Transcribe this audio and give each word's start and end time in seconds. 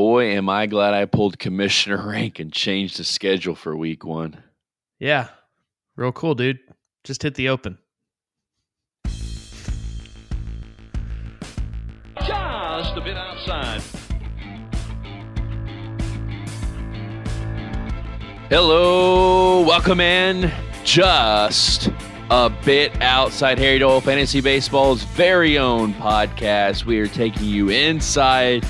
boy, 0.00 0.34
am 0.34 0.48
I 0.48 0.64
glad 0.64 0.94
I 0.94 1.04
pulled 1.04 1.38
commissioner 1.38 2.02
rank 2.08 2.38
and 2.38 2.50
changed 2.50 2.98
the 2.98 3.04
schedule 3.04 3.54
for 3.54 3.76
week 3.76 4.02
one. 4.02 4.42
Yeah. 4.98 5.28
Real 5.94 6.10
cool, 6.10 6.34
dude. 6.34 6.58
Just 7.04 7.22
hit 7.22 7.34
the 7.34 7.50
open. 7.50 7.76
Just 12.16 12.96
a 12.96 13.02
bit 13.04 13.14
outside. 13.14 13.82
Hello, 18.48 19.60
welcome 19.60 20.00
in. 20.00 20.50
Just 20.82 21.90
a 22.30 22.48
bit 22.64 23.02
outside 23.02 23.58
Harry 23.58 23.78
Dole 23.78 24.00
Fantasy 24.00 24.40
Baseball's 24.40 25.02
very 25.02 25.58
own 25.58 25.92
podcast. 25.92 26.86
We 26.86 26.98
are 27.00 27.06
taking 27.06 27.44
you 27.44 27.68
inside 27.68 28.64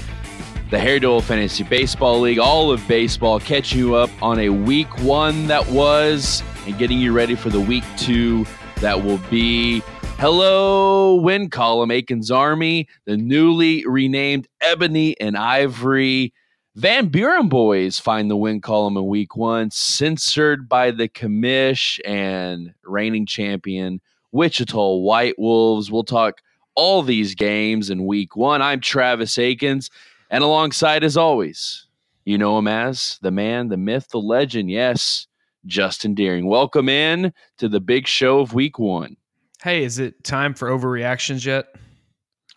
the 0.70 0.98
Dole 1.00 1.20
Fantasy 1.20 1.64
Baseball 1.64 2.20
League, 2.20 2.38
all 2.38 2.70
of 2.70 2.86
baseball, 2.86 3.40
catching 3.40 3.80
you 3.80 3.96
up 3.96 4.08
on 4.22 4.38
a 4.38 4.50
week 4.50 4.86
one 4.98 5.48
that 5.48 5.68
was 5.68 6.44
and 6.64 6.78
getting 6.78 7.00
you 7.00 7.12
ready 7.12 7.34
for 7.34 7.50
the 7.50 7.60
week 7.60 7.82
two 7.96 8.46
that 8.76 9.02
will 9.02 9.18
be. 9.28 9.80
Hello, 10.18 11.16
win 11.16 11.50
column, 11.50 11.90
Aiken's 11.90 12.30
Army, 12.30 12.86
the 13.04 13.16
newly 13.16 13.84
renamed 13.84 14.46
Ebony 14.60 15.18
and 15.20 15.36
Ivory. 15.36 16.32
Van 16.76 17.08
Buren 17.08 17.48
boys 17.48 17.98
find 17.98 18.30
the 18.30 18.36
win 18.36 18.60
column 18.60 18.96
in 18.96 19.06
week 19.06 19.34
one, 19.34 19.72
censored 19.72 20.68
by 20.68 20.92
the 20.92 21.08
commish 21.08 21.98
and 22.04 22.74
reigning 22.84 23.26
champion 23.26 24.00
Wichita 24.30 24.98
White 24.98 25.36
Wolves. 25.36 25.90
We'll 25.90 26.04
talk 26.04 26.42
all 26.76 27.02
these 27.02 27.34
games 27.34 27.90
in 27.90 28.06
week 28.06 28.36
one. 28.36 28.62
I'm 28.62 28.80
Travis 28.80 29.36
Akins, 29.36 29.90
and 30.30 30.44
alongside, 30.44 31.02
as 31.04 31.16
always, 31.16 31.86
you 32.24 32.38
know 32.38 32.56
him 32.58 32.68
as 32.68 33.18
the 33.20 33.32
man, 33.32 33.68
the 33.68 33.76
myth, 33.76 34.08
the 34.10 34.18
legend. 34.18 34.70
Yes, 34.70 35.26
Justin 35.66 36.14
Deering. 36.14 36.46
Welcome 36.46 36.88
in 36.88 37.32
to 37.58 37.68
the 37.68 37.80
big 37.80 38.06
show 38.06 38.40
of 38.40 38.54
week 38.54 38.78
one. 38.78 39.16
Hey, 39.62 39.82
is 39.82 39.98
it 39.98 40.22
time 40.24 40.54
for 40.54 40.68
overreactions 40.70 41.44
yet? 41.44 41.66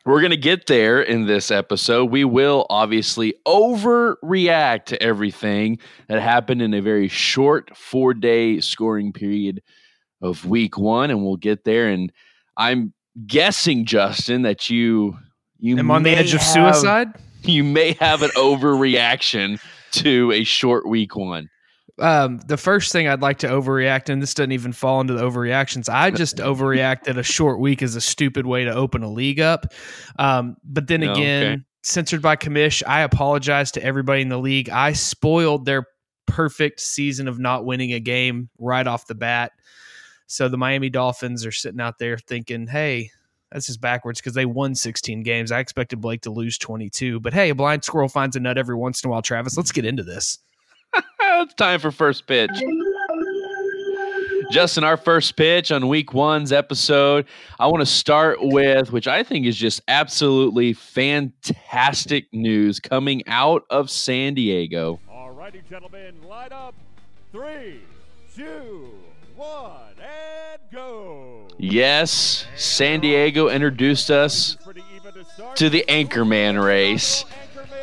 We're 0.05 0.19
going 0.19 0.31
to 0.31 0.38
get 0.38 0.67
there 0.67 1.01
in 1.01 1.25
this 1.27 1.49
episode. 1.49 2.11
We 2.11 2.25
will 2.25 2.66
obviously 2.69 3.35
overreact 3.47 4.85
to 4.85 5.01
everything 5.01 5.79
that 6.07 6.21
happened 6.21 6.61
in 6.61 6.73
a 6.73 6.81
very 6.81 7.07
short 7.07 7.75
four 7.75 8.13
day 8.13 8.59
scoring 8.59 9.13
period 9.13 9.63
of 10.21 10.45
week 10.45 10.77
one, 10.77 11.09
and 11.09 11.23
we'll 11.23 11.38
get 11.38 11.63
there. 11.63 11.88
And 11.88 12.11
I'm 12.57 12.94
guessing, 13.25 13.85
Justin, 13.85 14.41
that 14.44 14.69
you 14.69 15.17
you 15.59 15.77
am 15.77 15.89
on 15.89 16.03
the 16.03 16.11
edge 16.11 16.33
of 16.33 16.41
suicide. 16.41 17.13
You 17.47 17.63
may 17.63 17.94
have 17.99 18.22
an 18.23 18.30
overreaction 18.31 19.59
to 19.91 20.31
a 20.31 20.45
short 20.45 20.88
week 20.88 21.16
one. 21.16 21.50
Um, 22.00 22.39
the 22.47 22.58
first 22.58 22.91
thing 22.91 23.08
I'd 23.08 23.22
like 23.22 23.39
to 23.39 23.47
overreact, 23.47 24.09
and 24.09 24.22
this 24.22 24.33
doesn't 24.33 24.53
even 24.53 24.72
fall 24.72 25.02
into 25.02 25.13
the 25.13 25.22
overreactions. 25.22 25.89
I 25.89 26.09
just 26.11 26.38
overreacted. 26.38 27.17
A 27.17 27.23
short 27.23 27.59
week 27.59 27.81
is 27.81 27.95
a 27.95 28.02
stupid 28.02 28.45
way 28.45 28.63
to 28.63 28.73
open 28.73 29.03
a 29.03 29.09
league 29.09 29.39
up. 29.39 29.73
Um, 30.17 30.55
but 30.63 30.88
then 30.88 31.03
again, 31.03 31.53
okay. 31.53 31.63
censored 31.83 32.22
by 32.22 32.35
commish. 32.35 32.81
I 32.88 33.02
apologize 33.02 33.72
to 33.73 33.83
everybody 33.83 34.22
in 34.22 34.30
the 34.30 34.39
league. 34.39 34.69
I 34.69 34.94
spoiled 34.94 35.66
their 35.66 35.85
perfect 36.25 36.80
season 36.80 37.28
of 37.28 37.39
not 37.39 37.66
winning 37.66 37.91
a 37.91 38.00
game 38.00 38.50
right 38.57 38.88
off 38.88 39.05
the 39.05 39.16
bat. 39.16 39.52
So 40.28 40.47
the 40.47 40.57
Miami 40.57 40.89
Dolphins 40.89 41.45
are 41.45 41.52
sitting 41.52 41.81
out 41.81 42.00
there 42.00 42.17
thinking, 42.17 42.67
"Hey, 42.67 43.11
that's 43.53 43.67
just 43.67 43.79
backwards 43.79 44.19
because 44.19 44.33
they 44.33 44.47
won 44.47 44.73
16 44.73 45.21
games. 45.21 45.51
I 45.51 45.59
expected 45.59 46.01
Blake 46.01 46.21
to 46.21 46.31
lose 46.31 46.57
22, 46.57 47.19
but 47.19 47.33
hey, 47.33 47.51
a 47.51 47.55
blind 47.55 47.83
squirrel 47.83 48.09
finds 48.09 48.35
a 48.35 48.39
nut 48.39 48.57
every 48.57 48.75
once 48.75 49.03
in 49.03 49.07
a 49.07 49.11
while. 49.11 49.21
Travis, 49.21 49.55
let's 49.55 49.71
get 49.71 49.85
into 49.85 50.03
this." 50.03 50.39
it's 51.19 51.53
time 51.53 51.79
for 51.79 51.91
first 51.91 52.25
pitch. 52.25 52.49
Justin, 54.51 54.83
our 54.83 54.97
first 54.97 55.35
pitch 55.35 55.72
on 55.72 55.88
week 55.88 56.13
one's 56.13 56.51
episode, 56.51 57.25
I 57.59 57.67
want 57.67 57.81
to 57.81 57.85
start 57.85 58.38
with, 58.41 58.91
which 58.91 59.07
I 59.07 59.23
think 59.23 59.45
is 59.45 59.55
just 59.55 59.81
absolutely 59.88 60.73
fantastic 60.73 62.25
news 62.33 62.79
coming 62.79 63.23
out 63.28 63.63
of 63.69 63.89
San 63.89 64.33
Diego. 64.33 64.99
All 65.09 65.31
righty, 65.31 65.61
gentlemen, 65.69 66.22
line 66.28 66.51
up. 66.51 66.75
Three, 67.31 67.81
two, 68.35 68.91
one, 69.43 69.71
and 69.99 70.59
go. 70.71 71.47
Yes, 71.57 72.45
San 72.55 72.99
Diego 73.01 73.49
introduced 73.49 74.09
us 74.09 74.57
to 75.55 75.69
the 75.69 75.83
Anchorman 75.87 76.63
race. 76.63 77.25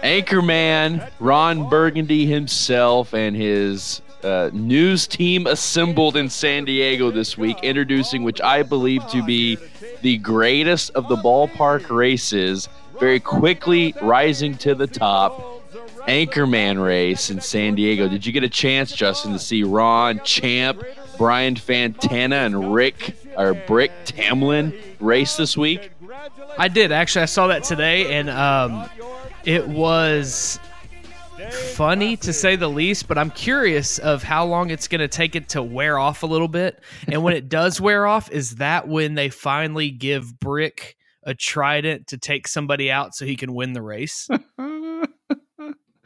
Anchorman 0.03 1.07
Ron 1.21 1.69
Burgundy 1.69 2.25
himself 2.25 3.13
and 3.13 3.37
his 3.37 4.01
uh, 4.23 4.51
news 4.53 5.07
team 5.07 5.47
assembled 5.47 6.17
in 6.17 6.31
San 6.31 6.65
Diego 6.65 7.11
this 7.11 7.37
week, 7.37 7.59
introducing 7.63 8.23
which 8.23 8.41
I 8.41 8.63
believe 8.63 9.07
to 9.09 9.23
be 9.23 9.59
the 10.01 10.19
greatest 10.19 10.91
of 10.91 11.09
the 11.09 11.17
ballpark 11.17 11.91
races, 11.91 12.69
very 12.99 13.21
quickly 13.21 13.95
rising 14.01 14.57
to 14.59 14.75
the 14.75 14.87
top. 14.87 15.59
Anchorman 16.09 16.83
race 16.83 17.31
in 17.31 17.41
San 17.41 17.75
Diego. 17.75 18.09
Did 18.09 18.25
you 18.25 18.33
get 18.33 18.43
a 18.43 18.49
chance, 18.49 18.91
Justin, 18.91 19.33
to 19.33 19.39
see 19.39 19.63
Ron 19.63 20.21
Champ, 20.25 20.83
Brian 21.21 21.55
Fantana, 21.55 22.47
and 22.47 22.73
Rick 22.73 23.15
or 23.37 23.53
Brick 23.53 23.93
Tamland 24.07 24.75
race 25.01 25.37
this 25.37 25.55
week? 25.55 25.93
I 26.57 26.69
did 26.69 26.93
actually. 26.93 27.21
I 27.21 27.27
saw 27.27 27.47
that 27.49 27.63
today, 27.63 28.19
and 28.19 28.31
um, 28.31 28.89
it 29.45 29.69
was 29.69 30.59
funny 31.75 32.17
to 32.17 32.33
say 32.33 32.57
the 32.57 32.71
least, 32.71 33.07
but 33.07 33.19
I'm 33.19 33.31
curious 33.33 33.99
of 33.99 34.23
how 34.23 34.47
long 34.47 34.71
it's 34.71 34.89
going 34.89 35.03
to 35.03 35.09
take 35.09 35.37
it 35.37 35.51
to 35.51 35.63
wear 35.63 35.99
off 35.99 36.23
a 36.23 36.27
little 36.27 36.49
bit. 36.49 36.83
And 37.07 37.23
when 37.23 37.35
it 37.35 37.51
does 37.51 37.83
wear 37.83 38.07
off, 38.07 38.31
is 38.31 38.55
that 38.57 38.89
when 38.89 39.15
they 39.15 39.29
finally 39.29 39.91
give 39.91 40.41
Brick 40.41 40.97
a 41.25 41.35
trident 41.35 42.07
to 42.07 42.17
take 42.17 42.49
somebody 42.49 42.91
out 42.91 43.15
so 43.15 43.27
he 43.27 43.37
can 43.37 43.53
win 43.53 43.75
the 43.75 43.83
race? 43.83 44.27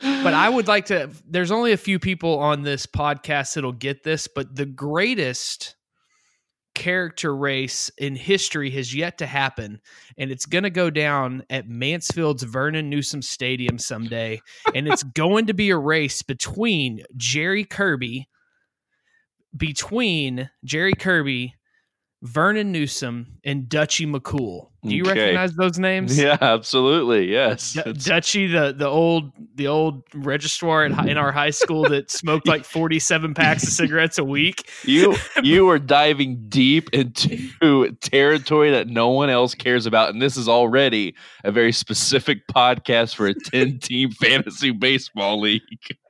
but 0.05 0.35
I 0.35 0.49
would 0.49 0.69
like 0.69 0.87
to. 0.87 1.11
There's 1.27 1.51
only 1.51 1.73
a 1.73 1.79
few 1.79 1.99
people 1.99 2.39
on 2.39 2.63
this 2.63 2.87
podcast 2.87 3.55
that'll 3.55 3.73
get 3.73 4.03
this, 4.03 4.29
but 4.29 4.55
the 4.55 4.67
greatest 4.67 5.77
character 6.75 7.35
race 7.35 7.91
in 7.99 8.17
history 8.17 8.71
has 8.71 8.95
yet 8.95 9.19
to 9.19 9.27
happen, 9.27 9.81
and 10.19 10.31
it's 10.31 10.45
going 10.45 10.65
to 10.65 10.71
go 10.71 10.91
down 10.91 11.43
at 11.49 11.69
Mansfield's 11.69 12.43
Vernon 12.43 12.91
Newsom 12.91 13.23
Stadium 13.23 13.79
someday, 13.79 14.41
and 14.75 14.87
it's 14.87 15.03
going 15.15 15.47
to 15.47 15.55
be 15.55 15.71
a 15.71 15.79
race 15.79 16.21
between 16.23 17.03
Jerry 17.17 17.65
Kirby, 17.65 18.29
between 19.57 20.51
Jerry 20.65 20.95
Kirby, 20.95 21.55
Vernon 22.23 22.73
Newsom, 22.73 23.39
and 23.45 23.69
Dutchy 23.69 24.07
McCool. 24.07 24.69
Do 24.87 24.95
you 24.95 25.03
okay. 25.03 25.21
recognize 25.21 25.55
those 25.55 25.79
names? 25.79 26.19
Yeah, 26.25 26.39
absolutely. 26.41 27.31
Yes, 27.31 27.73
D- 27.73 27.93
Dutchy, 27.93 28.47
the 28.47 28.73
the 28.73 28.87
old 28.87 29.33
the 29.57 29.67
old 29.67 30.03
registrar 30.15 30.87
in, 30.87 31.09
in 31.09 31.19
our 31.19 31.33
high 31.33 31.51
school 31.51 31.89
that 31.89 32.11
smoked 32.11 32.47
like 32.47 32.65
forty 32.65 32.99
seven 32.99 33.35
packs 33.35 33.63
of 33.65 33.71
cigarettes 33.71 34.17
a 34.17 34.25
week. 34.25 34.69
You 34.85 35.17
you 35.43 35.67
were 35.67 35.79
diving 35.79 36.49
deep 36.49 36.89
into 36.93 37.93
territory 38.01 38.71
that 38.71 38.89
no 38.89 39.11
one 39.11 39.29
else 39.29 39.55
cares 39.55 39.87
about, 39.87 40.11
and 40.11 40.23
this 40.23 40.37
is 40.37 40.49
already 40.49 41.15
a 41.43 41.51
very 41.51 41.73
specific 41.73 42.47
podcast 42.49 43.15
for 43.15 43.27
a 43.27 43.35
ten 43.35 43.79
team 43.79 44.11
fantasy 44.13 44.71
baseball 44.71 45.41
league. 45.41 45.63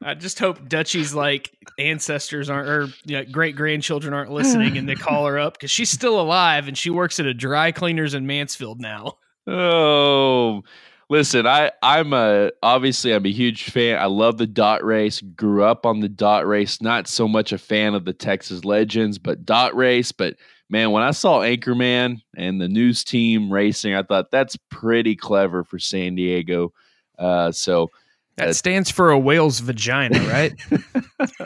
I 0.05 0.15
just 0.15 0.39
hope 0.39 0.69
Dutchy's 0.69 1.15
like 1.15 1.57
ancestors 1.79 2.51
aren't 2.51 2.69
or 2.69 2.89
you 3.07 3.17
know, 3.17 3.25
great 3.25 3.57
grandchildren 3.57 4.13
aren't 4.13 4.31
listening, 4.31 4.77
and 4.77 4.87
they 4.87 4.95
call 4.95 5.27
her 5.27 5.39
up 5.39 5.55
because 5.55 5.71
she's 5.71 5.91
still 5.91 6.21
alive 6.21 6.69
and 6.69 6.77
she 6.77 6.91
works 6.91 7.19
at 7.19 7.27
a 7.27 7.33
dry 7.33 7.73
cleaners 7.73 8.13
in 8.13 8.27
Mansfield 8.27 8.81
now. 8.81 9.17
Oh, 9.47 10.63
listen, 11.09 11.47
I 11.47 11.73
I'm 11.83 12.13
a 12.13 12.51
obviously 12.63 13.15
I'm 13.15 13.25
a 13.25 13.33
huge 13.33 13.71
fan. 13.71 13.99
I 13.99 14.07
love 14.07 14.37
the 14.37 14.47
dot 14.47 14.85
race. 14.85 15.23
Grew 15.23 15.65
up 15.65 15.87
on 15.87 16.01
the 16.01 16.09
dot 16.09 16.47
race. 16.47 16.83
Not 16.83 17.09
so 17.09 17.27
much 17.27 17.53
a 17.53 17.59
fan 17.59 17.95
of 17.95 18.05
the 18.05 18.13
Texas 18.13 18.65
Legends, 18.65 19.19
but 19.19 19.47
dot 19.47 19.75
race. 19.75 20.13
But 20.13 20.37
man, 20.69 20.91
when 20.91 21.03
I 21.03 21.13
saw 21.13 21.41
Anchorman 21.41 22.21
and 22.37 22.61
the 22.61 22.69
news 22.69 23.05
team 23.05 23.51
racing, 23.51 23.95
I 23.95 24.03
thought 24.03 24.31
that's 24.31 24.57
pretty 24.71 25.17
clever 25.17 25.65
for 25.65 25.79
San 25.79 26.15
Diego. 26.15 26.75
Uh, 27.19 27.53
so 27.53 27.91
that 28.37 28.49
uh, 28.49 28.53
stands 28.53 28.91
for 28.91 29.11
a 29.11 29.19
whale's 29.19 29.61
vagina, 29.61 30.21
right? 30.29 30.53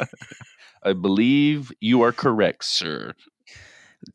I 0.82 0.92
believe 0.92 1.72
you 1.80 2.02
are 2.02 2.12
correct, 2.12 2.64
sir. 2.64 3.14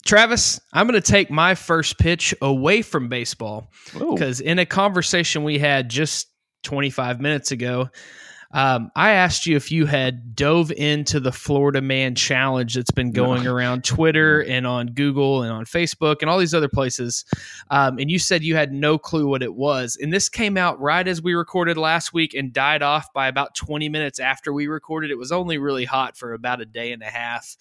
Travis, 0.05 0.59
I'm 0.71 0.87
going 0.87 0.99
to 0.99 1.11
take 1.11 1.29
my 1.29 1.55
first 1.55 1.99
pitch 1.99 2.33
away 2.41 2.81
from 2.81 3.09
baseball 3.09 3.69
because 3.93 4.39
in 4.39 4.59
a 4.59 4.65
conversation 4.65 5.43
we 5.43 5.59
had 5.59 5.89
just 5.89 6.29
25 6.63 7.19
minutes 7.19 7.51
ago, 7.51 7.89
Um, 8.53 8.91
I 8.95 9.11
asked 9.11 9.47
you 9.47 9.55
if 9.55 9.71
you 9.71 9.87
had 9.87 10.35
dove 10.35 10.71
into 10.71 11.19
the 11.19 11.31
Florida 11.31 11.81
Man 11.81 12.13
Challenge 12.13 12.75
that's 12.75 12.91
been 12.91 13.11
going 13.11 13.45
no. 13.45 13.53
around 13.53 13.83
Twitter 13.83 14.43
and 14.43 14.67
on 14.67 14.87
Google 14.87 15.41
and 15.41 15.51
on 15.51 15.65
Facebook 15.65 16.17
and 16.21 16.29
all 16.29 16.37
these 16.37 16.53
other 16.53 16.69
places. 16.69 17.25
Um, 17.71 17.97
and 17.97 18.11
you 18.11 18.19
said 18.19 18.43
you 18.43 18.55
had 18.55 18.71
no 18.71 18.99
clue 18.99 19.27
what 19.27 19.41
it 19.41 19.55
was. 19.55 19.97
And 19.99 20.13
this 20.13 20.29
came 20.29 20.55
out 20.55 20.79
right 20.79 21.07
as 21.07 21.21
we 21.21 21.33
recorded 21.33 21.77
last 21.77 22.13
week 22.13 22.35
and 22.35 22.53
died 22.53 22.83
off 22.83 23.11
by 23.11 23.27
about 23.27 23.55
20 23.55 23.89
minutes 23.89 24.19
after 24.19 24.53
we 24.53 24.67
recorded. 24.67 25.09
It 25.09 25.17
was 25.17 25.31
only 25.31 25.57
really 25.57 25.85
hot 25.85 26.15
for 26.15 26.33
about 26.33 26.61
a 26.61 26.65
day 26.65 26.91
and 26.91 27.01
a 27.01 27.07
half. 27.07 27.57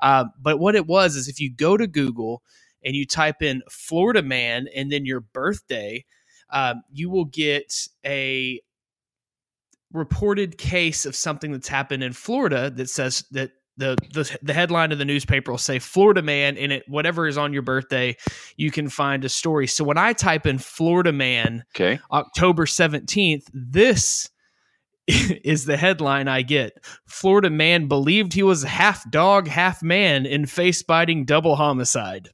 Um, 0.00 0.32
but 0.40 0.58
what 0.58 0.74
it 0.74 0.86
was 0.86 1.16
is 1.16 1.28
if 1.28 1.38
you 1.38 1.50
go 1.50 1.76
to 1.76 1.86
Google 1.86 2.42
and 2.82 2.96
you 2.96 3.04
type 3.04 3.42
in 3.42 3.62
Florida 3.70 4.22
Man 4.22 4.68
and 4.74 4.90
then 4.90 5.04
your 5.04 5.20
birthday, 5.20 6.06
um, 6.48 6.82
you 6.90 7.10
will 7.10 7.26
get 7.26 7.88
a 8.06 8.60
reported 9.92 10.58
case 10.58 11.04
of 11.04 11.16
something 11.16 11.52
that's 11.52 11.68
happened 11.68 12.02
in 12.02 12.12
Florida 12.12 12.70
that 12.70 12.88
says 12.88 13.24
that 13.32 13.52
the, 13.76 13.96
the 14.12 14.38
the 14.42 14.52
headline 14.52 14.92
of 14.92 14.98
the 14.98 15.04
newspaper 15.04 15.50
will 15.50 15.58
say 15.58 15.78
Florida 15.78 16.22
man 16.22 16.56
in 16.56 16.70
it 16.70 16.84
whatever 16.86 17.26
is 17.26 17.38
on 17.38 17.52
your 17.52 17.62
birthday 17.62 18.14
you 18.56 18.70
can 18.70 18.88
find 18.88 19.24
a 19.24 19.28
story. 19.28 19.66
So 19.66 19.84
when 19.84 19.96
I 19.96 20.12
type 20.12 20.46
in 20.46 20.58
Florida 20.58 21.12
man 21.12 21.64
okay. 21.74 21.98
October 22.12 22.66
17th 22.66 23.44
this 23.52 24.28
is 25.06 25.64
the 25.64 25.78
headline 25.78 26.28
I 26.28 26.42
get. 26.42 26.84
Florida 27.06 27.48
man 27.48 27.88
believed 27.88 28.34
he 28.34 28.42
was 28.42 28.62
half 28.62 29.10
dog 29.10 29.48
half 29.48 29.82
man 29.82 30.26
in 30.26 30.46
face 30.46 30.82
biting 30.82 31.24
double 31.24 31.56
homicide 31.56 32.28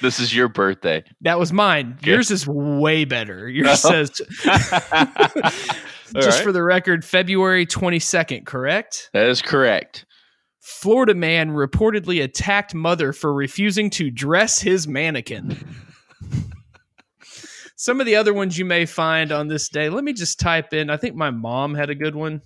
this 0.00 0.18
is 0.20 0.34
your 0.34 0.48
birthday. 0.48 1.04
That 1.20 1.38
was 1.38 1.52
mine. 1.52 1.96
Okay. 1.98 2.12
Yours 2.12 2.30
is 2.30 2.46
way 2.46 3.04
better. 3.04 3.48
Yours 3.48 3.84
oh. 3.84 4.04
says, 4.04 4.10
just 6.14 6.38
right. 6.38 6.42
for 6.42 6.52
the 6.52 6.62
record, 6.62 7.04
February 7.04 7.66
22nd, 7.66 8.46
correct? 8.46 9.10
That 9.12 9.28
is 9.28 9.42
correct. 9.42 10.06
Florida 10.60 11.14
man 11.14 11.50
reportedly 11.50 12.22
attacked 12.22 12.74
mother 12.74 13.12
for 13.12 13.32
refusing 13.32 13.90
to 13.90 14.10
dress 14.10 14.60
his 14.60 14.86
mannequin. 14.86 15.56
Some 17.76 17.98
of 17.98 18.06
the 18.06 18.16
other 18.16 18.34
ones 18.34 18.58
you 18.58 18.66
may 18.66 18.84
find 18.84 19.32
on 19.32 19.48
this 19.48 19.70
day, 19.70 19.88
let 19.88 20.04
me 20.04 20.12
just 20.12 20.38
type 20.38 20.74
in. 20.74 20.90
I 20.90 20.98
think 20.98 21.16
my 21.16 21.30
mom 21.30 21.74
had 21.74 21.88
a 21.88 21.94
good 21.94 22.14
one. 22.14 22.42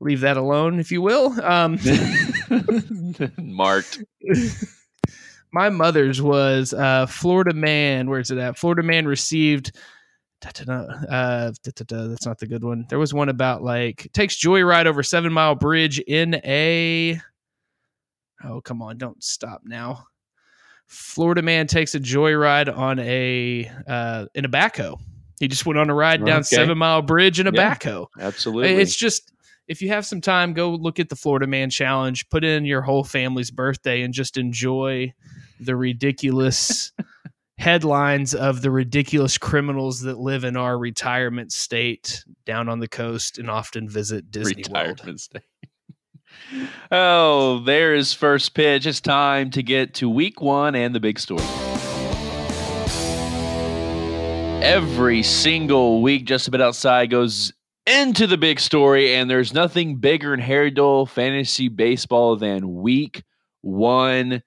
Leave 0.00 0.20
that 0.20 0.36
alone, 0.36 0.78
if 0.78 0.92
you 0.92 1.02
will. 1.02 1.34
Um, 1.42 1.76
Marked 3.36 4.04
my 5.52 5.70
mother's 5.70 6.20
was 6.20 6.72
uh, 6.74 7.06
Florida 7.06 7.54
man. 7.54 8.08
Where's 8.08 8.30
it 8.30 8.38
at? 8.38 8.58
Florida 8.58 8.82
man 8.82 9.06
received. 9.06 9.76
Uh, 10.44 11.50
that's 11.64 12.26
not 12.26 12.38
the 12.38 12.46
good 12.46 12.62
one. 12.62 12.86
There 12.88 12.98
was 12.98 13.12
one 13.12 13.28
about 13.28 13.62
like 13.62 14.08
takes 14.12 14.36
joyride 14.36 14.86
over 14.86 15.02
Seven 15.02 15.32
Mile 15.32 15.54
Bridge 15.54 15.98
in 15.98 16.36
a. 16.44 17.20
Oh 18.44 18.60
come 18.60 18.82
on! 18.82 18.98
Don't 18.98 19.22
stop 19.22 19.62
now. 19.64 20.06
Florida 20.86 21.42
man 21.42 21.66
takes 21.66 21.94
a 21.94 22.00
joyride 22.00 22.74
on 22.74 22.98
a 23.00 23.70
uh, 23.88 24.26
in 24.34 24.44
a 24.44 24.48
backhoe. 24.48 24.98
He 25.40 25.48
just 25.48 25.66
went 25.66 25.78
on 25.78 25.90
a 25.90 25.94
ride 25.94 26.24
down 26.24 26.40
okay. 26.40 26.56
Seven 26.56 26.78
Mile 26.78 27.02
Bridge 27.02 27.40
in 27.40 27.46
a 27.46 27.52
yeah, 27.52 27.74
backhoe. 27.74 28.06
Absolutely, 28.20 28.74
it's 28.74 28.94
just 28.94 29.32
if 29.68 29.82
you 29.82 29.88
have 29.88 30.06
some 30.06 30.20
time, 30.20 30.54
go 30.54 30.70
look 30.70 30.98
at 30.98 31.10
the 31.10 31.16
Florida 31.16 31.46
Man 31.46 31.68
Challenge. 31.68 32.28
Put 32.30 32.42
in 32.42 32.64
your 32.64 32.80
whole 32.80 33.04
family's 33.04 33.50
birthday 33.50 34.02
and 34.02 34.14
just 34.14 34.36
enjoy 34.36 35.12
the 35.60 35.76
ridiculous 35.76 36.92
headlines 37.58 38.34
of 38.34 38.62
the 38.62 38.70
ridiculous 38.70 39.36
criminals 39.36 40.00
that 40.02 40.18
live 40.18 40.44
in 40.44 40.56
our 40.56 40.78
retirement 40.78 41.52
state 41.52 42.24
down 42.46 42.68
on 42.68 42.78
the 42.78 42.88
coast 42.88 43.38
and 43.38 43.50
often 43.50 43.88
visit 43.88 44.30
Disney 44.30 44.56
retirement 44.56 45.04
World. 45.04 45.20
State. 45.20 45.42
oh, 46.92 47.60
there 47.60 47.94
is 47.94 48.14
first 48.14 48.54
pitch. 48.54 48.86
It's 48.86 49.00
time 49.00 49.50
to 49.50 49.62
get 49.62 49.94
to 49.94 50.08
week 50.08 50.40
one 50.40 50.74
and 50.74 50.94
the 50.94 51.00
big 51.00 51.18
story. 51.18 51.42
Every 54.62 55.22
single 55.22 56.02
week, 56.02 56.26
just 56.26 56.48
a 56.48 56.50
bit 56.50 56.60
outside 56.60 57.10
goes 57.10 57.52
into 57.86 58.26
the 58.26 58.36
big 58.36 58.60
story, 58.60 59.14
and 59.14 59.30
there's 59.30 59.52
nothing 59.52 59.96
bigger 59.96 60.34
in 60.34 60.40
Harry 60.40 60.70
Dole 60.70 61.06
fantasy 61.06 61.68
baseball 61.68 62.36
than 62.36 62.74
week 62.82 63.22
one 63.62 64.42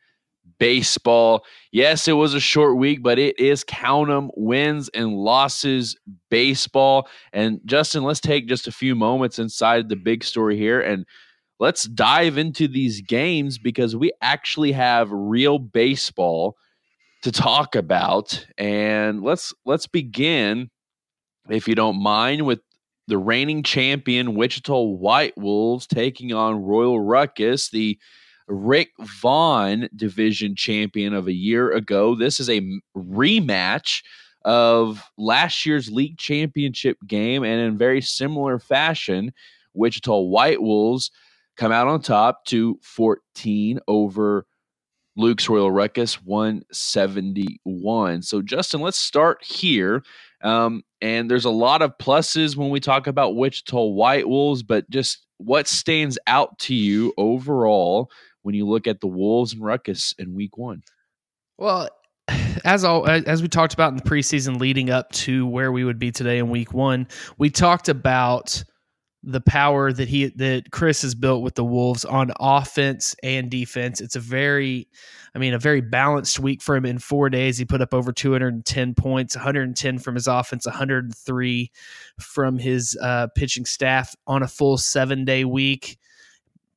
baseball. 0.62 1.44
Yes, 1.72 2.08
it 2.08 2.14
was 2.14 2.36
a 2.36 2.40
short 2.40 2.78
week, 2.78 3.02
but 3.02 3.18
it 3.18 3.40
is 3.40 3.64
count 3.64 4.10
them 4.10 4.30
wins 4.38 4.92
and 4.94 5.12
losses 5.16 5.98
baseball. 6.30 7.10
And 7.34 7.60
Justin, 7.66 8.04
let's 8.04 8.20
take 8.20 8.48
just 8.48 8.68
a 8.68 8.72
few 8.72 8.94
moments 8.94 9.40
inside 9.40 9.90
the 9.90 9.96
big 9.96 10.24
story 10.24 10.56
here 10.56 10.80
and 10.80 11.08
let's 11.60 11.86
dive 11.86 12.38
into 12.38 12.68
these 12.68 13.02
games 13.02 13.58
because 13.58 13.96
we 13.96 14.12
actually 14.22 14.72
have 14.74 15.12
real 15.12 15.58
baseball 15.58 16.58
to 17.24 17.32
talk 17.32 17.76
about. 17.76 18.46
And 18.56 19.24
let's 19.24 19.56
let's 19.66 19.88
begin, 19.88 20.70
if 21.50 21.68
you 21.68 21.74
don't 21.74 22.00
mind, 22.00 22.46
with 22.46 22.60
the 23.08 23.18
reigning 23.18 23.64
champion 23.64 24.36
Wichita 24.36 24.80
White 24.80 25.36
Wolves 25.40 25.88
taking 25.88 26.34
on 26.34 26.62
Royal 26.62 27.00
Ruckus, 27.00 27.72
the 27.72 27.98
Rick 28.48 28.90
Vaughn 29.00 29.90
division 29.96 30.56
champion 30.56 31.14
of 31.14 31.28
a 31.28 31.34
year 31.34 31.72
ago. 31.72 32.16
This 32.16 32.40
is 32.40 32.50
a 32.50 32.62
rematch 32.96 34.04
of 34.44 35.04
last 35.18 35.66
year's 35.66 35.92
league 35.92 36.18
championship 36.18 36.98
game, 37.08 37.44
and 37.44 37.62
in 37.62 37.78
very 37.78 38.02
similar 38.02 38.60
fashion, 38.60 39.32
Wichita 39.74 40.20
White 40.20 40.62
Wolves 40.62 41.12
come 41.58 41.72
out 41.72 41.88
on 41.88 42.02
top 42.02 42.44
to 42.46 42.80
14 42.82 43.80
over 43.88 44.46
Luke's 45.16 45.48
Royal 45.50 45.72
Ruckus 45.72 46.22
171. 46.24 48.22
So, 48.22 48.42
Justin, 48.42 48.82
let's 48.82 48.98
start 48.98 49.44
here. 49.44 50.04
Um, 50.44 50.84
and 51.02 51.30
there's 51.30 51.46
a 51.46 51.52
lot 51.52 51.82
of 51.82 51.98
pluses 51.98 52.56
when 52.56 52.70
we 52.70 52.80
talk 52.80 53.08
about 53.08 53.36
Wichita 53.36 53.84
White 53.84 54.28
Wolves, 54.28 54.64
but 54.64 54.90
just 54.90 55.26
what 55.38 55.68
stands 55.68 56.18
out 56.28 56.58
to 56.60 56.74
you 56.74 57.14
overall 57.18 58.10
when 58.44 58.56
you 58.56 58.68
look 58.68 58.88
at 58.88 59.02
the 59.02 59.08
Wolves 59.08 59.54
and 59.54 59.64
Ruckus 59.64 60.14
in 60.18 60.34
week 60.34 60.58
one? 60.58 60.84
Well, 61.58 61.90
as 62.64 62.84
all 62.84 63.08
as 63.08 63.42
we 63.42 63.48
talked 63.48 63.74
about 63.74 63.92
in 63.92 63.98
the 63.98 64.04
preseason 64.04 64.60
leading 64.60 64.90
up 64.90 65.12
to 65.12 65.46
where 65.48 65.72
we 65.72 65.84
would 65.84 66.00
be 66.00 66.12
today 66.12 66.40
in 66.40 66.50
week 66.50 66.74
one, 66.74 67.08
we 67.38 67.50
talked 67.50 67.90
about 67.90 68.64
the 69.24 69.42
power 69.42 69.94
that 69.94 70.08
he 70.08 70.28
that 70.28 70.72
Chris 70.72 71.04
has 71.04 71.14
built 71.14 71.44
with 71.44 71.54
the 71.56 71.64
Wolves 71.64 72.06
on 72.06 72.32
offense 72.40 73.16
and 73.22 73.52
defense. 73.52 74.02
It's 74.02 74.16
a 74.16 74.20
very 74.20 74.88
I 75.34 75.40
mean, 75.40 75.54
a 75.54 75.60
very 75.60 75.80
balanced 75.80 76.40
week 76.40 76.62
for 76.62 76.76
him 76.76 76.86
in 76.86 77.00
four 77.00 77.30
days. 77.30 77.58
He 77.58 77.64
put 77.64 77.82
up 77.82 77.94
over 77.94 78.12
210 78.12 78.96
points, 78.96 79.36
110 79.36 80.00
from 80.00 80.16
his 80.16 80.28
offense, 80.28 80.66
103 80.66 81.72
from 82.20 82.58
his 82.58 82.98
uh, 83.02 83.28
pitching 83.36 83.66
staff 83.66 84.14
on 84.28 84.44
a 84.44 84.48
full 84.48 84.78
seven 84.78 85.24
day 85.24 85.46
week 85.46 85.98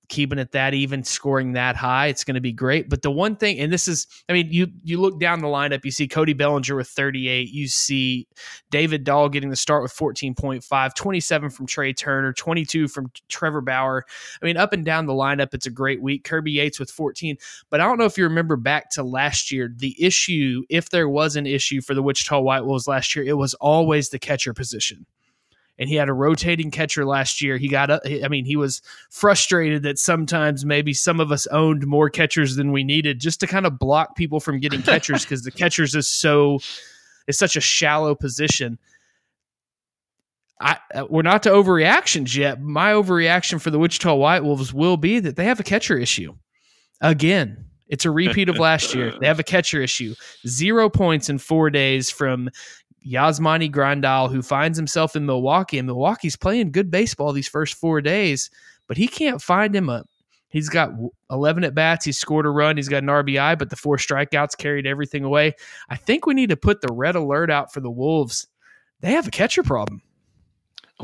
keeping 0.08 0.38
it 0.38 0.52
that 0.52 0.74
even, 0.74 1.02
scoring 1.02 1.52
that 1.52 1.76
high, 1.76 2.08
it's 2.08 2.24
going 2.24 2.34
to 2.34 2.40
be 2.40 2.52
great. 2.52 2.88
But 2.88 3.02
the 3.02 3.10
one 3.10 3.36
thing, 3.36 3.58
and 3.58 3.72
this 3.72 3.88
is, 3.88 4.06
I 4.28 4.32
mean, 4.32 4.48
you 4.50 4.68
you 4.82 5.00
look 5.00 5.18
down 5.18 5.40
the 5.40 5.48
lineup, 5.48 5.84
you 5.84 5.90
see 5.90 6.06
Cody 6.06 6.32
Bellinger 6.32 6.76
with 6.76 6.88
38, 6.88 7.50
you 7.50 7.68
see 7.68 8.26
David 8.70 9.04
Dahl 9.04 9.28
getting 9.28 9.50
the 9.50 9.56
start 9.56 9.82
with 9.82 9.92
14.5, 9.92 10.94
27 10.94 11.50
from 11.50 11.66
Trea 11.66 11.92
Turner, 11.92 12.32
22 12.32 12.88
from 12.88 13.10
Trevor 13.28 13.60
Bauer. 13.60 14.04
I 14.42 14.44
mean, 14.44 14.56
up 14.56 14.72
and 14.72 14.84
down 14.84 15.06
the 15.06 15.12
lineup, 15.12 15.54
it's 15.54 15.66
a 15.66 15.70
great 15.70 16.02
week. 16.02 16.24
Kirby 16.24 16.52
Yates 16.52 16.78
with 16.78 16.90
14. 16.90 17.36
But 17.70 17.80
I 17.80 17.84
don't 17.84 17.98
know 17.98 18.04
if 18.04 18.18
you 18.18 18.24
remember 18.24 18.56
back 18.56 18.90
to 18.90 19.02
last 19.02 19.50
year, 19.50 19.72
the 19.74 19.96
issue, 20.02 20.64
if 20.68 20.90
there 20.90 21.08
was 21.08 21.36
an 21.36 21.46
issue 21.46 21.80
for 21.80 21.94
the 21.94 22.02
Wichita 22.02 22.40
White 22.40 22.64
Wolves 22.64 22.86
last 22.86 23.16
year, 23.16 23.24
it 23.24 23.36
was 23.36 23.54
always 23.54 24.10
the 24.10 24.18
catcher 24.18 24.52
position 24.52 25.06
and 25.78 25.88
he 25.88 25.96
had 25.96 26.08
a 26.08 26.12
rotating 26.12 26.70
catcher 26.70 27.04
last 27.04 27.42
year. 27.42 27.56
He 27.56 27.68
got, 27.68 27.90
I 27.90 28.28
mean, 28.28 28.44
he 28.44 28.56
was 28.56 28.80
frustrated 29.10 29.82
that 29.82 29.98
sometimes 29.98 30.64
maybe 30.64 30.92
some 30.92 31.20
of 31.20 31.32
us 31.32 31.46
owned 31.48 31.86
more 31.86 32.08
catchers 32.08 32.56
than 32.56 32.72
we 32.72 32.84
needed 32.84 33.18
just 33.18 33.40
to 33.40 33.46
kind 33.46 33.66
of 33.66 33.78
block 33.78 34.16
people 34.16 34.40
from 34.40 34.60
getting 34.60 34.82
catchers 34.84 35.24
because 35.24 35.42
the 35.42 35.50
catchers 35.50 35.94
is 35.94 36.08
so, 36.08 36.60
it's 37.26 37.38
such 37.38 37.56
a 37.56 37.60
shallow 37.60 38.14
position. 38.14 38.78
I, 40.60 40.78
uh, 40.94 41.06
we're 41.10 41.22
not 41.22 41.42
to 41.42 41.50
overreactions 41.50 42.36
yet. 42.36 42.60
My 42.60 42.92
overreaction 42.92 43.60
for 43.60 43.70
the 43.70 43.78
Wichita 43.78 44.14
White 44.14 44.44
Wolves 44.44 44.72
will 44.72 44.96
be 44.96 45.18
that 45.18 45.36
they 45.36 45.44
have 45.44 45.58
a 45.58 45.64
catcher 45.64 45.98
issue 45.98 46.34
again. 47.00 47.64
It's 47.88 48.04
a 48.04 48.10
repeat 48.10 48.48
of 48.48 48.58
last 48.58 48.94
year. 48.94 49.12
They 49.20 49.26
have 49.26 49.38
a 49.38 49.44
catcher 49.44 49.82
issue. 49.82 50.14
Zero 50.46 50.88
points 50.88 51.28
in 51.28 51.38
four 51.38 51.70
days 51.70 52.10
from 52.10 52.48
Yasmani 53.06 53.70
Grandal, 53.70 54.30
who 54.30 54.42
finds 54.42 54.78
himself 54.78 55.14
in 55.16 55.26
Milwaukee, 55.26 55.78
and 55.78 55.86
Milwaukee's 55.86 56.36
playing 56.36 56.72
good 56.72 56.90
baseball 56.90 57.32
these 57.32 57.48
first 57.48 57.74
four 57.74 58.00
days, 58.00 58.50
but 58.86 58.96
he 58.96 59.08
can't 59.08 59.42
find 59.42 59.74
him 59.74 59.88
a. 59.88 60.04
He's 60.48 60.68
got 60.68 60.90
11 61.30 61.64
at 61.64 61.74
bats. 61.74 62.04
He's 62.04 62.16
scored 62.16 62.46
a 62.46 62.50
run. 62.50 62.76
He's 62.76 62.88
got 62.88 63.02
an 63.02 63.08
RBI, 63.08 63.58
but 63.58 63.70
the 63.70 63.76
four 63.76 63.96
strikeouts 63.96 64.56
carried 64.56 64.86
everything 64.86 65.24
away. 65.24 65.54
I 65.88 65.96
think 65.96 66.26
we 66.26 66.34
need 66.34 66.50
to 66.50 66.56
put 66.56 66.80
the 66.80 66.92
red 66.92 67.16
alert 67.16 67.50
out 67.50 67.72
for 67.72 67.80
the 67.80 67.90
Wolves 67.90 68.46
they 69.04 69.12
have 69.12 69.28
a 69.28 69.30
catcher 69.30 69.62
problem. 69.62 70.00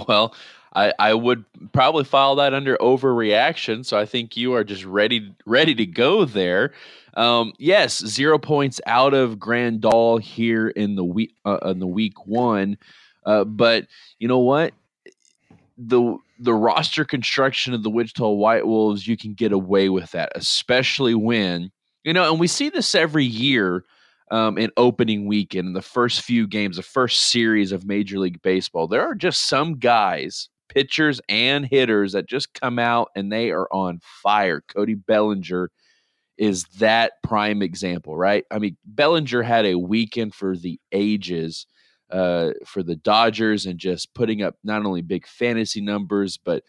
Well, 0.09 0.35
I, 0.75 0.95
I 0.99 1.12
would 1.12 1.45
probably 1.73 2.04
file 2.04 2.35
that 2.37 2.54
under 2.54 2.78
overreaction. 2.78 3.85
So 3.85 3.99
I 3.99 4.07
think 4.07 4.38
you 4.38 4.54
are 4.54 4.64
just 4.64 4.85
ready 4.85 5.35
ready 5.45 5.75
to 5.75 5.85
go 5.85 6.25
there. 6.25 6.73
Um, 7.14 7.52
yes, 7.59 8.05
zero 8.05 8.38
points 8.38 8.81
out 8.87 9.14
of 9.14 9.37
Grandal 9.38 10.21
here 10.21 10.69
in 10.69 10.95
the 10.95 11.05
week 11.05 11.35
uh, 11.45 11.59
in 11.64 11.79
the 11.79 11.87
week 11.87 12.26
one, 12.26 12.79
uh, 13.25 13.45
but 13.45 13.87
you 14.19 14.29
know 14.29 14.38
what? 14.38 14.73
The 15.79 16.17
the 16.38 16.55
roster 16.55 17.05
construction 17.05 17.75
of 17.75 17.83
the 17.83 17.90
Wichita 17.90 18.29
White 18.29 18.67
Wolves, 18.67 19.07
you 19.07 19.17
can 19.17 19.35
get 19.35 19.52
away 19.52 19.88
with 19.88 20.11
that, 20.12 20.33
especially 20.35 21.14
when 21.14 21.71
you 22.05 22.12
know, 22.12 22.31
and 22.31 22.40
we 22.40 22.47
see 22.47 22.71
this 22.71 22.95
every 22.95 23.25
year 23.25 23.85
um, 24.31 24.57
in 24.57 24.71
opening 24.76 25.26
weekend 25.26 25.69
in 25.69 25.75
the 25.75 25.83
first 25.83 26.23
few 26.23 26.47
games, 26.47 26.76
the 26.76 26.83
first 26.83 27.31
series 27.31 27.73
of 27.73 27.85
Major 27.85 28.19
League 28.19 28.40
Baseball. 28.43 28.87
There 28.87 29.02
are 29.02 29.14
just 29.14 29.49
some 29.49 29.79
guys 29.79 30.49
pitchers 30.71 31.21
and 31.29 31.67
hitters 31.67 32.12
that 32.12 32.29
just 32.29 32.55
come 32.55 32.79
out 32.79 33.11
and 33.14 33.31
they 33.31 33.50
are 33.50 33.69
on 33.73 34.00
fire. 34.02 34.62
Cody 34.69 34.95
Bellinger 34.95 35.71
is 36.40 36.64
that 36.78 37.12
prime 37.23 37.61
example, 37.61 38.16
right? 38.16 38.47
I 38.50 38.59
mean, 38.59 38.78
Bellinger 38.87 39.42
had 39.42 39.66
a 39.66 39.78
weekend 39.78 40.35
for 40.35 40.56
the 40.56 40.80
ages 40.90 41.66
uh, 42.11 42.52
for 42.66 42.82
the 42.82 42.97
Dodgers 42.97 43.66
and 43.66 43.78
just 43.78 44.14
putting 44.14 44.42
up 44.42 44.56
not 44.64 44.87
only 44.87 45.02
big 45.02 45.26
fantasy 45.26 45.82
numbers, 45.82 46.38
but 46.38 46.64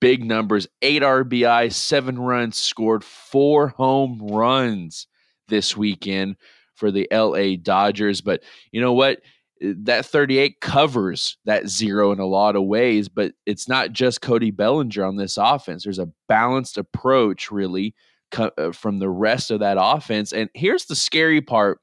big 0.00 0.24
numbers 0.24 0.66
eight 0.82 1.02
RBI, 1.02 1.72
seven 1.72 2.18
runs, 2.18 2.56
scored 2.58 3.04
four 3.04 3.68
home 3.68 4.18
runs 4.20 5.06
this 5.46 5.76
weekend 5.76 6.34
for 6.74 6.90
the 6.90 7.06
LA 7.12 7.54
Dodgers. 7.62 8.20
But 8.20 8.42
you 8.72 8.80
know 8.80 8.92
what? 8.92 9.20
that 9.64 10.04
38 10.04 10.60
covers 10.60 11.36
that 11.44 11.68
zero 11.68 12.10
in 12.10 12.18
a 12.18 12.26
lot 12.26 12.56
of 12.56 12.64
ways, 12.64 13.08
but 13.08 13.32
it's 13.46 13.68
not 13.68 13.92
just 13.92 14.20
Cody 14.20 14.50
Bellinger 14.50 15.04
on 15.04 15.14
this 15.14 15.36
offense. 15.36 15.84
There's 15.84 16.00
a 16.00 16.10
balanced 16.26 16.78
approach, 16.78 17.52
really, 17.52 17.94
co- 18.32 18.50
uh, 18.58 18.72
from 18.72 18.98
the 18.98 19.08
rest 19.08 19.50
of 19.50 19.60
that 19.60 19.76
offense. 19.80 20.32
And 20.32 20.50
here's 20.54 20.86
the 20.86 20.96
scary 20.96 21.40
part 21.40 21.78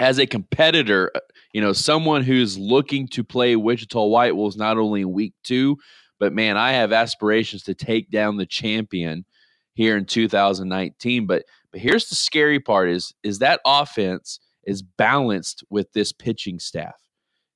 as 0.00 0.18
a 0.18 0.26
competitor, 0.26 1.10
uh, 1.14 1.20
you 1.52 1.60
know, 1.60 1.72
someone 1.72 2.22
who's 2.22 2.56
looking 2.56 3.08
to 3.08 3.22
play 3.22 3.56
Wichita 3.56 4.04
White 4.06 4.36
Wolves 4.36 4.56
not 4.56 4.78
only 4.78 5.02
in 5.02 5.12
week 5.12 5.34
two, 5.44 5.76
but 6.18 6.32
man, 6.32 6.56
I 6.56 6.72
have 6.72 6.92
aspirations 6.92 7.64
to 7.64 7.74
take 7.74 8.10
down 8.10 8.36
the 8.36 8.46
champion 8.46 9.24
here 9.74 9.96
in 9.96 10.06
2019. 10.06 11.26
But 11.26 11.44
but 11.70 11.80
here's 11.80 12.08
the 12.08 12.14
scary 12.14 12.60
part 12.60 12.88
is 12.88 13.12
is 13.22 13.40
that 13.40 13.60
offense– 13.64 14.40
is 14.64 14.82
balanced 14.82 15.64
with 15.70 15.92
this 15.92 16.12
pitching 16.12 16.58
staff. 16.58 16.94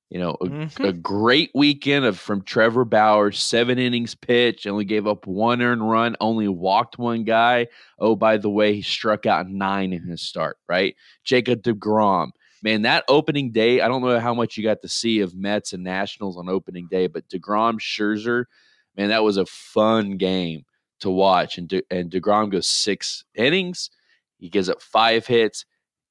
You 0.09 0.19
know, 0.19 0.37
a, 0.39 0.45
mm-hmm. 0.45 0.85
a, 0.85 0.93
great 0.93 1.51
weekend 1.53 2.05
of 2.05 2.17
from 2.17 2.41
Trevor 2.41 2.85
Bauer, 2.85 3.31
seven 3.33 3.77
innings 3.77 4.15
pitched, 4.15 4.65
only 4.65 4.85
gave 4.85 5.05
up 5.05 5.27
one 5.27 5.61
earned 5.61 5.89
run, 5.89 6.15
only 6.21 6.47
walked 6.47 6.97
one 6.97 7.25
guy. 7.25 7.67
Oh, 7.99 8.15
by 8.15 8.37
the 8.37 8.49
way, 8.49 8.73
he 8.73 8.81
struck 8.81 9.25
out 9.25 9.49
nine 9.49 9.91
in 9.91 10.03
his 10.03 10.21
start, 10.21 10.57
right? 10.69 10.95
Jacob 11.25 11.61
DeGrom. 11.61 12.29
Man, 12.63 12.83
that 12.83 13.03
opening 13.09 13.51
day, 13.51 13.81
I 13.81 13.89
don't 13.89 14.01
know 14.01 14.19
how 14.19 14.33
much 14.33 14.55
you 14.55 14.63
got 14.63 14.81
to 14.81 14.87
see 14.87 15.19
of 15.19 15.35
Mets 15.35 15.73
and 15.73 15.83
Nationals 15.83 16.37
on 16.37 16.47
opening 16.47 16.87
day, 16.89 17.07
but 17.07 17.27
DeGrom 17.27 17.77
Scherzer, 17.77 18.45
man, 18.95 19.09
that 19.09 19.23
was 19.23 19.35
a 19.35 19.45
fun 19.45 20.15
game 20.15 20.63
to 21.01 21.09
watch. 21.09 21.57
And, 21.57 21.67
De, 21.67 21.83
and 21.91 22.09
DeGrom 22.09 22.49
goes 22.49 22.67
six 22.67 23.25
innings. 23.35 23.89
He 24.37 24.49
gives 24.49 24.69
up 24.69 24.81
five 24.81 25.27
hits 25.27 25.65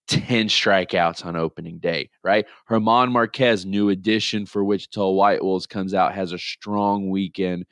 10 0.09 0.49
strikeouts 0.49 1.25
on 1.25 1.37
opening 1.37 1.79
day, 1.79 2.11
right? 2.23 2.47
German 2.69 3.13
Marquez, 3.13 3.67
new 3.67 3.89
addition 3.89 4.47
for 4.47 4.65
Wichita 4.65 5.11
White 5.11 5.43
Wolves, 5.43 5.67
comes 5.67 5.95
out, 5.95 6.15
has 6.15 6.33
a 6.33 6.39
strong 6.39 7.11
weekend 7.11 7.67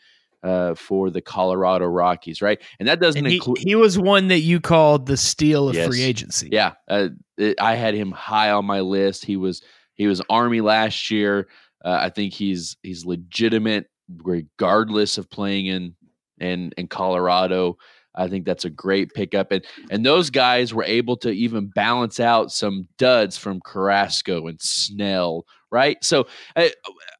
uh, 0.44 0.74
for 0.74 1.10
the 1.10 1.22
Colorado 1.22 1.86
Rockies, 1.86 2.42
right? 2.42 2.60
And 2.78 2.86
that 2.88 3.00
doesn't 3.00 3.26
include. 3.26 3.58
He 3.58 3.74
was 3.74 3.98
one 3.98 4.28
that 4.28 4.40
you 4.40 4.60
called 4.60 5.06
the 5.06 5.16
steal 5.16 5.68
of 5.70 5.74
yes. 5.74 5.88
free 5.88 6.02
agency. 6.02 6.50
Yeah, 6.52 6.72
uh, 6.86 7.08
it, 7.38 7.58
I 7.60 7.76
had 7.76 7.94
him 7.94 8.12
high 8.12 8.50
on 8.50 8.66
my 8.66 8.80
list. 8.80 9.24
He 9.24 9.36
was 9.36 9.62
he 9.94 10.06
was 10.06 10.20
Army 10.28 10.60
last 10.60 11.10
year. 11.10 11.48
Uh, 11.82 11.98
I 12.00 12.10
think 12.10 12.34
he's 12.34 12.76
he's 12.82 13.06
legitimate 13.06 13.86
regardless 14.22 15.16
of 15.16 15.30
playing 15.30 15.66
in 15.66 15.94
in 16.38 16.72
in 16.76 16.88
Colorado. 16.88 17.78
I 18.14 18.28
think 18.28 18.44
that's 18.44 18.64
a 18.64 18.70
great 18.70 19.12
pickup, 19.14 19.50
and 19.52 19.64
and 19.90 20.04
those 20.04 20.30
guys 20.30 20.72
were 20.72 20.84
able 20.84 21.16
to 21.18 21.30
even 21.30 21.66
balance 21.74 22.20
out 22.20 22.52
some 22.52 22.88
duds 22.98 23.36
from 23.36 23.60
Carrasco 23.64 24.46
and 24.46 24.60
Snell, 24.60 25.46
right? 25.70 26.02
So 26.02 26.26
uh, 26.56 26.68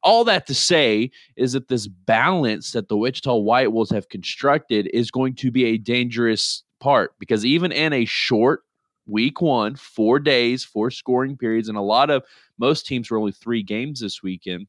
all 0.03 0.23
that 0.25 0.47
to 0.47 0.55
say 0.55 1.11
is 1.35 1.53
that 1.53 1.67
this 1.67 1.87
balance 1.87 2.71
that 2.71 2.87
the 2.87 2.97
Wichita 2.97 3.35
White 3.35 3.71
Wolves 3.71 3.91
have 3.91 4.09
constructed 4.09 4.89
is 4.93 5.11
going 5.11 5.35
to 5.35 5.51
be 5.51 5.65
a 5.65 5.77
dangerous 5.77 6.63
part 6.79 7.13
because 7.19 7.45
even 7.45 7.71
in 7.71 7.93
a 7.93 8.05
short 8.05 8.61
week 9.07 9.41
one, 9.41 9.75
four 9.75 10.19
days, 10.19 10.63
four 10.63 10.91
scoring 10.91 11.37
periods, 11.37 11.69
and 11.69 11.77
a 11.77 11.81
lot 11.81 12.09
of 12.09 12.23
most 12.57 12.85
teams 12.85 13.09
were 13.09 13.17
only 13.17 13.31
three 13.31 13.63
games 13.63 13.99
this 13.99 14.23
weekend. 14.23 14.67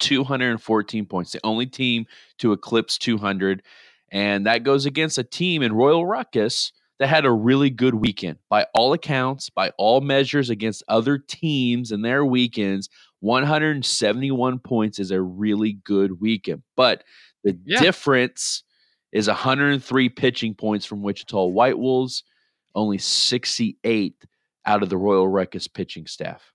214 0.00 1.06
points, 1.06 1.32
the 1.32 1.40
only 1.44 1.66
team 1.66 2.04
to 2.38 2.52
eclipse 2.52 2.98
200. 2.98 3.62
And 4.14 4.46
that 4.46 4.62
goes 4.62 4.86
against 4.86 5.18
a 5.18 5.24
team 5.24 5.60
in 5.60 5.72
Royal 5.72 6.06
Ruckus 6.06 6.72
that 7.00 7.08
had 7.08 7.24
a 7.24 7.32
really 7.32 7.68
good 7.68 7.94
weekend 7.94 8.38
by 8.48 8.66
all 8.72 8.92
accounts, 8.92 9.50
by 9.50 9.72
all 9.76 10.00
measures 10.00 10.50
against 10.50 10.84
other 10.86 11.18
teams 11.18 11.90
in 11.90 12.02
their 12.02 12.24
weekends. 12.24 12.88
171 13.18 14.60
points 14.60 15.00
is 15.00 15.10
a 15.10 15.20
really 15.20 15.78
good 15.84 16.20
weekend. 16.20 16.62
But 16.76 17.02
the 17.42 17.58
yeah. 17.66 17.80
difference 17.80 18.62
is 19.12 19.26
103 19.26 20.08
pitching 20.10 20.54
points 20.54 20.86
from 20.86 21.02
Wichita 21.02 21.46
White 21.46 21.78
Wolves, 21.78 22.22
only 22.76 22.98
68 22.98 24.14
out 24.64 24.84
of 24.84 24.90
the 24.90 24.96
Royal 24.96 25.26
Ruckus 25.26 25.66
pitching 25.66 26.06
staff. 26.06 26.53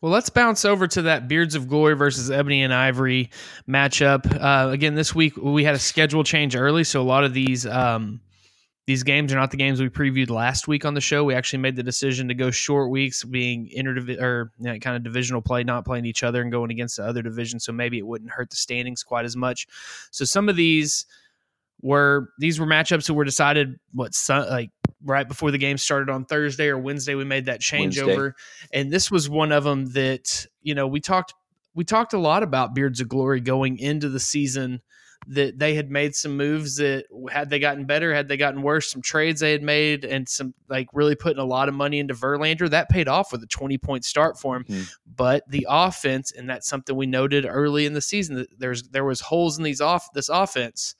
Well, 0.00 0.12
let's 0.12 0.30
bounce 0.30 0.64
over 0.64 0.86
to 0.88 1.02
that 1.02 1.28
Beards 1.28 1.54
of 1.54 1.68
Glory 1.68 1.94
versus 1.94 2.30
Ebony 2.30 2.62
and 2.62 2.72
Ivory 2.72 3.30
matchup. 3.68 4.26
Uh, 4.40 4.70
again, 4.70 4.94
this 4.94 5.14
week 5.14 5.36
we 5.36 5.64
had 5.64 5.74
a 5.74 5.78
schedule 5.78 6.24
change 6.24 6.56
early, 6.56 6.84
so 6.84 7.00
a 7.00 7.04
lot 7.04 7.24
of 7.24 7.34
these 7.34 7.66
um, 7.66 8.20
these 8.86 9.02
games 9.02 9.32
are 9.32 9.36
not 9.36 9.50
the 9.50 9.56
games 9.56 9.80
we 9.80 9.88
previewed 9.88 10.30
last 10.30 10.66
week 10.66 10.84
on 10.84 10.94
the 10.94 11.00
show. 11.00 11.22
We 11.22 11.34
actually 11.34 11.60
made 11.60 11.76
the 11.76 11.82
decision 11.82 12.28
to 12.28 12.34
go 12.34 12.50
short 12.50 12.90
weeks, 12.90 13.22
being 13.24 13.68
inter 13.70 13.92
or 14.20 14.52
you 14.58 14.64
know, 14.64 14.78
kind 14.78 14.96
of 14.96 15.04
divisional 15.04 15.40
play, 15.40 15.62
not 15.62 15.84
playing 15.84 16.06
each 16.06 16.24
other 16.24 16.42
and 16.42 16.50
going 16.50 16.70
against 16.70 16.96
the 16.96 17.04
other 17.04 17.22
division. 17.22 17.60
So 17.60 17.72
maybe 17.72 17.98
it 17.98 18.06
wouldn't 18.06 18.30
hurt 18.30 18.50
the 18.50 18.56
standings 18.56 19.02
quite 19.02 19.24
as 19.24 19.36
much. 19.36 19.66
So 20.10 20.24
some 20.24 20.48
of 20.48 20.56
these 20.56 21.06
were 21.82 22.30
these 22.38 22.58
were 22.58 22.66
matchups 22.66 23.06
that 23.06 23.14
were 23.14 23.24
decided 23.24 23.78
what 23.92 24.12
like 24.28 24.70
right 25.04 25.26
before 25.26 25.50
the 25.50 25.58
game 25.58 25.78
started 25.78 26.10
on 26.10 26.24
Thursday 26.24 26.68
or 26.68 26.78
Wednesday. 26.78 27.14
We 27.14 27.24
made 27.24 27.46
that 27.46 27.60
changeover, 27.60 28.32
and 28.72 28.90
this 28.90 29.10
was 29.10 29.28
one 29.28 29.52
of 29.52 29.64
them 29.64 29.92
that 29.92 30.46
you 30.62 30.74
know 30.74 30.86
we 30.86 31.00
talked 31.00 31.34
we 31.74 31.84
talked 31.84 32.12
a 32.12 32.18
lot 32.18 32.42
about 32.42 32.74
Beards 32.74 33.00
of 33.00 33.08
Glory 33.08 33.40
going 33.40 33.78
into 33.78 34.08
the 34.08 34.20
season. 34.20 34.80
That 35.26 35.58
they 35.58 35.74
had 35.74 35.90
made 35.90 36.14
some 36.14 36.38
moves 36.38 36.76
that 36.76 37.04
had 37.30 37.50
they 37.50 37.58
gotten 37.58 37.84
better, 37.84 38.14
had 38.14 38.26
they 38.26 38.38
gotten 38.38 38.62
worse, 38.62 38.90
some 38.90 39.02
trades 39.02 39.40
they 39.40 39.52
had 39.52 39.62
made, 39.62 40.06
and 40.06 40.26
some 40.26 40.54
like 40.66 40.88
really 40.94 41.14
putting 41.14 41.38
a 41.38 41.44
lot 41.44 41.68
of 41.68 41.74
money 41.74 41.98
into 41.98 42.14
Verlander. 42.14 42.70
That 42.70 42.88
paid 42.88 43.06
off 43.06 43.30
with 43.30 43.42
a 43.42 43.46
20 43.46 43.76
point 43.76 44.06
start 44.06 44.40
for 44.40 44.56
him. 44.56 44.64
Mm-hmm. 44.64 44.82
But 45.14 45.44
the 45.46 45.66
offense, 45.68 46.32
and 46.32 46.48
that's 46.48 46.66
something 46.66 46.96
we 46.96 47.06
noted 47.06 47.44
early 47.46 47.84
in 47.84 47.92
the 47.92 48.00
season, 48.00 48.36
that 48.36 48.58
there's 48.58 48.84
there 48.84 49.04
was 49.04 49.20
holes 49.20 49.58
in 49.58 49.64
these 49.64 49.82
off 49.82 50.10
this 50.14 50.30
offense. 50.30 50.94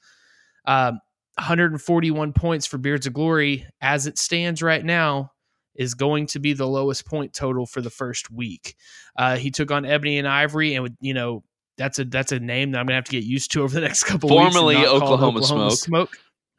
Um, 0.65 0.99
141 1.37 2.33
points 2.33 2.65
for 2.65 2.77
Beards 2.77 3.07
of 3.07 3.13
Glory 3.13 3.65
as 3.81 4.07
it 4.07 4.17
stands 4.17 4.61
right 4.61 4.83
now 4.83 5.31
is 5.75 5.93
going 5.93 6.27
to 6.27 6.39
be 6.39 6.53
the 6.53 6.67
lowest 6.67 7.05
point 7.05 7.33
total 7.33 7.65
for 7.65 7.81
the 7.81 7.89
first 7.89 8.29
week. 8.29 8.75
Uh, 9.17 9.37
he 9.37 9.51
took 9.51 9.71
on 9.71 9.85
Ebony 9.85 10.17
and 10.17 10.27
Ivory, 10.27 10.75
and 10.75 10.95
you 10.99 11.13
know 11.13 11.43
that's 11.77 11.99
a 11.99 12.05
that's 12.05 12.31
a 12.31 12.39
name 12.39 12.71
that 12.71 12.79
I'm 12.79 12.85
gonna 12.85 12.95
have 12.95 13.05
to 13.05 13.11
get 13.11 13.23
used 13.23 13.51
to 13.53 13.63
over 13.63 13.73
the 13.73 13.81
next 13.81 14.03
couple. 14.03 14.29
Formerly 14.29 14.75
weeks 14.75 14.89
Oklahoma, 14.89 15.37
Oklahoma 15.39 15.41
Smoke. 15.43 15.79
Smoke. 15.79 16.17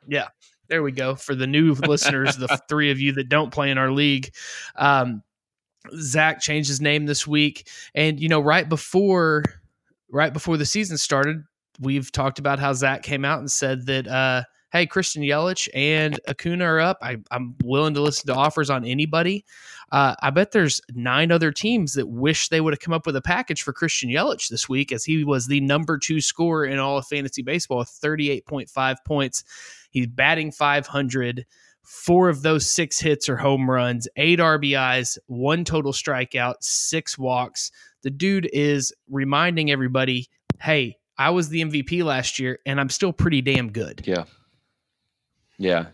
Yeah, 0.08 0.28
there 0.68 0.82
we 0.82 0.92
go. 0.92 1.14
For 1.14 1.34
the 1.34 1.46
new 1.46 1.74
listeners, 1.86 2.36
the 2.36 2.60
three 2.68 2.90
of 2.90 2.98
you 2.98 3.12
that 3.12 3.28
don't 3.28 3.52
play 3.52 3.70
in 3.70 3.78
our 3.78 3.90
league, 3.90 4.32
um, 4.76 5.22
Zach 5.94 6.40
changed 6.40 6.68
his 6.68 6.80
name 6.80 7.06
this 7.06 7.26
week, 7.26 7.68
and 7.94 8.18
you 8.18 8.28
know 8.28 8.40
right 8.40 8.68
before 8.68 9.44
right 10.10 10.32
before 10.32 10.56
the 10.56 10.66
season 10.66 10.96
started, 10.96 11.44
we've 11.78 12.10
talked 12.10 12.38
about 12.38 12.58
how 12.58 12.72
Zach 12.72 13.02
came 13.02 13.24
out 13.24 13.38
and 13.38 13.50
said 13.50 13.86
that. 13.86 14.08
Uh, 14.08 14.42
hey, 14.72 14.86
Christian 14.86 15.22
Yelich 15.22 15.68
and 15.74 16.18
Acuna 16.26 16.64
are 16.64 16.80
up. 16.80 16.98
I, 17.02 17.18
am 17.30 17.54
willing 17.62 17.92
to 17.94 18.00
listen 18.00 18.26
to 18.28 18.34
offers 18.34 18.70
on 18.70 18.86
anybody. 18.86 19.44
Uh, 19.92 20.14
I 20.22 20.30
bet 20.30 20.52
there's 20.52 20.80
nine 20.94 21.30
other 21.30 21.52
teams 21.52 21.92
that 21.92 22.08
wish 22.08 22.48
they 22.48 22.62
would 22.62 22.72
have 22.72 22.80
come 22.80 22.94
up 22.94 23.04
with 23.04 23.14
a 23.14 23.22
package 23.22 23.62
for 23.62 23.74
Christian 23.74 24.08
Yelich 24.08 24.48
this 24.48 24.68
week, 24.68 24.90
as 24.90 25.04
he 25.04 25.24
was 25.24 25.46
the 25.46 25.60
number 25.60 25.98
two 25.98 26.22
scorer 26.22 26.64
in 26.64 26.78
all 26.78 26.96
of 26.96 27.06
fantasy 27.06 27.42
baseball 27.42 27.78
with 27.78 27.90
38.5 28.02 28.96
points. 29.06 29.44
He's 29.90 30.06
batting 30.06 30.50
500. 30.50 31.44
Four 31.82 32.28
of 32.30 32.42
those 32.42 32.70
six 32.70 32.98
hits 32.98 33.28
are 33.28 33.36
home 33.36 33.68
runs, 33.68 34.08
eight 34.16 34.38
RBIs, 34.38 35.18
one 35.26 35.64
total 35.64 35.92
strikeout, 35.92 36.54
six 36.60 37.18
walks. 37.18 37.70
The 38.02 38.10
dude 38.10 38.48
is 38.52 38.92
reminding 39.10 39.70
everybody, 39.70 40.28
hey, 40.60 40.96
I 41.18 41.30
was 41.30 41.48
the 41.48 41.60
MVP 41.60 42.02
last 42.04 42.38
year 42.38 42.60
and 42.64 42.80
I'm 42.80 42.88
still 42.88 43.12
pretty 43.12 43.42
damn 43.42 43.72
good. 43.72 44.02
Yeah. 44.06 44.24
Yeah. 45.62 45.86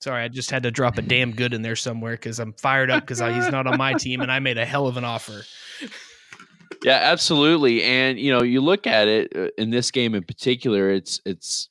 Sorry, 0.00 0.22
I 0.22 0.28
just 0.28 0.50
had 0.50 0.62
to 0.62 0.70
drop 0.70 0.96
a 0.96 1.02
damn 1.02 1.32
good 1.32 1.52
in 1.52 1.62
there 1.62 1.74
somewhere 1.74 2.12
because 2.12 2.38
I'm 2.38 2.52
fired 2.52 2.88
up 2.88 3.02
because 3.02 3.18
he's 3.18 3.50
not 3.50 3.66
on 3.66 3.76
my 3.76 3.92
team 3.98 4.20
and 4.20 4.30
I 4.30 4.38
made 4.38 4.56
a 4.56 4.64
hell 4.64 4.86
of 4.86 4.96
an 4.96 5.04
offer. 5.04 5.42
Yeah, 6.84 7.00
absolutely. 7.02 7.82
And 7.82 8.18
you 8.18 8.32
know, 8.32 8.44
you 8.44 8.60
look 8.60 8.86
at 8.86 9.08
it 9.08 9.32
uh, 9.34 9.48
in 9.58 9.70
this 9.70 9.90
game 9.90 10.14
in 10.14 10.22
particular. 10.22 10.90
It's 10.90 11.20
it's 11.26 11.68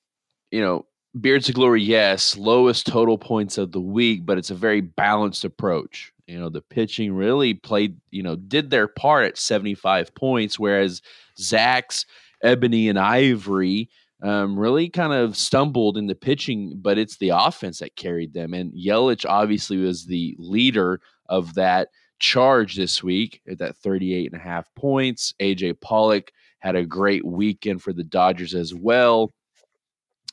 you 0.52 0.60
know 0.60 0.86
Beards 1.22 1.48
of 1.48 1.56
Glory, 1.56 1.82
yes, 1.82 2.36
lowest 2.36 2.86
total 2.86 3.18
points 3.18 3.58
of 3.58 3.72
the 3.72 3.80
week, 3.80 4.26
but 4.26 4.38
it's 4.38 4.52
a 4.52 4.56
very 4.56 4.82
balanced 4.82 5.46
approach. 5.46 6.12
You 6.28 6.38
know, 6.38 6.50
the 6.50 6.62
pitching 6.62 7.14
really 7.14 7.54
played, 7.54 7.98
you 8.12 8.22
know, 8.24 8.36
did 8.36 8.70
their 8.70 8.90
part 8.90 9.26
at 9.26 9.38
75 9.38 10.14
points, 10.14 10.60
whereas 10.60 11.02
Zach's 11.40 12.06
Ebony 12.44 12.90
and 12.90 13.00
Ivory 13.00 13.90
um, 14.24 14.58
really 14.58 14.90
kind 14.90 15.14
of 15.14 15.38
stumbled 15.38 15.98
in 15.98 16.08
the 16.08 16.16
pitching, 16.16 16.74
but 16.82 16.98
it's 16.98 17.18
the 17.18 17.30
offense 17.30 17.80
that 17.80 17.96
carried 17.96 18.34
them. 18.34 18.54
And 18.54 18.74
Yelich 18.74 19.26
obviously 19.28 19.78
was 19.78 20.06
the 20.06 20.36
leader 20.40 21.02
of 21.30 21.54
that 21.56 21.90
charge 22.20 22.76
this 22.76 23.04
week 23.04 23.42
at 23.48 23.60
that 23.60 23.78
38 23.78 24.32
and 24.32 24.42
a 24.42 24.44
half 24.44 24.68
points. 24.76 25.34
AJ 25.40 25.82
Pollock 25.82 26.32
had 26.60 26.76
a 26.76 26.86
great 26.86 27.26
weekend 27.26 27.82
for 27.82 27.94
the 27.94 28.04
Dodgers 28.04 28.56
as 28.56 28.74
well. 28.74 29.34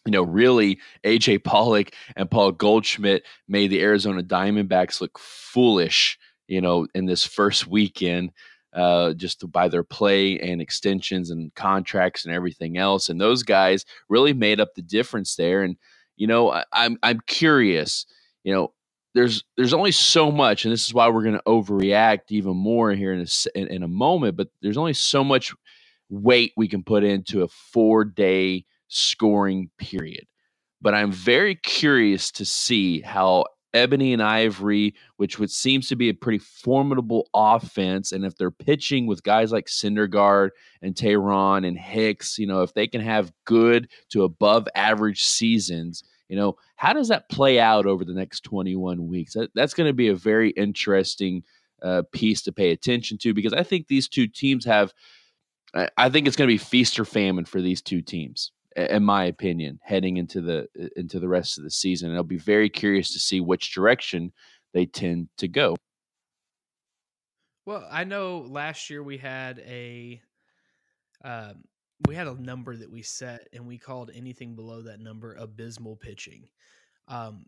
You 0.06 0.12
know, 0.12 0.22
really, 0.22 0.80
AJ 1.04 1.44
Pollock 1.44 1.94
and 2.16 2.30
Paul 2.30 2.52
Goldschmidt 2.52 3.24
made 3.48 3.70
the 3.70 3.82
Arizona 3.82 4.22
Diamondbacks 4.22 5.00
look 5.00 5.18
foolish, 5.18 6.18
you 6.46 6.60
know, 6.60 6.86
in 6.94 7.06
this 7.06 7.24
first 7.24 7.66
weekend 7.66 8.30
uh, 8.74 9.14
just 9.14 9.50
by 9.52 9.68
their 9.68 9.84
play 9.84 10.38
and 10.40 10.60
extensions 10.60 11.30
and 11.30 11.54
contracts 11.54 12.24
and 12.24 12.34
everything 12.34 12.76
else. 12.76 13.08
And 13.08 13.20
those 13.20 13.42
guys 13.42 13.84
really 14.08 14.32
made 14.32 14.60
up 14.60 14.74
the 14.74 14.82
difference 14.82 15.36
there. 15.36 15.62
And 15.62 15.76
you 16.16 16.26
know, 16.26 16.50
I, 16.52 16.64
I'm 16.72 16.98
I'm 17.02 17.20
curious. 17.26 18.06
You 18.42 18.52
know, 18.52 18.72
there's 19.14 19.44
there's 19.56 19.74
only 19.74 19.92
so 19.92 20.30
much, 20.30 20.64
and 20.64 20.72
this 20.72 20.86
is 20.86 20.94
why 20.94 21.08
we're 21.08 21.22
going 21.22 21.38
to 21.38 21.42
overreact 21.46 22.30
even 22.30 22.56
more 22.56 22.92
here 22.92 23.12
in 23.12 23.20
a 23.20 23.58
in, 23.58 23.68
in 23.68 23.82
a 23.82 23.88
moment. 23.88 24.36
But 24.36 24.48
there's 24.60 24.76
only 24.76 24.94
so 24.94 25.24
much 25.24 25.54
weight 26.10 26.52
we 26.56 26.68
can 26.68 26.82
put 26.82 27.04
into 27.04 27.42
a 27.42 27.48
four 27.48 28.04
day 28.04 28.64
scoring 28.88 29.70
period. 29.78 30.26
But 30.80 30.94
I'm 30.94 31.12
very 31.12 31.54
curious 31.54 32.30
to 32.32 32.44
see 32.44 33.00
how 33.00 33.46
Ebony 33.74 34.12
and 34.12 34.22
Ivory, 34.22 34.94
which 35.16 35.38
would 35.38 35.50
seems 35.50 35.88
to 35.88 35.96
be 35.96 36.08
a 36.08 36.14
pretty 36.14 36.38
formidable 36.38 37.28
offense. 37.34 38.12
And 38.12 38.24
if 38.24 38.36
they're 38.36 38.50
pitching 38.50 39.06
with 39.06 39.22
guys 39.22 39.52
like 39.52 39.66
Syndergaard 39.66 40.50
and 40.80 40.94
Teheran 40.94 41.66
and 41.66 41.76
Hicks, 41.76 42.38
you 42.38 42.46
know, 42.46 42.62
if 42.62 42.72
they 42.72 42.86
can 42.86 43.00
have 43.00 43.32
good 43.44 43.88
to 44.10 44.22
above 44.22 44.68
average 44.74 45.24
seasons, 45.24 46.04
you 46.28 46.36
know, 46.36 46.56
how 46.76 46.92
does 46.92 47.08
that 47.08 47.28
play 47.28 47.60
out 47.60 47.86
over 47.86 48.04
the 48.04 48.14
next 48.14 48.44
21 48.44 49.06
weeks? 49.08 49.34
That, 49.34 49.50
that's 49.54 49.74
going 49.74 49.88
to 49.88 49.92
be 49.92 50.08
a 50.08 50.14
very 50.14 50.50
interesting 50.50 51.42
uh, 51.82 52.02
piece 52.12 52.42
to 52.42 52.52
pay 52.52 52.70
attention 52.70 53.18
to 53.18 53.34
because 53.34 53.52
I 53.52 53.62
think 53.62 53.88
these 53.88 54.08
two 54.08 54.26
teams 54.26 54.64
have. 54.64 54.94
I 55.96 56.08
think 56.08 56.28
it's 56.28 56.36
going 56.36 56.46
to 56.46 56.54
be 56.54 56.58
feast 56.58 57.00
or 57.00 57.04
famine 57.04 57.46
for 57.46 57.60
these 57.60 57.82
two 57.82 58.00
teams 58.00 58.52
in 58.76 59.04
my 59.04 59.26
opinion, 59.26 59.78
heading 59.82 60.16
into 60.16 60.40
the 60.40 60.68
into 60.96 61.20
the 61.20 61.28
rest 61.28 61.58
of 61.58 61.64
the 61.64 61.70
season. 61.70 62.08
And 62.08 62.16
I'll 62.16 62.24
be 62.24 62.38
very 62.38 62.68
curious 62.68 63.12
to 63.12 63.18
see 63.18 63.40
which 63.40 63.74
direction 63.74 64.32
they 64.72 64.86
tend 64.86 65.28
to 65.38 65.48
go. 65.48 65.76
Well, 67.66 67.86
I 67.90 68.04
know 68.04 68.40
last 68.40 68.90
year 68.90 69.02
we 69.02 69.16
had 69.16 69.60
a 69.60 70.20
um, 71.24 71.64
we 72.06 72.14
had 72.14 72.26
a 72.26 72.34
number 72.34 72.76
that 72.76 72.90
we 72.90 73.02
set, 73.02 73.48
and 73.52 73.66
we 73.66 73.78
called 73.78 74.10
anything 74.14 74.54
below 74.54 74.82
that 74.82 75.00
number 75.00 75.34
abysmal 75.34 75.96
pitching. 75.96 76.48
Um, 77.08 77.46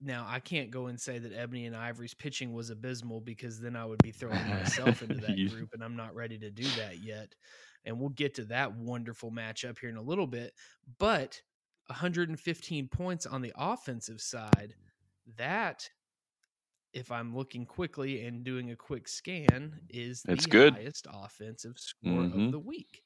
now 0.00 0.26
I 0.28 0.40
can't 0.40 0.70
go 0.70 0.86
and 0.86 0.98
say 1.00 1.18
that 1.18 1.32
Ebony 1.32 1.66
and 1.66 1.76
Ivory's 1.76 2.14
pitching 2.14 2.52
was 2.52 2.70
abysmal 2.70 3.20
because 3.20 3.60
then 3.60 3.76
I 3.76 3.84
would 3.84 4.02
be 4.02 4.12
throwing 4.12 4.48
myself 4.48 5.02
into 5.02 5.14
that 5.26 5.48
group, 5.50 5.70
and 5.72 5.82
I'm 5.84 5.96
not 5.96 6.14
ready 6.14 6.38
to 6.38 6.50
do 6.50 6.64
that 6.76 6.98
yet 7.02 7.34
and 7.86 7.98
we'll 7.98 8.10
get 8.10 8.34
to 8.34 8.44
that 8.44 8.74
wonderful 8.76 9.30
matchup 9.30 9.78
here 9.78 9.88
in 9.88 9.96
a 9.96 10.02
little 10.02 10.26
bit. 10.26 10.52
But 10.98 11.40
115 11.86 12.88
points 12.88 13.24
on 13.24 13.40
the 13.40 13.54
offensive 13.56 14.20
side, 14.20 14.74
that, 15.38 15.88
if 16.92 17.10
I'm 17.10 17.34
looking 17.34 17.64
quickly 17.64 18.26
and 18.26 18.44
doing 18.44 18.70
a 18.70 18.76
quick 18.76 19.08
scan, 19.08 19.80
is 19.88 20.22
That's 20.24 20.44
the 20.44 20.50
good. 20.50 20.74
highest 20.74 21.06
offensive 21.10 21.78
score 21.78 22.20
Mhm. 22.24 22.46
of 22.46 22.52
the 22.52 22.58
week. 22.58 23.02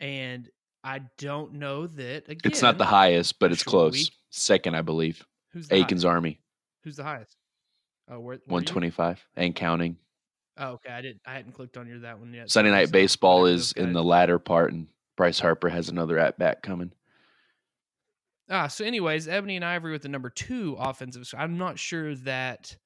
And 0.00 0.48
I 0.82 1.00
don't 1.18 1.54
know 1.54 1.86
that 1.86 2.24
again. 2.28 2.40
It's 2.44 2.62
not 2.62 2.78
the 2.78 2.86
highest, 2.86 3.38
but 3.38 3.52
it's 3.52 3.62
close. 3.62 4.10
Second, 4.30 4.74
I 4.74 4.82
believe. 4.82 5.24
Who's 5.52 5.68
the 5.68 5.76
Aiken's 5.76 6.02
highest? 6.02 6.14
Army, 6.14 6.40
Who's 6.84 6.96
the 6.96 7.04
highest? 7.04 7.36
Oh, 8.08 8.20
where, 8.20 8.38
where 8.46 8.62
125 8.62 9.24
and 9.36 9.54
counting. 9.54 9.96
Oh, 10.56 10.72
okay. 10.72 10.90
I 10.90 11.00
didn't. 11.00 11.20
I 11.26 11.34
hadn't 11.34 11.52
clicked 11.52 11.76
on 11.76 11.86
your 11.86 12.00
that 12.00 12.18
one 12.18 12.32
yet. 12.34 12.50
Sunday 12.50 12.70
night 12.70 12.88
so 12.88 12.92
baseball 12.92 13.46
is 13.46 13.72
those 13.72 13.84
in 13.84 13.92
the 13.92 14.02
latter 14.02 14.38
part, 14.38 14.72
and 14.72 14.88
Bryce 15.16 15.40
Harper 15.40 15.68
has 15.68 15.88
another 15.88 16.18
at 16.18 16.38
bat 16.38 16.62
coming. 16.62 16.92
Ah, 18.50 18.66
so 18.66 18.84
anyways, 18.84 19.28
Ebony 19.28 19.56
and 19.56 19.64
Ivory 19.64 19.92
with 19.92 20.02
the 20.02 20.08
number 20.08 20.28
two 20.28 20.76
offensive. 20.78 21.22
I'm 21.38 21.56
not 21.56 21.78
sure 21.78 22.16
that 22.16 22.76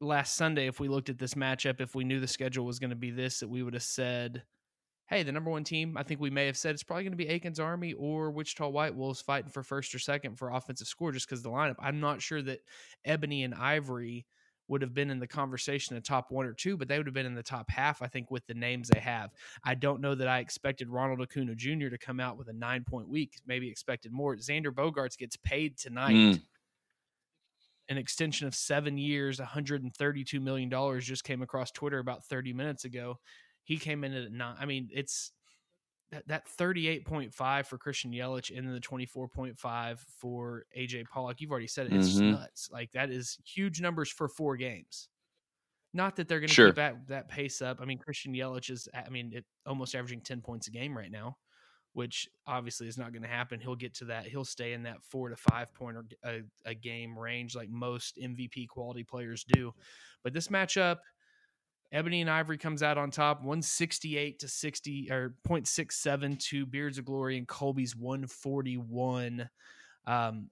last 0.00 0.36
Sunday, 0.36 0.66
if 0.66 0.80
we 0.80 0.88
looked 0.88 1.08
at 1.08 1.18
this 1.18 1.34
matchup, 1.34 1.80
if 1.80 1.94
we 1.94 2.04
knew 2.04 2.20
the 2.20 2.28
schedule 2.28 2.66
was 2.66 2.78
going 2.78 2.90
to 2.90 2.96
be 2.96 3.10
this, 3.10 3.40
that 3.40 3.48
we 3.48 3.62
would 3.62 3.74
have 3.74 3.82
said, 3.82 4.42
"Hey, 5.12 5.22
the 5.22 5.32
number 5.32 5.50
one 5.50 5.64
team." 5.64 5.96
I 5.96 6.02
think 6.02 6.20
we 6.20 6.30
may 6.30 6.46
have 6.46 6.56
said 6.56 6.74
it's 6.74 6.82
probably 6.82 7.04
going 7.04 7.12
to 7.12 7.16
be 7.16 7.28
Aiken's 7.28 7.60
Army 7.60 7.92
or 7.92 8.30
Wichita 8.30 8.68
White 8.68 8.94
Wolves 8.94 9.20
fighting 9.20 9.50
for 9.50 9.62
first 9.62 9.94
or 9.94 9.98
second 9.98 10.36
for 10.36 10.50
offensive 10.50 10.88
score, 10.88 11.12
just 11.12 11.28
because 11.28 11.42
the 11.42 11.50
lineup. 11.50 11.76
I'm 11.78 12.00
not 12.00 12.22
sure 12.22 12.42
that 12.42 12.60
Ebony 13.04 13.44
and 13.44 13.54
Ivory 13.54 14.26
would 14.68 14.80
have 14.80 14.94
been 14.94 15.10
in 15.10 15.18
the 15.18 15.26
conversation 15.26 15.96
in 15.96 16.02
top 16.02 16.30
one 16.30 16.46
or 16.46 16.54
two, 16.54 16.76
but 16.76 16.88
they 16.88 16.96
would 16.96 17.06
have 17.06 17.14
been 17.14 17.26
in 17.26 17.34
the 17.34 17.42
top 17.42 17.70
half, 17.70 18.00
I 18.00 18.06
think, 18.06 18.30
with 18.30 18.46
the 18.46 18.54
names 18.54 18.88
they 18.88 19.00
have. 19.00 19.30
I 19.64 19.74
don't 19.74 20.00
know 20.00 20.14
that 20.14 20.28
I 20.28 20.38
expected 20.38 20.88
Ronald 20.88 21.20
Acuna 21.20 21.54
Jr. 21.54 21.88
to 21.88 21.98
come 21.98 22.20
out 22.20 22.38
with 22.38 22.48
a 22.48 22.54
nine 22.54 22.84
point 22.84 23.08
week, 23.08 23.34
maybe 23.46 23.68
expected 23.68 24.12
more. 24.12 24.34
Xander 24.36 24.70
Bogaerts 24.70 25.18
gets 25.18 25.36
paid 25.36 25.76
tonight. 25.76 26.14
Mm. 26.14 26.42
An 27.88 27.98
extension 27.98 28.46
of 28.46 28.54
seven 28.54 28.96
years, 28.96 29.38
$132 29.40 30.40
million 30.40 31.00
just 31.00 31.24
came 31.24 31.42
across 31.42 31.70
Twitter 31.70 31.98
about 31.98 32.24
30 32.24 32.54
minutes 32.54 32.84
ago. 32.84 33.18
He 33.64 33.78
came 33.78 34.04
in 34.04 34.12
at 34.14 34.32
nine. 34.32 34.56
I 34.58 34.66
mean, 34.66 34.88
it's 34.92 35.32
that, 36.10 36.28
that 36.28 36.46
38.5 36.48 37.66
for 37.66 37.78
Christian 37.78 38.12
Yelich 38.12 38.56
and 38.56 38.66
then 38.66 38.74
the 38.74 38.80
24.5 38.80 39.98
for 40.00 40.66
AJ 40.76 41.08
Pollock. 41.08 41.40
You've 41.40 41.50
already 41.50 41.66
said 41.66 41.86
it. 41.86 41.94
It's 41.94 42.20
Mhm. 42.20 42.30
nuts. 42.30 42.70
Like 42.70 42.92
that 42.92 43.10
is 43.10 43.38
huge 43.44 43.80
numbers 43.80 44.10
for 44.10 44.28
four 44.28 44.56
games. 44.56 45.08
Not 45.94 46.16
that 46.16 46.28
they're 46.28 46.40
going 46.40 46.50
to 46.50 46.54
Sure. 46.54 46.68
keep 46.68 46.76
that, 46.76 47.06
that 47.08 47.28
pace 47.28 47.60
up. 47.62 47.80
I 47.80 47.84
mean, 47.84 47.98
Christian 47.98 48.32
Yelich 48.34 48.70
is, 48.70 48.88
I 48.94 49.10
mean, 49.10 49.32
it, 49.34 49.44
almost 49.66 49.94
averaging 49.94 50.22
10 50.22 50.40
points 50.40 50.66
a 50.68 50.70
game 50.70 50.96
right 50.96 51.10
now, 51.10 51.36
which 51.92 52.28
obviously 52.46 52.88
is 52.88 52.96
not 52.96 53.12
going 53.12 53.22
to 53.22 53.28
happen. 53.28 53.60
He'll 53.60 53.76
get 53.76 53.94
to 53.96 54.06
that. 54.06 54.26
He'll 54.26 54.44
stay 54.46 54.72
in 54.72 54.84
that 54.84 55.02
four 55.02 55.28
to 55.28 55.36
five 55.36 55.74
point 55.74 55.98
a, 56.24 56.42
a 56.64 56.74
game 56.74 57.18
range 57.18 57.54
like 57.54 57.68
most 57.68 58.16
MVP 58.18 58.66
quality 58.66 59.04
players 59.04 59.44
do. 59.44 59.74
But 60.22 60.32
this 60.32 60.48
matchup, 60.48 60.98
Ebony 61.92 62.22
and 62.22 62.30
Ivory 62.30 62.56
comes 62.56 62.82
out 62.82 62.96
on 62.96 63.10
top, 63.10 63.40
168 63.40 64.38
to 64.40 64.48
60 64.48 65.10
or 65.10 65.34
0.67 65.46 66.38
to 66.38 66.64
Beards 66.64 66.96
of 66.98 67.04
Glory 67.04 67.36
and 67.36 67.46
Colby's 67.46 67.94
141. 67.94 69.50
Um, 70.06 70.48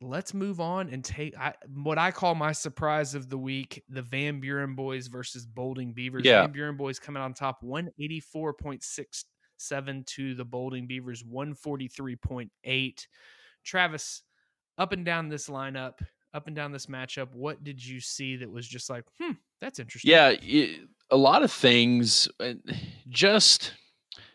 let's 0.00 0.32
move 0.32 0.60
on 0.60 0.90
and 0.90 1.04
take 1.04 1.36
I, 1.36 1.54
what 1.72 1.98
I 1.98 2.12
call 2.12 2.36
my 2.36 2.52
surprise 2.52 3.16
of 3.16 3.28
the 3.28 3.38
week: 3.38 3.82
the 3.88 4.02
Van 4.02 4.38
Buren 4.40 4.76
boys 4.76 5.08
versus 5.08 5.46
Bolding 5.46 5.92
Beavers. 5.92 6.24
Yeah. 6.24 6.42
Van 6.42 6.52
Buren 6.52 6.76
boys 6.76 7.00
coming 7.00 7.22
on 7.22 7.34
top, 7.34 7.64
184.67 7.64 10.06
to 10.06 10.34
the 10.34 10.44
Bolding 10.44 10.86
Beavers, 10.86 11.24
143.8. 11.24 13.06
Travis, 13.64 14.22
up 14.78 14.92
and 14.92 15.04
down 15.04 15.28
this 15.28 15.48
lineup, 15.48 15.94
up 16.34 16.46
and 16.46 16.54
down 16.54 16.70
this 16.72 16.86
matchup, 16.86 17.32
what 17.32 17.64
did 17.64 17.84
you 17.84 18.00
see 18.00 18.36
that 18.36 18.50
was 18.50 18.68
just 18.68 18.90
like, 18.90 19.04
hmm, 19.20 19.32
that's 19.64 19.78
interesting? 19.78 20.10
Yeah, 20.10 20.34
a 21.10 21.16
lot 21.16 21.42
of 21.42 21.50
things. 21.50 22.28
Just, 23.08 23.72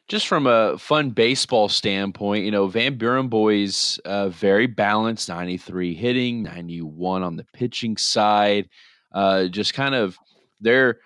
just 0.07 0.27
from 0.27 0.47
a 0.47 0.77
fun 0.77 1.11
baseball 1.11 1.69
standpoint, 1.69 2.45
you 2.45 2.51
know, 2.51 2.67
Van 2.67 2.97
Buren 2.97 3.27
boys 3.27 3.99
uh, 4.05 4.29
very 4.29 4.65
balanced. 4.65 5.29
Ninety 5.29 5.57
three 5.57 5.93
hitting, 5.93 6.43
ninety 6.43 6.81
one 6.81 7.23
on 7.23 7.35
the 7.35 7.45
pitching 7.53 7.95
side. 7.95 8.69
Uh, 9.13 9.47
just 9.47 9.73
kind 9.73 9.95
of 9.95 10.17
their 10.59 10.99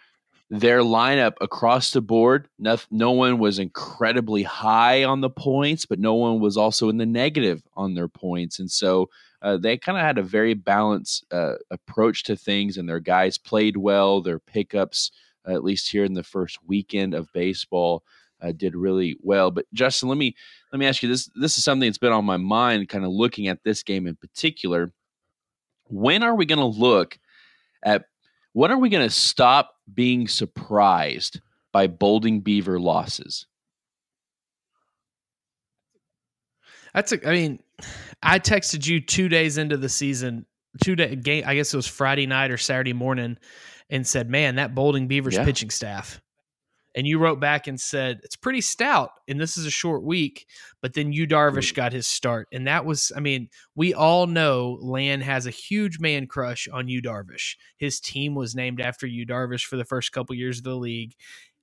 their 0.50 0.80
lineup 0.80 1.34
across 1.42 1.92
the 1.92 2.02
board. 2.02 2.48
No, 2.60 2.78
no 2.92 3.12
one 3.12 3.40
was 3.40 3.60
incredibly 3.60 4.44
high 4.44 5.04
on 5.04 5.22
the 5.22 5.30
points, 5.30 5.86
but 5.86 6.00
no 6.00 6.14
one 6.14 6.40
was 6.40 6.58
also 6.58 6.90
in 6.90 6.98
the 6.98 7.06
negative 7.06 7.62
on 7.76 7.94
their 7.94 8.08
points, 8.08 8.60
and 8.60 8.72
so 8.72 9.10
uh, 9.44 9.58
they 9.58 9.78
kind 9.78 9.98
of 9.98 10.04
had 10.04 10.18
a 10.18 10.24
very 10.24 10.54
balanced 10.54 11.26
uh, 11.32 11.56
approach 11.70 12.24
to 12.24 12.36
things, 12.36 12.78
and 12.78 12.88
their 12.88 13.02
guys 13.02 13.38
played 13.38 13.76
well. 13.76 14.22
Their 14.22 14.40
pickups, 14.40 15.12
at 15.46 15.66
least 15.66 15.92
here 15.92 16.06
in 16.06 16.14
the 16.14 16.24
first 16.24 16.58
weekend 16.66 17.14
of 17.14 17.32
baseball, 17.34 18.04
uh, 18.42 18.54
did 18.54 18.74
really 18.74 19.18
well. 19.22 19.52
But 19.52 19.66
Justin, 19.74 20.08
let 20.08 20.18
me 20.18 20.34
let 20.72 20.80
me 20.80 20.88
ask 20.88 21.04
you 21.04 21.10
this: 21.10 21.30
This 21.36 21.58
is 21.58 21.64
something 21.66 21.88
that's 21.88 21.98
been 21.98 22.14
on 22.14 22.24
my 22.24 22.38
mind, 22.38 22.88
kind 22.88 23.04
of 23.04 23.12
looking 23.12 23.50
at 23.50 23.64
this 23.64 23.84
game 23.84 24.08
in 24.08 24.16
particular. 24.16 24.94
When 25.88 26.24
are 26.24 26.36
we 26.36 26.46
going 26.46 26.60
to 26.60 26.66
look 26.66 27.20
at 27.84 28.06
when 28.54 28.72
are 28.72 28.78
we 28.78 28.90
going 28.90 29.08
to 29.08 29.14
stop 29.14 29.76
being 29.94 30.30
surprised 30.30 31.42
by 31.74 31.88
Bolding 31.88 32.40
Beaver 32.40 32.80
losses? 32.80 33.46
That's 36.94 37.12
a, 37.12 37.28
I 37.28 37.32
mean, 37.34 37.60
I 38.22 38.40
texted 38.40 38.86
you 38.86 39.02
two 39.02 39.30
days 39.30 39.58
into 39.58 39.78
the 39.78 39.90
season, 39.90 40.46
two 40.84 40.96
day 40.96 41.16
game. 41.16 41.44
I 41.46 41.56
guess 41.56 41.74
it 41.74 41.78
was 41.78 41.88
Friday 41.88 42.28
night 42.28 42.52
or 42.52 42.58
Saturday 42.58 42.94
morning, 42.94 43.38
and 43.90 44.06
said, 44.06 44.30
"Man, 44.30 44.56
that 44.56 44.76
Bolding 44.76 45.08
Beavers 45.08 45.36
yeah. 45.36 45.46
pitching 45.46 45.70
staff." 45.70 46.22
And 46.96 47.08
you 47.08 47.18
wrote 47.18 47.40
back 47.40 47.66
and 47.68 47.80
said, 47.80 48.20
it's 48.24 48.36
pretty 48.36 48.62
stout. 48.62 49.12
And 49.28 49.40
this 49.40 49.58
is 49.58 49.66
a 49.66 49.72
short 49.72 50.04
week. 50.04 50.46
But 50.82 50.94
then 50.94 51.12
Yu 51.12 51.26
Darvish 51.26 51.72
mm. 51.72 51.76
got 51.76 51.92
his 51.92 52.06
start. 52.06 52.48
And 52.52 52.68
that 52.68 52.86
was, 52.86 53.12
I 53.16 53.20
mean, 53.20 53.50
we 53.76 53.94
all 53.94 54.28
know 54.28 54.78
Lan 54.80 55.22
has 55.22 55.48
a 55.48 55.52
huge 55.52 56.00
man 56.00 56.28
crush 56.28 56.68
on 56.72 56.88
Yu 56.88 57.02
Darvish. 57.02 57.56
His 57.78 58.00
team 58.00 58.36
was 58.36 58.54
named 58.56 58.80
after 58.80 59.08
Yu 59.08 59.26
Darvish 59.26 59.66
for 59.66 59.76
the 59.76 59.86
first 59.86 60.12
couple 60.12 60.36
years 60.36 60.60
of 60.60 60.66
the 60.66 60.76
league. 60.76 61.16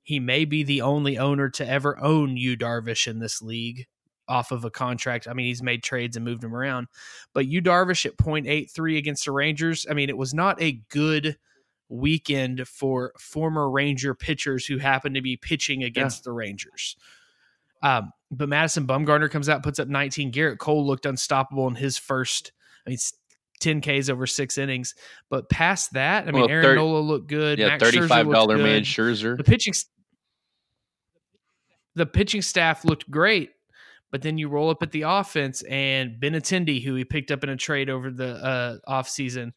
He 0.03 0.19
may 0.19 0.45
be 0.45 0.65
the 0.65 0.83
only 0.83 1.17
owner 1.17 1.49
to 1.51 1.69
ever 1.69 1.97
own 2.01 2.37
Yu 2.37 2.57
Darvish 2.57 3.07
in 3.07 3.21
this 3.21 3.41
league 3.41 3.87
off 4.31 4.53
of 4.53 4.65
a 4.65 4.71
contract. 4.71 5.29
I 5.29 5.35
mean, 5.35 5.47
he's 5.47 5.63
made 5.63 5.83
trades 5.83 6.17
and 6.17 6.25
moved 6.25 6.43
him 6.43 6.55
around. 6.55 6.87
But 7.35 7.47
Yu 7.47 7.61
Darvish 7.61 8.07
at 8.07 8.17
0.83 8.17 8.97
against 8.97 9.25
the 9.27 9.33
Rangers, 9.33 9.87
I 9.91 9.95
mean, 9.95 10.09
it 10.09 10.17
was 10.17 10.33
not 10.33 10.63
a 10.63 10.81
good– 10.89 11.37
weekend 11.91 12.67
for 12.67 13.13
former 13.19 13.69
Ranger 13.69 14.15
pitchers 14.15 14.65
who 14.65 14.79
happen 14.79 15.15
to 15.15 15.21
be 15.21 15.37
pitching 15.37 15.83
against 15.83 16.21
yeah. 16.21 16.23
the 16.25 16.33
Rangers. 16.33 16.97
Um, 17.83 18.13
but 18.31 18.49
Madison 18.49 18.87
Bumgarner 18.87 19.31
comes 19.31 19.49
out, 19.49 19.63
puts 19.63 19.79
up 19.79 19.89
19. 19.89 20.33
Gerrit 20.33 20.59
Cole 20.59 20.87
looked 20.87 21.05
unstoppable 21.05 21.67
in 21.67 21.75
his 21.75 21.99
first, 21.99 22.53
I 22.87 22.91
mean, 22.91 22.99
10 23.61 23.81
Ks 23.81 24.09
over 24.09 24.27
six 24.27 24.57
innings. 24.57 24.95
But 25.29 25.51
past 25.51 25.93
that, 25.95 26.29
I 26.29 26.31
mean, 26.31 26.43
well, 26.43 26.51
Aaron 26.51 26.65
30, 26.65 26.77
Nola 26.77 26.99
looked 27.01 27.27
good. 27.27 27.59
Yeah, 27.59 27.69
Max 27.69 27.83
$35 27.83 28.63
man 28.63 28.83
Scherzer. 28.83 29.37
The 29.37 29.45
pitching, 29.45 29.75
the 31.97 32.07
pitching 32.07 32.43
staff 32.43 32.85
looked 32.85 33.11
great. 33.11 33.51
But 34.11 34.23
then 34.23 34.39
you 34.39 34.49
roll 34.49 34.71
up 34.71 34.83
at 34.83 34.91
the 34.91 35.03
offense 35.03 35.63
and 35.63 36.21
Benintendi, 36.21 36.83
who 36.83 36.95
he 36.95 37.05
picked 37.05 37.31
up 37.31 37.45
in 37.45 37.51
a 37.51 37.57
trade 37.57 37.89
over 37.89 38.11
the 38.11 38.35
uh, 38.45 38.77
offseason, 38.89 39.53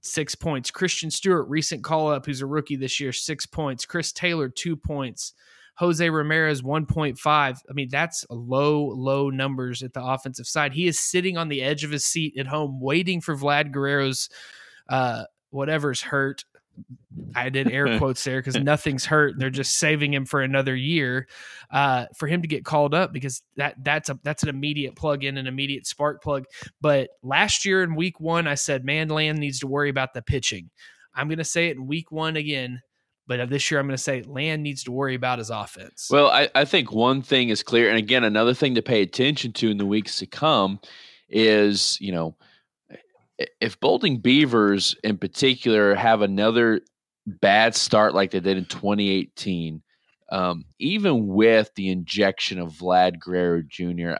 six 0.00 0.34
points. 0.34 0.70
Christian 0.70 1.10
Stewart, 1.10 1.48
recent 1.48 1.84
call 1.84 2.10
up, 2.10 2.26
who's 2.26 2.40
a 2.40 2.46
rookie 2.46 2.76
this 2.76 2.98
year, 2.98 3.12
six 3.12 3.46
points. 3.46 3.86
Chris 3.86 4.12
Taylor, 4.12 4.48
two 4.48 4.76
points. 4.76 5.34
Jose 5.76 6.08
Ramirez, 6.08 6.62
1.5. 6.62 7.18
I 7.26 7.56
mean, 7.72 7.88
that's 7.90 8.26
low, 8.28 8.84
low 8.84 9.30
numbers 9.30 9.82
at 9.82 9.94
the 9.94 10.04
offensive 10.04 10.46
side. 10.46 10.72
He 10.72 10.86
is 10.86 10.98
sitting 10.98 11.38
on 11.38 11.48
the 11.48 11.62
edge 11.62 11.82
of 11.82 11.90
his 11.90 12.04
seat 12.04 12.36
at 12.36 12.46
home, 12.46 12.78
waiting 12.80 13.20
for 13.20 13.34
Vlad 13.34 13.72
Guerrero's 13.72 14.28
uh, 14.88 15.24
whatever's 15.50 16.02
hurt 16.02 16.44
I 17.34 17.48
did 17.48 17.70
air 17.70 17.98
quotes 17.98 18.22
there 18.24 18.40
because 18.40 18.56
nothing's 18.56 19.04
hurt. 19.04 19.34
They're 19.38 19.50
just 19.50 19.78
saving 19.78 20.12
him 20.12 20.24
for 20.24 20.42
another 20.42 20.74
year 20.74 21.28
uh, 21.70 22.06
for 22.16 22.26
him 22.26 22.42
to 22.42 22.48
get 22.48 22.64
called 22.64 22.94
up 22.94 23.12
because 23.12 23.42
that 23.56 23.76
that's 23.82 24.08
a 24.08 24.18
that's 24.22 24.42
an 24.42 24.48
immediate 24.48 24.96
plug 24.96 25.24
in, 25.24 25.36
an 25.36 25.46
immediate 25.46 25.86
spark 25.86 26.22
plug. 26.22 26.44
But 26.80 27.10
last 27.22 27.64
year 27.64 27.82
in 27.82 27.94
week 27.94 28.20
one, 28.20 28.46
I 28.46 28.54
said 28.54 28.84
Manland 28.84 29.38
needs 29.38 29.60
to 29.60 29.66
worry 29.66 29.90
about 29.90 30.14
the 30.14 30.22
pitching. 30.22 30.70
I'm 31.14 31.28
going 31.28 31.38
to 31.38 31.44
say 31.44 31.68
it 31.68 31.76
in 31.76 31.86
week 31.86 32.10
one 32.10 32.36
again. 32.36 32.82
But 33.28 33.48
this 33.48 33.70
year, 33.70 33.78
I'm 33.78 33.86
going 33.86 33.96
to 33.96 34.02
say 34.02 34.22
Land 34.22 34.64
needs 34.64 34.82
to 34.84 34.92
worry 34.92 35.14
about 35.14 35.38
his 35.38 35.48
offense. 35.48 36.08
Well, 36.10 36.26
I, 36.26 36.50
I 36.56 36.64
think 36.64 36.90
one 36.90 37.22
thing 37.22 37.50
is 37.50 37.62
clear. 37.62 37.88
And 37.88 37.96
again, 37.96 38.24
another 38.24 38.52
thing 38.52 38.74
to 38.74 38.82
pay 38.82 39.00
attention 39.00 39.52
to 39.54 39.70
in 39.70 39.78
the 39.78 39.86
weeks 39.86 40.18
to 40.18 40.26
come 40.26 40.80
is, 41.28 41.96
you 42.00 42.10
know, 42.10 42.36
if 43.60 43.78
Bolding 43.80 44.18
Beavers 44.18 44.96
in 45.04 45.18
particular 45.18 45.94
have 45.94 46.22
another 46.22 46.80
bad 47.26 47.74
start 47.74 48.14
like 48.14 48.30
they 48.30 48.40
did 48.40 48.56
in 48.56 48.64
2018, 48.64 49.82
um, 50.30 50.64
even 50.78 51.28
with 51.28 51.70
the 51.74 51.90
injection 51.90 52.58
of 52.58 52.72
Vlad 52.72 53.18
Guerrero 53.20 53.62
Jr., 53.66 54.14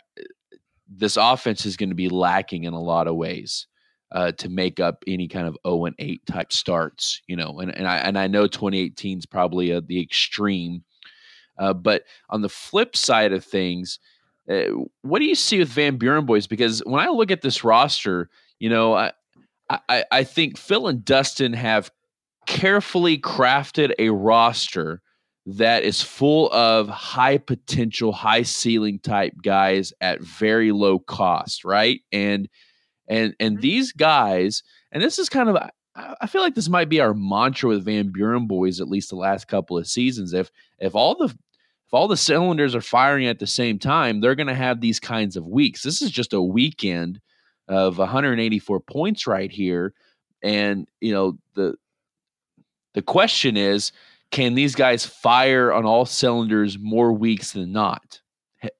this 0.88 1.16
offense 1.16 1.64
is 1.64 1.76
going 1.76 1.88
to 1.88 1.94
be 1.94 2.08
lacking 2.08 2.64
in 2.64 2.74
a 2.74 2.80
lot 2.80 3.06
of 3.06 3.16
ways. 3.16 3.66
Uh, 4.14 4.30
to 4.30 4.50
make 4.50 4.78
up 4.78 5.02
any 5.06 5.26
kind 5.26 5.46
of 5.46 5.56
0 5.66 5.86
and 5.86 5.94
8 5.98 6.26
type 6.26 6.52
starts, 6.52 7.22
you 7.28 7.34
know, 7.34 7.60
and, 7.60 7.74
and 7.74 7.88
I 7.88 7.96
and 7.96 8.18
I 8.18 8.26
know 8.26 8.46
2018 8.46 9.16
is 9.16 9.24
probably 9.24 9.70
a, 9.70 9.80
the 9.80 10.02
extreme, 10.02 10.84
uh, 11.58 11.72
but 11.72 12.02
on 12.28 12.42
the 12.42 12.50
flip 12.50 12.94
side 12.94 13.32
of 13.32 13.42
things, 13.42 13.98
uh, 14.50 14.64
what 15.02 15.20
do 15.20 15.24
you 15.24 15.34
see 15.34 15.58
with 15.58 15.68
Van 15.68 15.96
Buren 15.96 16.26
boys? 16.26 16.46
Because 16.46 16.80
when 16.80 17.00
I 17.00 17.08
look 17.08 17.30
at 17.30 17.42
this 17.42 17.64
roster, 17.64 18.28
you 18.62 18.68
know, 18.68 18.94
I, 18.94 19.10
I, 19.68 20.04
I 20.12 20.22
think 20.22 20.56
Phil 20.56 20.86
and 20.86 21.04
Dustin 21.04 21.52
have 21.52 21.90
carefully 22.46 23.18
crafted 23.18 23.92
a 23.98 24.10
roster 24.10 25.02
that 25.46 25.82
is 25.82 26.00
full 26.00 26.48
of 26.52 26.88
high 26.88 27.38
potential, 27.38 28.12
high 28.12 28.42
ceiling 28.42 29.00
type 29.00 29.32
guys 29.42 29.92
at 30.00 30.20
very 30.20 30.70
low 30.70 31.00
cost, 31.00 31.64
right? 31.64 32.02
And 32.12 32.48
and 33.08 33.34
and 33.40 33.54
mm-hmm. 33.56 33.62
these 33.62 33.90
guys, 33.90 34.62
and 34.92 35.02
this 35.02 35.18
is 35.18 35.28
kind 35.28 35.48
of 35.48 35.56
I 35.96 36.28
feel 36.28 36.42
like 36.42 36.54
this 36.54 36.68
might 36.68 36.88
be 36.88 37.00
our 37.00 37.14
mantra 37.14 37.68
with 37.68 37.84
Van 37.84 38.12
Buren 38.12 38.46
boys 38.46 38.80
at 38.80 38.88
least 38.88 39.10
the 39.10 39.16
last 39.16 39.48
couple 39.48 39.76
of 39.76 39.88
seasons. 39.88 40.34
If 40.34 40.52
if 40.78 40.94
all 40.94 41.16
the 41.16 41.24
if 41.24 41.92
all 41.92 42.06
the 42.06 42.16
cylinders 42.16 42.76
are 42.76 42.80
firing 42.80 43.26
at 43.26 43.40
the 43.40 43.46
same 43.48 43.80
time, 43.80 44.20
they're 44.20 44.36
going 44.36 44.46
to 44.46 44.54
have 44.54 44.80
these 44.80 45.00
kinds 45.00 45.36
of 45.36 45.48
weeks. 45.48 45.82
This 45.82 46.00
is 46.00 46.12
just 46.12 46.32
a 46.32 46.40
weekend 46.40 47.20
of 47.72 47.98
184 47.98 48.80
points 48.80 49.26
right 49.26 49.50
here. 49.50 49.94
And, 50.42 50.88
you 51.00 51.12
know, 51.12 51.38
the 51.54 51.76
the 52.94 53.02
question 53.02 53.56
is, 53.56 53.92
can 54.30 54.54
these 54.54 54.74
guys 54.74 55.06
fire 55.06 55.72
on 55.72 55.86
all 55.86 56.04
cylinders 56.04 56.78
more 56.78 57.12
weeks 57.12 57.52
than 57.52 57.72
not 57.72 58.20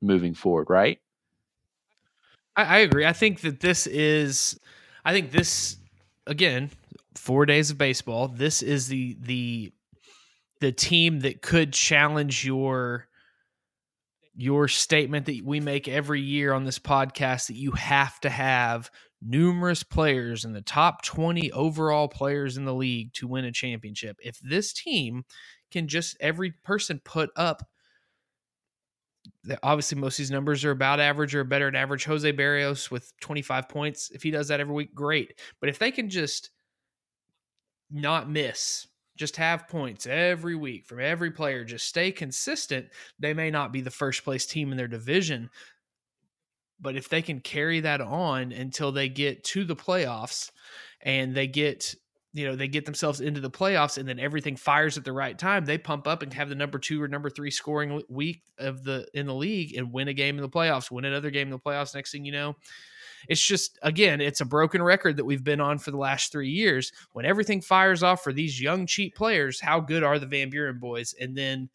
moving 0.02 0.34
forward, 0.34 0.68
right? 0.68 0.98
I, 2.56 2.64
I 2.64 2.78
agree. 2.78 3.06
I 3.06 3.12
think 3.12 3.40
that 3.40 3.60
this 3.60 3.86
is 3.86 4.58
I 5.04 5.12
think 5.12 5.30
this 5.30 5.78
again, 6.26 6.70
four 7.14 7.46
days 7.46 7.70
of 7.70 7.78
baseball. 7.78 8.28
This 8.28 8.62
is 8.62 8.88
the 8.88 9.16
the 9.20 9.72
the 10.60 10.72
team 10.72 11.20
that 11.20 11.42
could 11.42 11.72
challenge 11.72 12.44
your 12.44 13.08
your 14.34 14.68
statement 14.68 15.26
that 15.26 15.42
we 15.44 15.60
make 15.60 15.88
every 15.88 16.20
year 16.20 16.52
on 16.52 16.64
this 16.64 16.78
podcast 16.78 17.48
that 17.48 17.56
you 17.56 17.72
have 17.72 18.18
to 18.20 18.30
have 18.30 18.90
numerous 19.20 19.82
players 19.82 20.44
in 20.44 20.52
the 20.52 20.62
top 20.62 21.02
20 21.04 21.52
overall 21.52 22.08
players 22.08 22.56
in 22.56 22.64
the 22.64 22.74
league 22.74 23.12
to 23.12 23.28
win 23.28 23.44
a 23.44 23.52
championship. 23.52 24.16
If 24.22 24.38
this 24.40 24.72
team 24.72 25.24
can 25.70 25.86
just 25.86 26.16
every 26.20 26.52
person 26.64 27.00
put 27.04 27.30
up 27.36 27.62
obviously 29.62 29.98
most 29.98 30.14
of 30.14 30.18
these 30.18 30.30
numbers 30.30 30.64
are 30.64 30.70
about 30.70 31.00
average 31.00 31.34
or 31.34 31.44
better 31.44 31.66
than 31.66 31.76
average. 31.76 32.04
Jose 32.04 32.32
Berrios 32.32 32.90
with 32.90 33.12
25 33.20 33.68
points. 33.68 34.10
If 34.10 34.22
he 34.22 34.30
does 34.30 34.48
that 34.48 34.60
every 34.60 34.74
week, 34.74 34.94
great. 34.94 35.38
But 35.60 35.68
if 35.68 35.78
they 35.78 35.90
can 35.90 36.08
just 36.08 36.50
not 37.90 38.28
miss 38.28 38.86
just 39.22 39.36
have 39.36 39.68
points 39.68 40.04
every 40.04 40.56
week 40.56 40.84
from 40.84 40.98
every 40.98 41.30
player, 41.30 41.64
just 41.64 41.86
stay 41.86 42.10
consistent. 42.10 42.88
They 43.20 43.32
may 43.32 43.52
not 43.52 43.72
be 43.72 43.80
the 43.80 43.88
first 43.88 44.24
place 44.24 44.46
team 44.46 44.72
in 44.72 44.76
their 44.76 44.88
division, 44.88 45.48
but 46.80 46.96
if 46.96 47.08
they 47.08 47.22
can 47.22 47.38
carry 47.38 47.78
that 47.78 48.00
on 48.00 48.50
until 48.50 48.90
they 48.90 49.08
get 49.08 49.44
to 49.44 49.64
the 49.64 49.76
playoffs 49.76 50.50
and 51.02 51.36
they 51.36 51.46
get 51.46 51.94
you 52.32 52.44
know 52.44 52.56
they 52.56 52.66
get 52.66 52.84
themselves 52.84 53.20
into 53.20 53.40
the 53.40 53.50
playoffs 53.50 53.96
and 53.96 54.08
then 54.08 54.18
everything 54.18 54.56
fires 54.56 54.98
at 54.98 55.04
the 55.04 55.12
right 55.12 55.38
time 55.38 55.64
they 55.64 55.78
pump 55.78 56.08
up 56.08 56.22
and 56.22 56.34
have 56.34 56.48
the 56.48 56.54
number 56.56 56.80
two 56.80 57.00
or 57.00 57.06
number 57.06 57.30
three 57.30 57.50
scoring 57.50 58.02
week 58.08 58.42
of 58.58 58.82
the 58.82 59.06
in 59.14 59.26
the 59.26 59.34
league 59.34 59.76
and 59.76 59.92
win 59.92 60.08
a 60.08 60.12
game 60.12 60.34
in 60.34 60.42
the 60.42 60.48
playoffs 60.48 60.90
win 60.90 61.04
another 61.04 61.30
game 61.30 61.46
in 61.46 61.52
the 61.52 61.58
playoffs 61.58 61.94
next 61.94 62.10
thing 62.10 62.24
you 62.24 62.32
know 62.32 62.56
it's 63.28 63.44
just 63.44 63.78
again, 63.82 64.20
it's 64.20 64.40
a 64.40 64.44
broken 64.44 64.82
record 64.82 65.16
that 65.16 65.24
we've 65.24 65.44
been 65.44 65.60
on 65.60 65.78
for 65.78 65.90
the 65.90 65.96
last 65.96 66.32
three 66.32 66.50
years. 66.50 66.92
When 67.12 67.24
everything 67.24 67.60
fires 67.60 68.02
off 68.02 68.22
for 68.22 68.32
these 68.32 68.60
young 68.60 68.86
cheap 68.86 69.14
players, 69.14 69.60
how 69.60 69.80
good 69.80 70.02
are 70.02 70.18
the 70.18 70.26
Van 70.26 70.50
Buren 70.50 70.78
boys? 70.78 71.14
And 71.20 71.36
then 71.36 71.68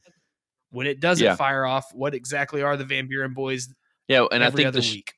when 0.71 0.87
it 0.87 0.99
doesn't 0.99 1.25
yeah. 1.25 1.35
fire 1.35 1.65
off, 1.65 1.85
what 1.93 2.13
exactly 2.13 2.61
are 2.61 2.77
the 2.77 2.85
Van 2.85 3.07
Buren 3.07 3.33
boys? 3.33 3.69
Yeah, 4.07 4.25
and 4.31 4.43
I 4.43 4.49
think 4.49 4.73
the 4.73 4.81
sh- 4.81 4.95
week. 4.95 5.13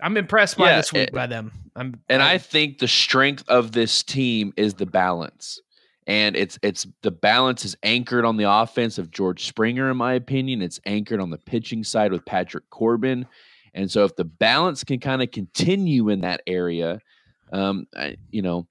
I'm 0.00 0.16
impressed 0.16 0.58
by 0.58 0.70
yeah, 0.70 0.76
this 0.78 0.92
week 0.92 1.08
it, 1.08 1.12
by 1.12 1.26
them. 1.26 1.52
I'm, 1.76 2.00
and 2.08 2.22
I'm, 2.22 2.34
I 2.34 2.38
think 2.38 2.78
the 2.78 2.88
strength 2.88 3.44
of 3.48 3.72
this 3.72 4.02
team 4.02 4.52
is 4.56 4.74
the 4.74 4.86
balance 4.86 5.60
and 6.06 6.36
it's 6.36 6.58
it's 6.62 6.86
the 7.02 7.10
balance 7.10 7.64
is 7.64 7.76
anchored 7.82 8.24
on 8.24 8.36
the 8.36 8.50
offense 8.50 8.98
of 8.98 9.10
George 9.10 9.46
Springer, 9.46 9.90
in 9.90 9.96
my 9.96 10.14
opinion. 10.14 10.62
It's 10.62 10.80
anchored 10.86 11.20
on 11.20 11.30
the 11.30 11.38
pitching 11.38 11.84
side 11.84 12.12
with 12.12 12.24
Patrick 12.24 12.68
Corbin, 12.70 13.26
and 13.74 13.90
so 13.90 14.04
if 14.04 14.16
the 14.16 14.24
balance 14.24 14.84
can 14.84 15.00
kind 15.00 15.22
of 15.22 15.30
continue 15.30 16.08
in 16.08 16.20
that 16.22 16.42
area, 16.46 17.00
Um, 17.52 17.86
I, 17.96 18.16
you 18.30 18.42
know, 18.42 18.66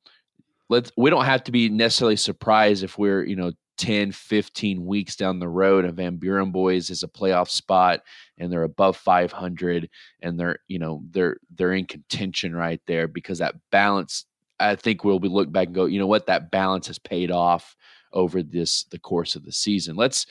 let's 0.70 0.92
we 0.98 1.10
don't 1.10 1.26
have 1.26 1.44
to 1.46 1.52
be 1.52 1.70
necessarily 1.70 2.16
surprised 2.16 2.84
if 2.84 2.98
we're 2.98 3.24
you 3.24 3.36
know 3.36 3.52
10 3.78 4.12
15 4.12 4.86
weeks 4.86 5.16
down 5.16 5.40
the 5.40 5.50
road 5.50 5.84
and 5.86 5.96
van 5.96 6.18
buren 6.18 6.52
boys 6.52 6.90
is 6.90 7.04
a 7.04 7.08
playoff 7.08 7.50
spot 7.50 8.02
and 8.38 8.52
they're 8.52 8.64
above 8.64 8.96
500 8.96 9.90
and 10.22 10.40
they're 10.40 10.60
you 10.68 10.80
know 10.80 11.04
they're 11.12 11.38
they're 11.56 11.74
in 11.74 11.86
contention 11.86 12.56
right 12.56 12.82
there 12.88 13.08
because 13.08 13.40
that 13.40 13.56
balance 13.72 14.26
i 14.60 14.76
think 14.76 15.04
we'll 15.04 15.20
be 15.20 15.28
look 15.28 15.52
back 15.52 15.68
and 15.68 15.76
go 15.76 15.86
you 15.86 16.00
know 16.00 16.08
what? 16.08 16.28
That 16.28 16.52
balance 16.52 16.88
has 16.88 17.00
paid 17.00 17.32
off 17.32 17.76
over 18.14 18.44
this 18.44 18.84
the 18.86 19.00
course 19.00 19.36
of 19.36 19.44
the 19.44 19.52
season. 19.52 19.96
Let's 19.96 20.26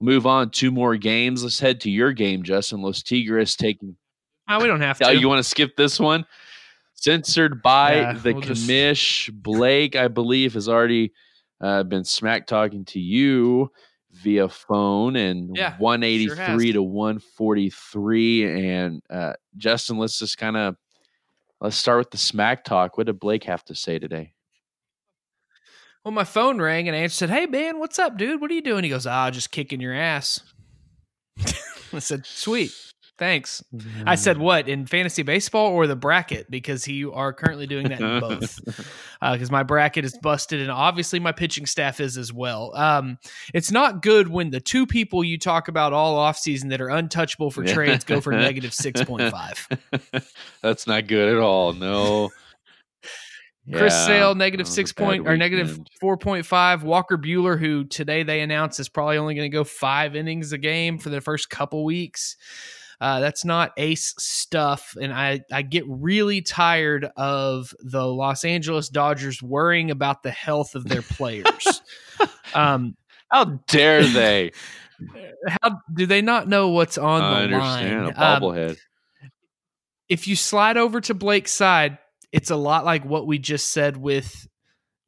move 0.00 0.26
on 0.26 0.50
two 0.50 0.70
more 0.70 0.96
games. 0.96 1.42
Let's 1.42 1.60
head 1.60 1.80
to 1.82 1.90
your 1.90 2.12
game 2.12 2.42
justin. 2.42 2.82
Los 2.82 3.02
tigres 3.02 3.56
taking 3.56 3.96
oh, 4.48 4.60
we 4.60 4.66
don't 4.66 4.80
have 4.80 4.98
oh, 5.02 5.12
to 5.12 5.18
you 5.18 5.28
want 5.28 5.38
to 5.38 5.48
skip 5.48 5.76
this 5.76 5.98
one 6.00 6.24
censored 6.94 7.62
by 7.62 7.96
Yeah, 7.96 8.12
the 8.14 8.32
we'll 8.32 8.42
just- 8.42 8.68
commish. 8.68 9.30
Blake, 9.32 9.96
I 9.96 10.08
believe, 10.08 10.54
has 10.54 10.68
already 10.68 11.12
uh, 11.60 11.82
been 11.82 12.04
smack 12.04 12.46
talking 12.46 12.84
to 12.86 13.00
you 13.00 13.70
via 14.12 14.48
phone 14.48 15.16
and 15.16 15.56
Yeah, 15.56 15.76
183 15.78 16.36
sure 16.36 16.72
to 16.74 16.82
143. 16.82 18.68
And 18.68 19.02
uh, 19.10 19.32
Justin, 19.56 19.98
let's 19.98 20.18
just 20.18 20.38
kind 20.38 20.56
of 20.56 20.76
let's 21.60 21.76
start 21.76 21.98
with 21.98 22.10
the 22.10 22.18
smack 22.18 22.64
talk. 22.64 22.96
What 22.96 23.06
did 23.06 23.18
Blake 23.18 23.44
have 23.44 23.64
to 23.64 23.74
say 23.74 23.98
today? 23.98 24.32
Well, 26.04 26.12
my 26.12 26.24
phone 26.24 26.60
rang 26.60 26.86
and 26.86 26.96
I 26.96 27.06
said, 27.06 27.30
"Hey 27.30 27.46
man, 27.46 27.78
what's 27.78 27.98
up, 27.98 28.18
dude? 28.18 28.40
What 28.40 28.50
are 28.50 28.54
you 28.54 28.60
doing?" 28.60 28.84
He 28.84 28.90
goes, 28.90 29.06
"Ah, 29.06 29.30
just 29.30 29.50
kicking 29.50 29.80
your 29.80 29.94
ass." 29.94 30.40
I 31.92 31.98
said, 31.98 32.26
"Sweet, 32.26 32.72
thanks." 33.18 33.62
I 34.06 34.14
said, 34.14 34.38
"What 34.38 34.68
in 34.68 34.86
fantasy 34.86 35.22
baseball 35.22 35.72
or 35.72 35.86
the 35.86 35.96
bracket?" 35.96 36.50
Because 36.50 36.86
you 36.88 37.12
are 37.12 37.32
currently 37.32 37.66
doing 37.66 37.88
that 37.88 38.00
in 38.00 38.20
both. 38.20 38.58
Because 39.20 39.50
my 39.50 39.62
bracket 39.62 40.04
is 40.04 40.18
busted, 40.22 40.60
and 40.60 40.70
obviously 40.70 41.18
my 41.18 41.32
pitching 41.32 41.66
staff 41.66 42.00
is 42.00 42.16
as 42.16 42.32
well. 42.32 42.74
Um, 42.76 43.18
it's 43.52 43.70
not 43.70 44.02
good 44.02 44.28
when 44.28 44.50
the 44.50 44.60
two 44.60 44.86
people 44.86 45.24
you 45.24 45.38
talk 45.38 45.68
about 45.68 45.92
all 45.92 46.16
offseason 46.16 46.70
that 46.70 46.80
are 46.80 46.90
untouchable 46.90 47.50
for 47.50 47.64
Yeah. 47.64 47.74
trades 47.74 48.04
go 48.04 48.20
for 48.20 48.32
negative 48.32 48.74
six 48.74 49.02
point 49.02 49.30
five. 49.30 49.68
That's 50.62 50.86
not 50.86 51.06
good 51.06 51.34
at 51.34 51.40
all. 51.40 51.72
No. 51.72 52.30
Chris 53.72 53.94
Yeah, 53.94 54.06
Sale 54.06 54.34
negative 54.34 54.68
six 54.68 54.92
point 54.92 55.26
or 55.26 55.38
four 55.98 56.18
point 56.18 56.44
five. 56.44 56.82
Walker 56.82 57.16
Buehler, 57.16 57.58
who 57.58 57.84
today 57.84 58.22
they 58.22 58.42
announced 58.42 58.78
is 58.78 58.90
probably 58.90 59.16
only 59.16 59.34
going 59.34 59.50
to 59.50 59.54
go 59.54 59.64
five 59.64 60.14
innings 60.14 60.52
a 60.52 60.58
game 60.58 60.98
for 60.98 61.08
the 61.08 61.22
first 61.22 61.48
couple 61.48 61.82
weeks. 61.82 62.36
Uh, 63.04 63.20
that's 63.20 63.44
not 63.44 63.72
ace 63.76 64.14
stuff, 64.18 64.96
and 64.98 65.12
I 65.12 65.42
I 65.52 65.60
get 65.60 65.84
really 65.86 66.40
tired 66.40 67.04
of 67.18 67.74
the 67.80 68.06
Los 68.06 68.46
Angeles 68.46 68.88
Dodgers 68.88 69.42
worrying 69.42 69.90
about 69.90 70.22
the 70.22 70.30
health 70.30 70.74
of 70.74 70.84
their 70.88 71.02
players. 71.02 71.82
um, 72.54 72.96
How 73.30 73.44
dare 73.68 74.04
they? 74.04 74.52
how 75.62 75.80
do 75.92 76.06
they 76.06 76.22
not 76.22 76.48
know 76.48 76.68
what's 76.70 76.96
on 76.96 77.20
I 77.20 77.30
the 77.30 77.36
understand. 77.56 78.04
line? 78.06 78.14
A 78.16 78.18
Um, 78.20 78.40
bobblehead. 78.42 78.76
if 80.08 80.26
you 80.26 80.34
slide 80.34 80.78
over 80.78 81.00
to 81.02 81.12
Blake's 81.12 81.52
side, 81.52 81.98
it's 82.32 82.50
a 82.50 82.56
lot 82.56 82.86
like 82.86 83.04
what 83.04 83.26
we 83.26 83.38
just 83.38 83.68
said 83.70 83.98
with 83.98 84.48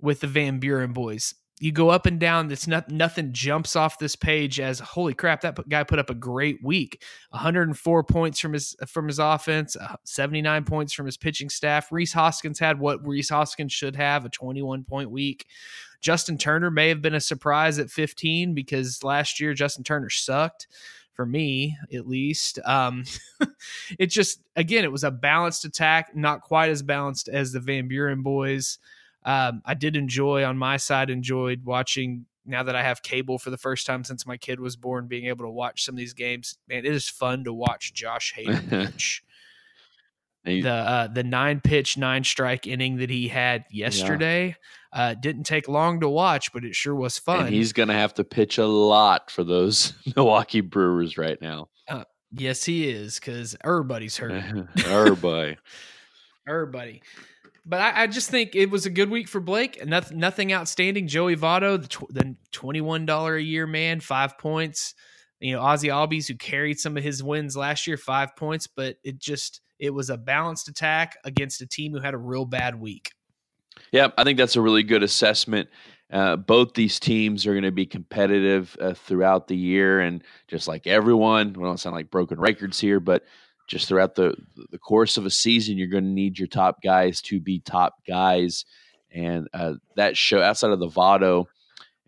with 0.03 0.21
the 0.21 0.27
Van 0.27 0.59
Buren 0.59 0.93
boys. 0.93 1.35
You 1.59 1.73
go 1.73 1.89
up 1.89 2.05
and 2.05 2.21
down. 2.21 2.51
It's 2.51 2.67
not 2.67 2.91
nothing 2.91 3.33
jumps 3.33 3.77
off 3.77 3.99
this 3.99 4.15
page 4.15 4.61
as 4.61 4.79
holy 4.79 5.15
crap. 5.15 5.41
That 5.41 5.67
guy 5.71 5.85
put 5.85 5.99
up 5.99 6.11
a 6.11 6.15
great 6.15 6.63
week. 6.63 7.03
104 7.31 8.05
points 8.05 8.39
from 8.39 8.53
his 8.53 8.77
from 8.87 9.07
his 9.07 9.19
offense, 9.19 9.75
uh, 9.75 9.97
79 10.05 10.65
points 10.65 10.93
from 10.93 11.07
his 11.07 11.17
pitching 11.17 11.49
staff. 11.49 11.91
Rhys 11.91 12.13
Hoskins 12.13 12.59
had 12.59 12.79
what 12.79 13.07
Rhys 13.07 13.31
Hoskins 13.31 13.73
should 13.73 13.97
have 13.97 14.27
a 14.27 14.29
21 14.29 14.85
point 14.85 15.11
week. 15.11 15.47
Justin 16.03 16.37
Turner 16.37 16.71
may 16.71 16.91
have 16.91 17.01
been 17.01 17.15
a 17.15 17.21
surprise 17.21 17.79
at 17.79 17.91
15 17.91 18.53
because 18.53 19.03
last 19.03 19.41
year 19.41 19.55
Justin 19.55 19.83
Turner 19.83 20.11
sucked 20.11 20.67
for 21.15 21.25
me 21.25 21.77
at 21.93 22.07
least. 22.07 22.59
Um, 22.67 23.05
it 23.99 24.09
just 24.09 24.43
again, 24.57 24.85
it 24.85 24.93
was 24.93 25.05
a 25.05 25.11
balanced 25.11 25.65
attack, 25.65 26.15
not 26.15 26.43
quite 26.43 26.69
as 26.69 26.83
balanced 26.83 27.29
as 27.29 27.53
the 27.53 27.61
Van 27.61 27.89
Buren 27.89 28.21
boys. 28.21 28.79
Um, 29.27 29.61
I 29.65 29.75
did 29.75 29.97
enjoy 29.97 30.45
on 30.45 30.57
my 30.57 30.79
side, 30.79 31.11
enjoyed 31.11 31.65
watching 31.65 32.27
now 32.47 32.63
that 32.63 32.77
I 32.77 32.83
have 32.83 33.03
cable 33.03 33.39
for 33.39 33.51
the 33.51 33.59
first 33.59 33.85
time 33.85 34.05
since 34.05 34.25
my 34.25 34.37
kid 34.37 34.61
was 34.61 34.77
born, 34.77 35.09
being 35.09 35.27
able 35.27 35.45
to 35.45 35.51
watch 35.51 35.85
some 35.85 35.97
of 35.97 35.99
these 35.99 36.15
games. 36.15 36.57
Man, 36.69 36.87
it 36.87 36.95
is 36.95 37.09
fun 37.09 37.45
to 37.45 37.53
watch 37.53 37.93
Josh 37.93 38.33
Hader 38.39 38.71
pitch. 38.71 39.23
The 40.45 40.69
uh, 40.69 41.09
the 41.09 41.25
nine 41.25 41.61
pitch, 41.61 41.99
nine 41.99 42.23
strike 42.23 42.69
inning 42.69 42.99
that 42.99 43.11
he 43.11 43.27
had 43.27 43.65
yesterday 43.69 44.55
uh, 44.93 45.15
didn't 45.15 45.43
take 45.43 45.67
long 45.67 45.99
to 46.01 46.09
watch, 46.09 46.53
but 46.53 46.65
it 46.65 46.77
sure 46.77 46.95
was 46.95 47.19
fun. 47.19 47.47
and 47.47 47.55
he's 47.55 47.73
going 47.73 47.89
to 47.89 47.95
have 47.95 48.15
to 48.15 48.23
pitch 48.23 48.59
a 48.59 48.67
lot 48.67 49.29
for 49.29 49.43
those 49.43 49.93
Milwaukee 50.17 50.61
Brewers 50.61 51.19
right 51.19 51.41
now. 51.43 51.69
yes, 52.31 52.65
he 52.65 52.89
is 52.89 53.19
because 53.19 53.57
everybody's 53.65 54.17
hurt. 54.17 54.45
Everybody. 54.87 55.57
everybody. 56.49 57.03
But 57.69 57.81
I, 57.81 58.05
I 58.05 58.07
just 58.07 58.31
think 58.31 58.55
it 58.55 58.71
was 58.71 58.87
a 58.87 58.91
good 58.91 59.11
week 59.11 59.29
for 59.29 59.41
Blake. 59.41 59.85
Nothing, 59.85 60.19
nothing 60.19 60.53
outstanding. 60.53 61.09
Joey 61.09 61.35
Votto, 61.35 61.83
the, 61.83 61.89
tw- 61.89 62.15
the 62.15 62.37
twenty-one 62.53 63.07
dollar 63.07 63.35
a 63.35 63.43
year 63.43 63.67
man, 63.67 63.99
five 63.99 64.39
points. 64.39 64.95
You 65.41 65.55
know, 65.55 65.61
Ozzie 65.63 65.89
Albies, 65.89 66.29
who 66.29 66.37
carried 66.37 66.79
some 66.79 66.97
of 66.97 67.03
his 67.03 67.23
wins 67.23 67.57
last 67.57 67.87
year, 67.87 67.97
five 67.97 68.37
points. 68.37 68.69
But 68.69 68.99
it 69.03 69.19
just 69.19 69.63
it 69.81 69.91
was 69.91 70.11
a 70.11 70.17
balanced 70.17 70.69
attack 70.69 71.17
against 71.25 71.61
a 71.61 71.67
team 71.67 71.93
who 71.93 72.01
had 72.01 72.15
a 72.15 72.19
real 72.19 72.45
bad 72.45 72.81
week. 72.81 73.11
Yeah, 73.91 74.09
I 74.17 74.25
think 74.25 74.39
that's 74.39 74.57
a 74.57 74.63
really 74.63 74.85
good 74.85 75.03
assessment. 75.03 75.69
Uh, 76.11 76.37
both 76.37 76.75
these 76.75 77.01
teams 77.01 77.49
are 77.49 77.53
going 77.53 77.65
to 77.65 77.73
be 77.73 77.85
competitive 77.85 78.77
uh, 78.81 78.95
throughout 78.95 79.49
the 79.49 79.57
year, 79.57 79.99
and 79.99 80.23
just 80.47 80.69
like 80.69 80.87
everyone, 80.87 81.53
we 81.53 81.65
don't 81.65 81.81
sound 81.81 81.97
like 81.97 82.13
broken 82.13 82.39
records 82.39 82.79
here, 82.79 83.01
but 83.01 83.25
just 83.67 83.89
throughout 83.89 84.15
the 84.15 84.35
the 84.71 84.79
course 84.79 85.17
of 85.17 85.27
a 85.27 85.31
season, 85.31 85.77
you're 85.77 85.89
going 85.89 86.05
to 86.05 86.11
need 86.11 86.39
your 86.39 86.49
top 86.49 86.83
guys 86.83 87.21
to 87.23 87.41
be 87.41 87.61
top 87.61 87.95
guys, 88.07 88.65
and 89.13 89.49
uh, 89.55 89.75
that 89.97 90.17
show 90.17 90.41
outside 90.41 90.71
of 90.71 90.79
the 90.79 90.89
Votto 90.89 91.47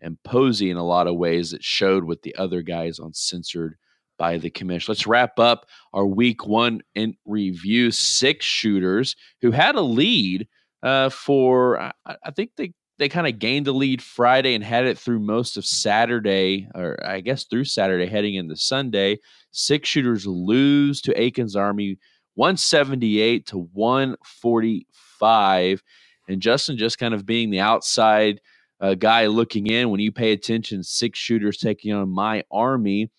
and 0.01 0.21
Posey 0.23 0.69
in 0.69 0.77
a 0.77 0.85
lot 0.85 1.07
of 1.07 1.17
ways, 1.17 1.53
it 1.53 1.63
showed 1.63 2.03
with 2.03 2.21
the 2.21 2.35
other 2.35 2.61
guys 2.61 2.99
on 2.99 3.13
censored 3.13 3.75
by 4.17 4.37
the 4.37 4.49
commission. 4.49 4.91
Let's 4.91 5.07
wrap 5.07 5.39
up 5.39 5.65
our 5.93 6.05
week 6.05 6.45
one 6.45 6.81
in 6.95 7.15
review. 7.25 7.91
Six 7.91 8.45
shooters 8.45 9.15
who 9.41 9.51
had 9.51 9.75
a 9.75 9.81
lead 9.81 10.47
uh, 10.83 11.09
for 11.09 11.79
I, 11.79 11.91
I 12.05 12.31
think 12.31 12.51
they 12.55 12.73
they 12.99 13.09
kind 13.09 13.27
of 13.27 13.39
gained 13.39 13.65
the 13.65 13.71
lead 13.71 14.01
Friday 14.01 14.55
and 14.55 14.63
had 14.63 14.85
it 14.85 14.97
through 14.97 15.19
most 15.19 15.55
of 15.55 15.65
Saturday, 15.65 16.67
or 16.75 16.99
I 17.03 17.21
guess 17.21 17.45
through 17.45 17.63
Saturday, 17.63 18.05
heading 18.05 18.35
into 18.35 18.57
Sunday. 18.57 19.19
Six 19.51 19.87
shooters 19.87 20.27
lose 20.27 21.01
to 21.01 21.19
Aiken's 21.19 21.55
Army, 21.55 21.97
one 22.35 22.57
seventy 22.57 23.21
eight 23.21 23.47
to 23.47 23.69
one 23.73 24.17
forty 24.23 24.85
five, 24.91 25.81
and 26.27 26.41
Justin 26.41 26.77
just 26.77 26.99
kind 26.99 27.13
of 27.13 27.25
being 27.25 27.49
the 27.49 27.61
outside 27.61 28.41
uh, 28.81 28.95
guy 28.95 29.27
looking 29.27 29.67
in. 29.67 29.89
When 29.89 30.01
you 30.01 30.11
pay 30.11 30.33
attention, 30.33 30.83
six 30.83 31.17
shooters 31.17 31.57
taking 31.57 31.93
on 31.93 32.09
my 32.09 32.43
Army. 32.51 33.09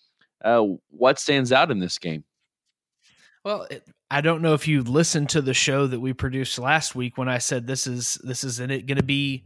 Uh, 0.43 0.65
what 0.89 1.19
stands 1.19 1.51
out 1.51 1.69
in 1.69 1.79
this 1.79 1.97
game? 1.97 2.23
Well, 3.43 3.67
it, 3.69 3.83
I 4.11 4.19
don't 4.19 4.41
know 4.41 4.53
if 4.53 4.67
you 4.67 4.83
listened 4.83 5.29
to 5.29 5.41
the 5.41 5.53
show 5.53 5.87
that 5.87 6.01
we 6.01 6.11
produced 6.11 6.59
last 6.59 6.95
week 6.95 7.17
when 7.17 7.29
I 7.29 7.37
said 7.37 7.65
this 7.65 7.87
is 7.87 8.15
this 8.15 8.43
is 8.43 8.59
going 8.59 8.85
to 8.85 9.03
be 9.03 9.45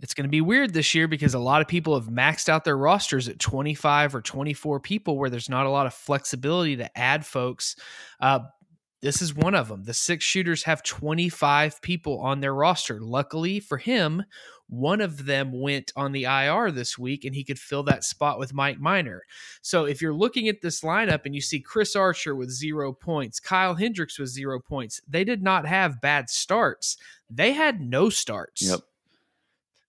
it's 0.00 0.12
going 0.12 0.24
to 0.24 0.30
be 0.30 0.40
weird 0.40 0.74
this 0.74 0.92
year 0.92 1.06
because 1.06 1.34
a 1.34 1.38
lot 1.38 1.62
of 1.62 1.68
people 1.68 1.94
have 1.94 2.08
maxed 2.08 2.48
out 2.48 2.64
their 2.64 2.76
rosters 2.76 3.28
at 3.28 3.38
25 3.38 4.16
or 4.16 4.20
24 4.20 4.80
people 4.80 5.16
where 5.16 5.30
there's 5.30 5.48
not 5.48 5.66
a 5.66 5.70
lot 5.70 5.86
of 5.86 5.94
flexibility 5.94 6.74
to 6.78 6.98
add 6.98 7.24
folks. 7.24 7.76
Uh, 8.18 8.40
this 9.02 9.22
is 9.22 9.34
one 9.34 9.54
of 9.54 9.68
them. 9.68 9.84
The 9.84 9.94
six 9.94 10.24
shooters 10.24 10.64
have 10.64 10.82
25 10.82 11.80
people 11.80 12.18
on 12.18 12.40
their 12.40 12.54
roster. 12.54 13.00
Luckily 13.00 13.60
for 13.60 13.78
him, 13.78 14.24
one 14.72 15.02
of 15.02 15.26
them 15.26 15.52
went 15.52 15.92
on 15.96 16.12
the 16.12 16.24
IR 16.24 16.70
this 16.70 16.96
week 16.96 17.26
and 17.26 17.34
he 17.34 17.44
could 17.44 17.58
fill 17.58 17.82
that 17.82 18.04
spot 18.04 18.38
with 18.38 18.54
Mike 18.54 18.80
Minor. 18.80 19.22
So 19.60 19.84
if 19.84 20.00
you're 20.00 20.14
looking 20.14 20.48
at 20.48 20.62
this 20.62 20.80
lineup 20.80 21.26
and 21.26 21.34
you 21.34 21.42
see 21.42 21.60
Chris 21.60 21.94
Archer 21.94 22.34
with 22.34 22.48
zero 22.50 22.90
points, 22.90 23.38
Kyle 23.38 23.74
Hendricks 23.74 24.18
with 24.18 24.30
zero 24.30 24.58
points, 24.60 24.98
they 25.06 25.24
did 25.24 25.42
not 25.42 25.66
have 25.66 26.00
bad 26.00 26.30
starts. 26.30 26.96
They 27.28 27.52
had 27.52 27.82
no 27.82 28.08
starts. 28.08 28.62
Yep. 28.62 28.80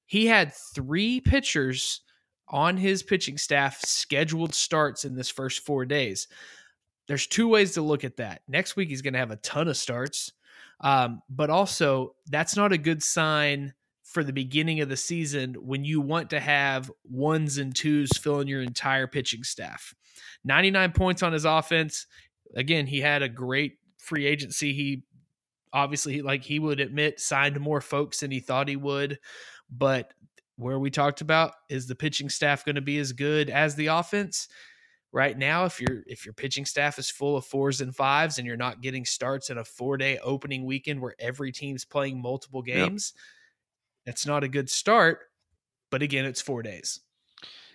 He 0.05 0.25
had 0.25 0.53
three 0.53 1.21
pitchers 1.21 2.01
on 2.49 2.75
his 2.75 3.03
pitching 3.03 3.37
staff 3.37 3.79
scheduled 3.85 4.53
starts 4.53 5.05
in 5.05 5.15
this 5.15 5.29
first 5.29 5.61
four 5.61 5.85
days. 5.85 6.27
There's 7.07 7.25
two 7.25 7.47
ways 7.47 7.71
to 7.75 7.81
look 7.81 8.03
at 8.03 8.17
that. 8.17 8.41
Next 8.49 8.75
week, 8.75 8.89
he's 8.89 9.01
going 9.01 9.13
to 9.13 9.19
have 9.19 9.31
a 9.31 9.37
ton 9.37 9.69
of 9.69 9.77
starts. 9.77 10.33
Um, 10.81 11.21
but 11.29 11.49
also, 11.49 12.15
that's 12.29 12.57
not 12.57 12.73
a 12.73 12.77
good 12.77 13.01
sign 13.01 13.73
for 14.03 14.23
the 14.23 14.33
beginning 14.33 14.81
of 14.81 14.89
the 14.89 14.97
season 14.97 15.55
when 15.55 15.83
you 15.83 16.01
want 16.01 16.29
to 16.29 16.39
have 16.39 16.91
ones 17.03 17.57
and 17.57 17.75
twos 17.75 18.17
filling 18.17 18.47
your 18.47 18.61
entire 18.61 19.07
pitching 19.07 19.43
staff. 19.43 19.95
99 20.43 20.91
points 20.91 21.23
on 21.23 21.33
his 21.33 21.45
offense. 21.45 22.05
Again, 22.55 22.85
he 22.85 23.01
had 23.01 23.21
a 23.21 23.29
great 23.29 23.77
free 23.97 24.25
agency. 24.25 24.73
He 24.73 25.03
obviously, 25.71 26.21
like 26.21 26.43
he 26.43 26.59
would 26.59 26.79
admit, 26.79 27.19
signed 27.19 27.59
more 27.59 27.81
folks 27.81 28.19
than 28.19 28.29
he 28.29 28.39
thought 28.39 28.67
he 28.67 28.75
would. 28.75 29.19
But 29.69 30.13
where 30.57 30.79
we 30.79 30.91
talked 30.91 31.21
about 31.21 31.53
is 31.69 31.87
the 31.87 31.95
pitching 31.95 32.29
staff 32.29 32.63
going 32.63 32.75
to 32.75 32.81
be 32.81 32.99
as 32.99 33.11
good 33.11 33.49
as 33.49 33.75
the 33.75 33.87
offense? 33.87 34.47
Right 35.11 35.37
now, 35.37 35.65
if 35.65 35.79
your 35.79 36.01
if 36.07 36.25
your 36.25 36.33
pitching 36.33 36.65
staff 36.65 36.97
is 36.97 37.09
full 37.09 37.37
of 37.37 37.45
fours 37.45 37.81
and 37.81 37.95
fives 37.95 38.39
and 38.39 38.47
you're 38.47 38.57
not 38.57 38.81
getting 38.81 39.05
starts 39.05 39.51
in 39.51 39.59
a 39.59 39.63
four 39.63 39.95
day 39.95 40.17
opening 40.23 40.65
weekend 40.65 41.01
where 41.01 41.15
every 41.19 41.51
team's 41.51 41.85
playing 41.85 42.19
multiple 42.19 42.63
games, 42.63 43.13
yep. 43.15 43.21
That's 44.05 44.25
not 44.25 44.43
a 44.43 44.47
good 44.47 44.69
start. 44.69 45.19
But 45.91 46.01
again, 46.01 46.25
it's 46.25 46.41
four 46.41 46.63
days. 46.63 46.99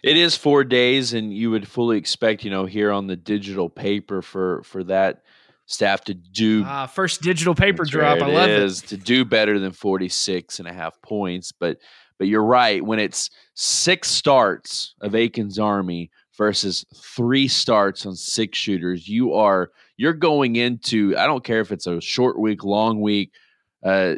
It 0.02 0.16
is 0.16 0.36
four 0.36 0.64
days, 0.64 1.12
and 1.12 1.32
you 1.32 1.50
would 1.50 1.66
fully 1.66 1.98
expect, 1.98 2.44
you 2.44 2.50
know, 2.50 2.66
here 2.66 2.92
on 2.92 3.06
the 3.06 3.16
digital 3.16 3.68
paper 3.68 4.22
for 4.22 4.62
for 4.62 4.84
that 4.84 5.22
staff 5.66 6.02
to 6.04 6.14
do 6.14 6.64
uh, 6.64 6.86
first 6.86 7.20
digital 7.20 7.54
paper 7.54 7.84
drop. 7.84 8.20
I 8.20 8.26
love 8.26 8.48
is, 8.48 8.82
it. 8.82 8.86
to 8.88 8.96
do 8.96 9.24
better 9.24 9.58
than 9.58 9.72
46 9.72 10.60
and 10.60 10.68
a 10.68 10.72
half 10.72 11.00
points. 11.02 11.52
But 11.52 11.78
but 12.18 12.28
you're 12.28 12.44
right. 12.44 12.84
When 12.84 12.98
it's 12.98 13.30
six 13.54 14.08
starts 14.08 14.94
of 15.00 15.14
Aikens 15.14 15.58
Army 15.58 16.10
versus 16.36 16.84
three 16.96 17.48
starts 17.48 18.06
on 18.06 18.14
six 18.14 18.58
shooters, 18.58 19.08
you 19.08 19.34
are 19.34 19.70
you're 19.96 20.12
going 20.12 20.56
into. 20.56 21.16
I 21.16 21.26
don't 21.26 21.44
care 21.44 21.60
if 21.60 21.72
it's 21.72 21.86
a 21.86 22.00
short 22.00 22.38
week, 22.38 22.64
long 22.64 23.00
week. 23.00 23.32
Uh, 23.84 24.16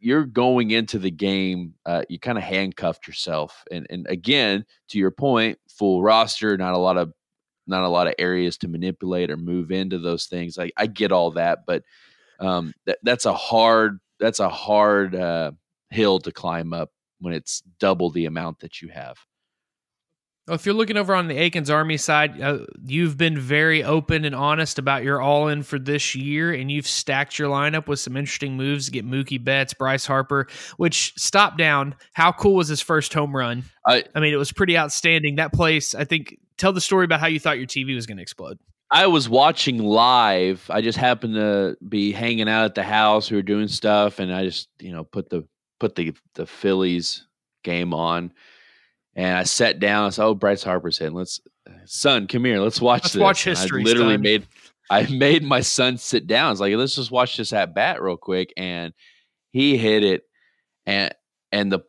you're 0.00 0.24
going 0.24 0.70
into 0.70 0.98
the 0.98 1.10
game. 1.10 1.74
Uh, 1.84 2.02
you 2.08 2.18
kind 2.18 2.38
of 2.38 2.44
handcuffed 2.44 3.06
yourself, 3.06 3.64
and 3.70 3.86
and 3.90 4.06
again, 4.08 4.64
to 4.88 4.98
your 4.98 5.10
point, 5.10 5.58
full 5.68 6.02
roster, 6.02 6.56
not 6.56 6.74
a 6.74 6.78
lot 6.78 6.96
of 6.96 7.12
not 7.66 7.82
a 7.82 7.88
lot 7.88 8.06
of 8.06 8.14
areas 8.18 8.56
to 8.58 8.68
manipulate 8.68 9.30
or 9.30 9.36
move 9.36 9.70
into 9.70 9.98
those 9.98 10.26
things. 10.26 10.58
I, 10.58 10.70
I 10.76 10.86
get 10.86 11.12
all 11.12 11.32
that, 11.32 11.60
but 11.66 11.82
um, 12.40 12.72
that, 12.86 12.98
that's 13.02 13.26
a 13.26 13.34
hard 13.34 13.98
that's 14.18 14.40
a 14.40 14.48
hard 14.48 15.14
uh, 15.14 15.52
hill 15.90 16.18
to 16.20 16.32
climb 16.32 16.72
up 16.72 16.90
when 17.20 17.34
it's 17.34 17.62
double 17.78 18.10
the 18.10 18.26
amount 18.26 18.60
that 18.60 18.80
you 18.80 18.88
have. 18.88 19.16
Well, 20.48 20.54
if 20.54 20.64
you're 20.64 20.74
looking 20.74 20.96
over 20.96 21.14
on 21.14 21.28
the 21.28 21.36
Aikens 21.36 21.68
Army 21.68 21.98
side, 21.98 22.40
uh, 22.40 22.60
you've 22.86 23.18
been 23.18 23.38
very 23.38 23.84
open 23.84 24.24
and 24.24 24.34
honest 24.34 24.78
about 24.78 25.04
your 25.04 25.20
all 25.20 25.48
in 25.48 25.62
for 25.62 25.78
this 25.78 26.14
year, 26.14 26.54
and 26.54 26.72
you've 26.72 26.86
stacked 26.86 27.38
your 27.38 27.50
lineup 27.50 27.86
with 27.86 28.00
some 28.00 28.16
interesting 28.16 28.56
moves 28.56 28.86
to 28.86 28.90
get 28.90 29.06
Mookie 29.06 29.42
Betts, 29.42 29.74
Bryce 29.74 30.06
Harper, 30.06 30.48
which 30.78 31.12
stop 31.18 31.58
down. 31.58 31.94
How 32.14 32.32
cool 32.32 32.54
was 32.54 32.68
his 32.68 32.80
first 32.80 33.12
home 33.12 33.36
run? 33.36 33.64
I, 33.86 34.04
I 34.14 34.20
mean, 34.20 34.32
it 34.32 34.38
was 34.38 34.50
pretty 34.50 34.78
outstanding. 34.78 35.36
That 35.36 35.52
place, 35.52 35.94
I 35.94 36.04
think, 36.04 36.38
tell 36.56 36.72
the 36.72 36.80
story 36.80 37.04
about 37.04 37.20
how 37.20 37.26
you 37.26 37.38
thought 37.38 37.58
your 37.58 37.66
TV 37.66 37.94
was 37.94 38.06
going 38.06 38.16
to 38.16 38.22
explode. 38.22 38.58
I 38.90 39.06
was 39.06 39.28
watching 39.28 39.78
live. 39.82 40.64
I 40.70 40.80
just 40.80 40.96
happened 40.96 41.34
to 41.34 41.76
be 41.86 42.10
hanging 42.10 42.48
out 42.48 42.64
at 42.64 42.74
the 42.74 42.84
house. 42.84 43.30
We 43.30 43.36
were 43.36 43.42
doing 43.42 43.68
stuff, 43.68 44.18
and 44.18 44.34
I 44.34 44.44
just, 44.44 44.70
you 44.80 44.92
know, 44.92 45.04
put 45.04 45.28
the 45.28 45.46
put 45.78 45.94
the 45.94 46.14
the 46.36 46.46
Phillies 46.46 47.26
game 47.64 47.92
on, 47.92 48.32
and 49.18 49.36
I 49.36 49.42
sat 49.42 49.80
down. 49.80 50.06
I 50.06 50.10
said, 50.10 50.24
"Oh, 50.24 50.34
Bryce 50.34 50.62
Harper's 50.62 50.96
hitting. 50.96 51.16
Let's, 51.16 51.40
son, 51.84 52.28
come 52.28 52.44
here. 52.44 52.60
Let's 52.60 52.80
watch 52.80 53.02
let's 53.02 53.14
this." 53.14 53.20
Watch 53.20 53.44
history. 53.44 53.82
I 53.82 53.84
literally 53.84 54.14
son. 54.14 54.22
made 54.22 54.46
I 54.90 55.06
made 55.10 55.42
my 55.42 55.60
son 55.60 55.98
sit 55.98 56.28
down. 56.28 56.46
I 56.46 56.50
was 56.50 56.60
like, 56.60 56.74
"Let's 56.76 56.94
just 56.94 57.10
watch 57.10 57.36
this 57.36 57.52
at 57.52 57.74
bat 57.74 58.00
real 58.00 58.16
quick," 58.16 58.52
and 58.56 58.94
he 59.50 59.76
hit 59.76 60.04
it, 60.04 60.22
and 60.86 61.12
and 61.50 61.72
the 61.72 61.80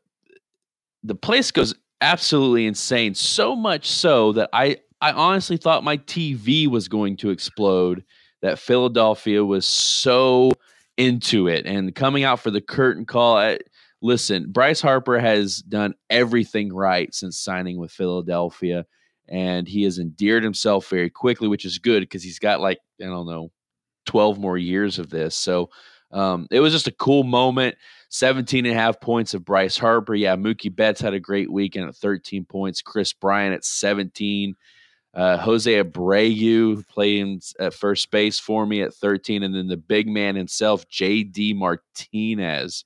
the 1.03 1.15
place 1.15 1.51
goes 1.51 1.75
absolutely 2.01 2.65
insane. 2.65 3.13
So 3.13 3.55
much 3.55 3.87
so 3.87 4.33
that 4.33 4.49
I 4.51 4.77
I 4.99 5.11
honestly 5.11 5.57
thought 5.57 5.83
my 5.83 5.97
TV 5.97 6.67
was 6.67 6.87
going 6.87 7.15
to 7.17 7.29
explode. 7.29 8.03
That 8.41 8.57
Philadelphia 8.57 9.43
was 9.43 9.65
so 9.65 10.53
into 10.97 11.47
it 11.47 11.65
and 11.65 11.93
coming 11.93 12.23
out 12.23 12.39
for 12.39 12.51
the 12.51 12.61
curtain 12.61 13.05
call. 13.05 13.37
I, 13.37 13.59
listen, 14.01 14.51
Bryce 14.51 14.81
Harper 14.81 15.19
has 15.19 15.57
done 15.57 15.93
everything 16.09 16.73
right 16.73 17.13
since 17.13 17.39
signing 17.39 17.77
with 17.77 17.91
Philadelphia, 17.91 18.85
and 19.27 19.67
he 19.67 19.83
has 19.83 19.99
endeared 19.99 20.43
himself 20.43 20.87
very 20.89 21.09
quickly, 21.09 21.47
which 21.47 21.65
is 21.65 21.79
good 21.79 22.01
because 22.01 22.23
he's 22.23 22.39
got 22.39 22.61
like, 22.61 22.79
I 23.01 23.05
don't 23.05 23.27
know, 23.27 23.51
12 24.05 24.39
more 24.39 24.57
years 24.57 24.99
of 24.99 25.09
this. 25.09 25.35
So 25.35 25.69
um, 26.11 26.47
it 26.51 26.59
was 26.59 26.73
just 26.73 26.87
a 26.87 26.91
cool 26.91 27.23
moment. 27.23 27.75
17 28.09 28.65
and 28.65 28.75
a 28.75 28.79
half 28.79 28.99
points 28.99 29.35
of 29.35 29.45
Bryce 29.45 29.77
Harper. 29.77 30.15
Yeah, 30.15 30.35
Mookie 30.35 30.75
Betts 30.75 30.99
had 30.99 31.13
a 31.13 31.19
great 31.19 31.51
weekend 31.51 31.87
at 31.87 31.95
13 31.95 32.45
points. 32.45 32.81
Kris 32.81 33.13
Bryant 33.13 33.53
at 33.53 33.63
17. 33.63 34.55
Uh, 35.13 35.37
Jose 35.37 35.71
Abreu 35.71 36.87
playing 36.87 37.41
at 37.59 37.73
first 37.73 38.09
base 38.09 38.39
for 38.39 38.65
me 38.65 38.81
at 38.81 38.95
13. 38.95 39.43
And 39.43 39.53
then 39.53 39.67
the 39.67 39.77
big 39.77 40.07
man 40.07 40.35
himself, 40.35 40.87
JD 40.89 41.55
Martinez, 41.55 42.85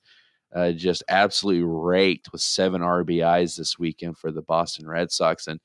uh, 0.54 0.72
just 0.72 1.02
absolutely 1.08 1.64
raked 1.64 2.30
with 2.32 2.40
seven 2.40 2.80
RBIs 2.80 3.56
this 3.56 3.78
weekend 3.78 4.16
for 4.16 4.30
the 4.30 4.42
Boston 4.42 4.86
Red 4.86 5.10
Sox. 5.10 5.46
And 5.46 5.60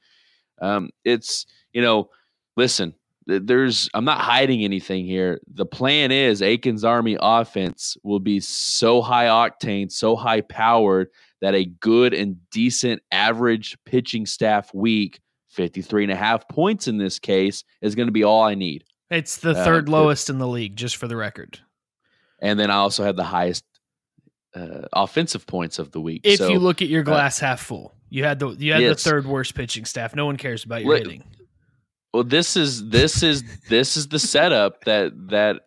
um, 0.62 0.90
it's, 1.06 1.46
you 1.74 1.82
know, 1.82 2.10
listen, 2.58 2.96
there's 3.26 3.90
I'm 3.94 4.06
not 4.06 4.22
hiding 4.22 4.64
anything 4.64 5.06
here. 5.06 5.40
The 5.54 5.66
plan 5.66 6.12
is 6.12 6.42
Aikens 6.42 6.84
Army 6.84 7.18
offense 7.22 7.96
will 8.04 8.20
be 8.20 8.40
so 8.40 9.02
high 9.02 9.26
octane, 9.26 9.92
so 9.92 10.16
high 10.16 10.42
powered 10.42 11.10
that 11.42 11.54
a 11.54 11.66
good 11.66 12.14
and 12.14 12.38
decent 12.50 13.02
average 13.12 13.78
pitching 13.86 14.26
staff 14.26 14.74
week, 14.74 15.20
53 15.50 16.06
and 16.06 16.12
a 16.12 16.16
half 16.16 16.48
points 16.50 16.88
in 16.88 16.98
this 16.98 17.20
case, 17.20 17.64
is 17.82 17.96
going 17.96 18.08
to 18.08 18.12
be 18.12 18.24
all 18.24 18.42
I 18.42 18.56
need. 18.56 18.84
It's 19.12 19.38
the 19.38 19.52
uh, 19.52 19.64
third 19.64 19.90
uh, 19.90 19.92
lowest 19.92 20.30
in 20.30 20.40
the 20.40 20.48
league, 20.48 20.76
just 20.76 20.98
for 20.98 21.08
the 21.08 21.16
record. 21.16 21.60
And 22.42 22.60
then 22.60 22.72
I 22.72 22.76
also 22.76 23.04
have 23.04 23.16
the 23.16 23.24
highest 23.24 23.64
uh, 24.56 24.88
offensive 24.94 25.46
points 25.46 25.80
of 25.80 25.92
the 25.92 26.02
week. 26.02 26.22
If 26.24 26.40
so, 26.40 26.50
you 26.50 26.60
look 26.60 26.82
at 26.82 26.88
your 26.88 27.02
uh, 27.02 27.06
glass 27.06 27.42
uh, 27.42 27.48
half 27.48 27.62
full, 27.62 27.94
you 28.10 28.24
had 28.24 28.40
the 28.40 28.50
you 28.50 28.74
had 28.74 28.82
yes. 28.82 29.04
the 29.04 29.10
third 29.10 29.26
worst 29.26 29.56
pitching 29.56 29.86
staff. 29.86 30.16
No 30.16 30.26
one 30.26 30.38
cares 30.38 30.64
about 30.64 30.84
your 30.84 30.96
hitting. 30.96 31.24
Well, 32.14 32.24
this 32.24 32.58
is 32.58 32.90
this 32.90 33.22
is 33.22 33.44
this 33.68 33.96
is 33.96 34.08
the 34.08 34.20
setup 34.20 34.84
that 34.86 35.12
that 35.30 35.62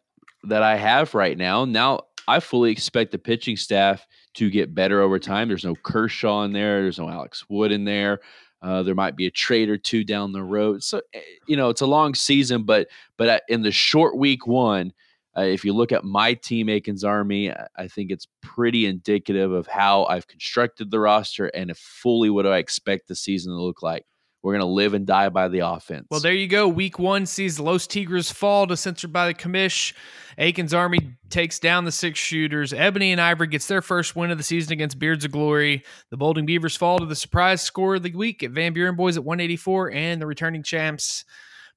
that 0.44 0.62
I 0.62 0.76
have 0.76 1.14
right 1.14 1.36
now. 1.36 1.64
Now 1.64 2.00
I 2.26 2.40
fully 2.40 2.72
expect 2.72 3.12
the 3.12 3.18
pitching 3.18 3.56
staff 3.56 4.06
to 4.34 4.50
get 4.50 4.74
better 4.74 5.00
over 5.00 5.18
time. 5.18 5.48
There's 5.48 5.64
no 5.64 5.74
Kershaw 5.74 6.42
in 6.42 6.52
there. 6.52 6.82
There's 6.82 6.98
no 6.98 7.08
Alex 7.08 7.44
Wood 7.48 7.70
in 7.70 7.84
there. 7.84 8.20
Uh, 8.60 8.82
there 8.82 8.94
might 8.94 9.16
be 9.16 9.26
a 9.26 9.30
trade 9.30 9.68
or 9.68 9.76
two 9.76 10.04
down 10.04 10.32
the 10.32 10.42
road. 10.42 10.82
So 10.82 11.00
eh, 11.14 11.20
you 11.46 11.56
know 11.56 11.68
it's 11.68 11.80
a 11.80 11.86
long 11.86 12.14
season, 12.14 12.64
but 12.64 12.88
but 13.16 13.42
in 13.48 13.62
the 13.62 13.72
short 13.72 14.16
week 14.16 14.46
one, 14.46 14.92
uh, 15.36 15.42
if 15.42 15.64
you 15.64 15.72
look 15.72 15.92
at 15.92 16.04
my 16.04 16.34
team, 16.34 16.68
Aikens 16.68 17.04
Army, 17.04 17.52
I 17.76 17.88
think 17.88 18.10
it's 18.10 18.28
pretty 18.42 18.86
indicative 18.86 19.52
of 19.52 19.66
how 19.66 20.04
I've 20.04 20.28
constructed 20.28 20.90
the 20.90 21.00
roster 21.00 21.46
and 21.46 21.74
fully 21.76 22.28
what 22.28 22.46
I 22.46 22.58
expect 22.58 23.08
the 23.08 23.16
season 23.16 23.52
to 23.52 23.62
look 23.62 23.82
like. 23.82 24.04
We're 24.42 24.52
going 24.52 24.60
to 24.60 24.66
live 24.66 24.92
and 24.92 25.06
die 25.06 25.28
by 25.28 25.46
the 25.46 25.60
offense. 25.60 26.08
Well, 26.10 26.18
there 26.18 26.32
you 26.32 26.48
go. 26.48 26.66
Week 26.66 26.98
one 26.98 27.26
sees 27.26 27.60
Los 27.60 27.86
Tigres 27.86 28.32
fall 28.32 28.66
to 28.66 28.76
censored 28.76 29.12
by 29.12 29.28
the 29.28 29.34
commish. 29.34 29.94
Aikens 30.36 30.74
Army 30.74 30.98
takes 31.30 31.60
down 31.60 31.84
the 31.84 31.92
six 31.92 32.18
shooters. 32.18 32.72
Ebony 32.72 33.12
and 33.12 33.20
Ivory 33.20 33.46
gets 33.46 33.68
their 33.68 33.82
first 33.82 34.16
win 34.16 34.32
of 34.32 34.38
the 34.38 34.44
season 34.44 34.72
against 34.72 34.98
Beards 34.98 35.24
of 35.24 35.30
Glory. 35.30 35.84
The 36.10 36.16
Bolding 36.16 36.44
Beavers 36.44 36.76
fall 36.76 36.98
to 36.98 37.06
the 37.06 37.14
surprise 37.14 37.62
score 37.62 37.94
of 37.94 38.02
the 38.02 38.10
week 38.10 38.42
at 38.42 38.50
Van 38.50 38.72
Buren 38.72 38.96
Boys 38.96 39.16
at 39.16 39.24
184. 39.24 39.92
And 39.92 40.20
the 40.20 40.26
returning 40.26 40.64
champs 40.64 41.24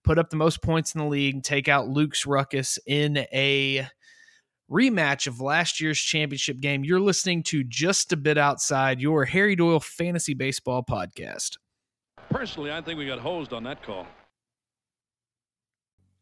put 0.06 0.20
up 0.20 0.30
the 0.30 0.38
most 0.38 0.62
points 0.62 0.94
in 0.94 1.00
the 1.00 1.08
league, 1.08 1.44
take 1.44 1.68
out 1.68 1.90
Luke's 1.90 2.26
Ruckus 2.26 2.80
in 2.86 3.26
a 3.34 3.88
rematch 4.72 5.28
of 5.28 5.42
last 5.42 5.82
year's 5.82 6.00
championship 6.00 6.60
game. 6.60 6.84
You're 6.86 7.00
listening 7.00 7.44
to 7.44 7.64
Just 7.64 8.14
a 8.14 8.18
Bit 8.18 8.38
Outside, 8.38 9.02
your 9.02 9.26
Harry 9.26 9.56
Doyle 9.56 9.80
Fantasy 9.80 10.34
Baseball 10.34 10.84
podcast. 10.84 11.58
Personally, 12.30 12.72
I 12.72 12.82
think 12.82 12.98
we 12.98 13.06
got 13.06 13.20
hosed 13.20 13.52
on 13.52 13.64
that 13.64 13.84
call. 13.84 14.08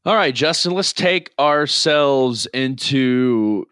All 0.05 0.15
right, 0.15 0.33
Justin, 0.33 0.73
let's 0.73 0.91
take 0.91 1.31
ourselves 1.39 2.45
into 2.47 3.65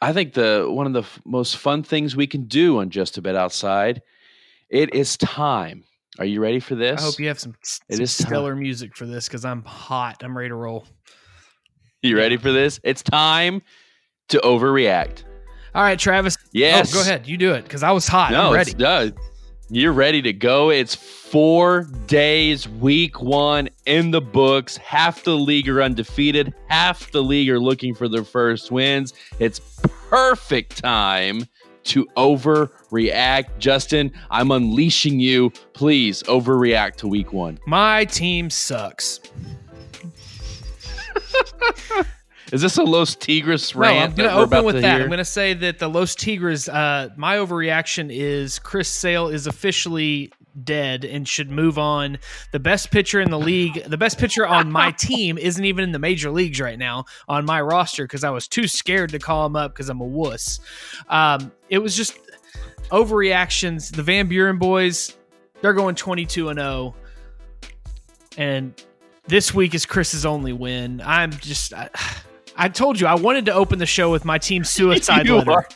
I 0.00 0.12
think 0.12 0.34
the 0.34 0.66
one 0.68 0.86
of 0.86 0.92
the 0.92 1.00
f- 1.00 1.20
most 1.24 1.56
fun 1.56 1.82
things 1.82 2.14
we 2.14 2.26
can 2.26 2.44
do 2.44 2.78
on 2.78 2.90
Just 2.90 3.18
a 3.18 3.22
Bit 3.22 3.34
Outside. 3.34 4.02
It 4.68 4.94
is 4.94 5.16
time. 5.16 5.84
Are 6.18 6.24
you 6.24 6.40
ready 6.40 6.58
for 6.58 6.74
this? 6.74 7.00
I 7.00 7.04
hope 7.04 7.20
you 7.20 7.28
have 7.28 7.38
some, 7.38 7.54
it 7.88 8.00
is 8.00 8.10
stellar 8.10 8.52
time. 8.52 8.60
music 8.60 8.96
for 8.96 9.06
this 9.06 9.28
because 9.28 9.44
I'm 9.44 9.62
hot. 9.62 10.22
I'm 10.22 10.36
ready 10.36 10.48
to 10.48 10.54
roll. 10.54 10.84
You 12.02 12.16
ready 12.16 12.36
for 12.36 12.50
this? 12.50 12.80
It's 12.82 13.02
time 13.02 13.62
to 14.28 14.38
overreact. 14.38 15.24
All 15.74 15.82
right, 15.82 15.98
Travis. 15.98 16.36
Yes. 16.52 16.92
Oh, 16.92 16.98
go 16.98 17.02
ahead. 17.02 17.26
You 17.28 17.36
do 17.36 17.52
it 17.54 17.62
because 17.62 17.82
I 17.82 17.92
was 17.92 18.08
hot. 18.08 18.32
No, 18.32 18.48
I'm 18.48 18.54
ready. 18.54 18.72
It's, 18.72 18.82
uh, 18.82 19.10
you're 19.70 19.92
ready 19.92 20.22
to 20.22 20.32
go. 20.32 20.70
It's 20.70 20.94
four 20.94 21.84
days, 22.06 22.68
week 22.68 23.20
one 23.20 23.68
in 23.86 24.10
the 24.10 24.20
books. 24.20 24.76
Half 24.78 25.24
the 25.24 25.36
league 25.36 25.68
are 25.68 25.82
undefeated, 25.82 26.54
half 26.68 27.10
the 27.12 27.22
league 27.22 27.50
are 27.50 27.60
looking 27.60 27.94
for 27.94 28.08
their 28.08 28.24
first 28.24 28.70
wins. 28.70 29.12
It's 29.38 29.60
perfect 30.08 30.78
time 30.78 31.46
to 31.88 32.06
overreact. 32.16 33.58
Justin, 33.58 34.12
I'm 34.30 34.50
unleashing 34.50 35.20
you. 35.20 35.50
Please 35.72 36.22
overreact 36.24 36.96
to 36.96 37.08
week 37.08 37.32
one. 37.32 37.58
My 37.66 38.04
team 38.04 38.50
sucks. 38.50 39.20
Is 42.52 42.62
this 42.62 42.78
a 42.78 42.82
Los 42.82 43.14
Tigres 43.14 43.74
rant? 43.74 44.16
no. 44.16 44.24
I'm 44.24 44.30
going 44.30 44.48
to 44.50 44.56
open 44.56 44.64
with 44.64 44.80
that. 44.82 44.94
Hear? 44.94 45.02
I'm 45.02 45.08
going 45.08 45.18
to 45.18 45.24
say 45.24 45.52
that 45.52 45.78
the 45.78 45.88
Los 45.88 46.14
Tigres. 46.14 46.68
Uh, 46.68 47.10
my 47.16 47.36
overreaction 47.36 48.08
is 48.10 48.58
Chris 48.58 48.88
Sale 48.88 49.28
is 49.28 49.46
officially 49.46 50.32
dead 50.64 51.04
and 51.04 51.26
should 51.28 51.50
move 51.50 51.78
on. 51.78 52.18
The 52.52 52.58
best 52.58 52.90
pitcher 52.90 53.20
in 53.20 53.30
the 53.30 53.38
league, 53.38 53.84
the 53.84 53.96
best 53.98 54.18
pitcher 54.18 54.46
on 54.46 54.70
my 54.70 54.90
team, 54.98 55.38
isn't 55.38 55.64
even 55.64 55.84
in 55.84 55.92
the 55.92 55.98
major 55.98 56.30
leagues 56.30 56.60
right 56.60 56.78
now 56.78 57.04
on 57.28 57.44
my 57.44 57.60
roster 57.60 58.04
because 58.04 58.24
I 58.24 58.30
was 58.30 58.48
too 58.48 58.66
scared 58.66 59.10
to 59.10 59.18
call 59.18 59.46
him 59.46 59.56
up 59.56 59.72
because 59.72 59.88
I'm 59.88 60.00
a 60.00 60.04
wuss. 60.06 60.60
Um, 61.08 61.52
it 61.68 61.78
was 61.78 61.96
just 61.96 62.18
overreactions. 62.90 63.94
The 63.94 64.02
Van 64.02 64.28
Buren 64.28 64.58
boys, 64.58 65.16
they're 65.60 65.74
going 65.74 65.94
22 65.94 66.48
and 66.50 66.58
0, 66.58 66.94
and 68.36 68.74
this 69.26 69.52
week 69.52 69.74
is 69.74 69.84
Chris's 69.86 70.24
only 70.24 70.52
win. 70.52 71.02
I'm 71.04 71.30
just. 71.32 71.74
I, 71.74 71.90
I 72.60 72.68
told 72.68 72.98
you 72.98 73.06
I 73.06 73.14
wanted 73.14 73.44
to 73.46 73.54
open 73.54 73.78
the 73.78 73.86
show 73.86 74.10
with 74.10 74.24
my 74.24 74.36
team 74.36 74.64
suicide 74.64 75.28
letter. 75.28 75.50
are- 75.52 75.68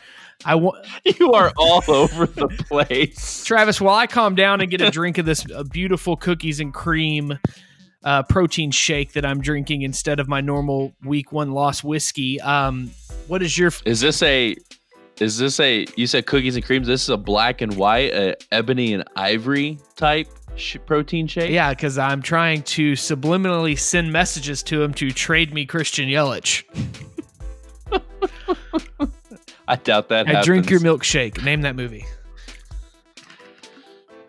I 0.45 0.55
want 0.55 0.84
You 1.18 1.32
are 1.32 1.53
all 1.57 1.82
over 1.88 2.26
the 2.26 2.49
place. 2.68 3.45
Travis, 3.47 3.80
while 3.80 3.97
I 3.97 4.07
calm 4.07 4.34
down 4.34 4.61
and 4.61 4.70
get 4.70 4.80
a 4.80 4.90
drink 4.90 5.18
of 5.18 5.26
this 5.26 5.45
uh, 5.51 5.62
beautiful 5.64 6.16
cookies 6.16 6.61
and 6.61 6.72
cream 6.72 7.38
uh, 8.05 8.22
protein 8.24 8.70
shake 8.70 9.12
that 9.12 9.24
I'm 9.24 9.40
drinking 9.40 9.82
instead 9.82 10.18
of 10.20 10.28
my 10.28 10.40
normal 10.40 10.93
week 11.05 11.32
one 11.32 11.53
loss 11.53 11.84
whiskey, 11.84 12.40
um, 12.40 12.90
what 13.28 13.43
is 13.43 13.57
your 13.57 13.70
Is 13.84 14.01
this 14.01 14.22
a? 14.22 14.57
Is 15.20 15.38
this 15.38 15.61
a? 15.61 15.86
You 15.97 16.07
said 16.07 16.26
cookies 16.26 16.57
and 16.57 16.64
creams. 16.64 16.86
This 16.86 17.03
is 17.03 17.11
a 17.11 17.16
black 17.16 17.61
and 17.61 17.76
white, 17.76 18.12
a 18.12 18.36
ebony 18.51 18.95
and 18.95 19.05
ivory 19.14 19.78
type 19.95 20.28
sh- 20.57 20.78
protein 20.86 21.26
shake. 21.26 21.51
yeah? 21.51 21.70
Because 21.70 21.99
I'm 21.99 22.22
trying 22.22 22.62
to 22.62 22.93
subliminally 22.93 23.78
send 23.78 24.12
messages 24.12 24.62
to 24.64 24.82
him 24.82 24.95
to 24.95 25.11
trade 25.11 25.53
me 25.55 25.66
Christian 25.66 26.09
Yelich. 26.09 26.64
I 29.73 29.77
doubt 29.77 30.11
that. 30.11 30.29
I 30.29 30.43
drink 30.43 30.68
your 30.68 30.81
milkshake. 30.81 31.43
Name 31.43 31.62
that 31.62 31.75
movie. 31.75 32.05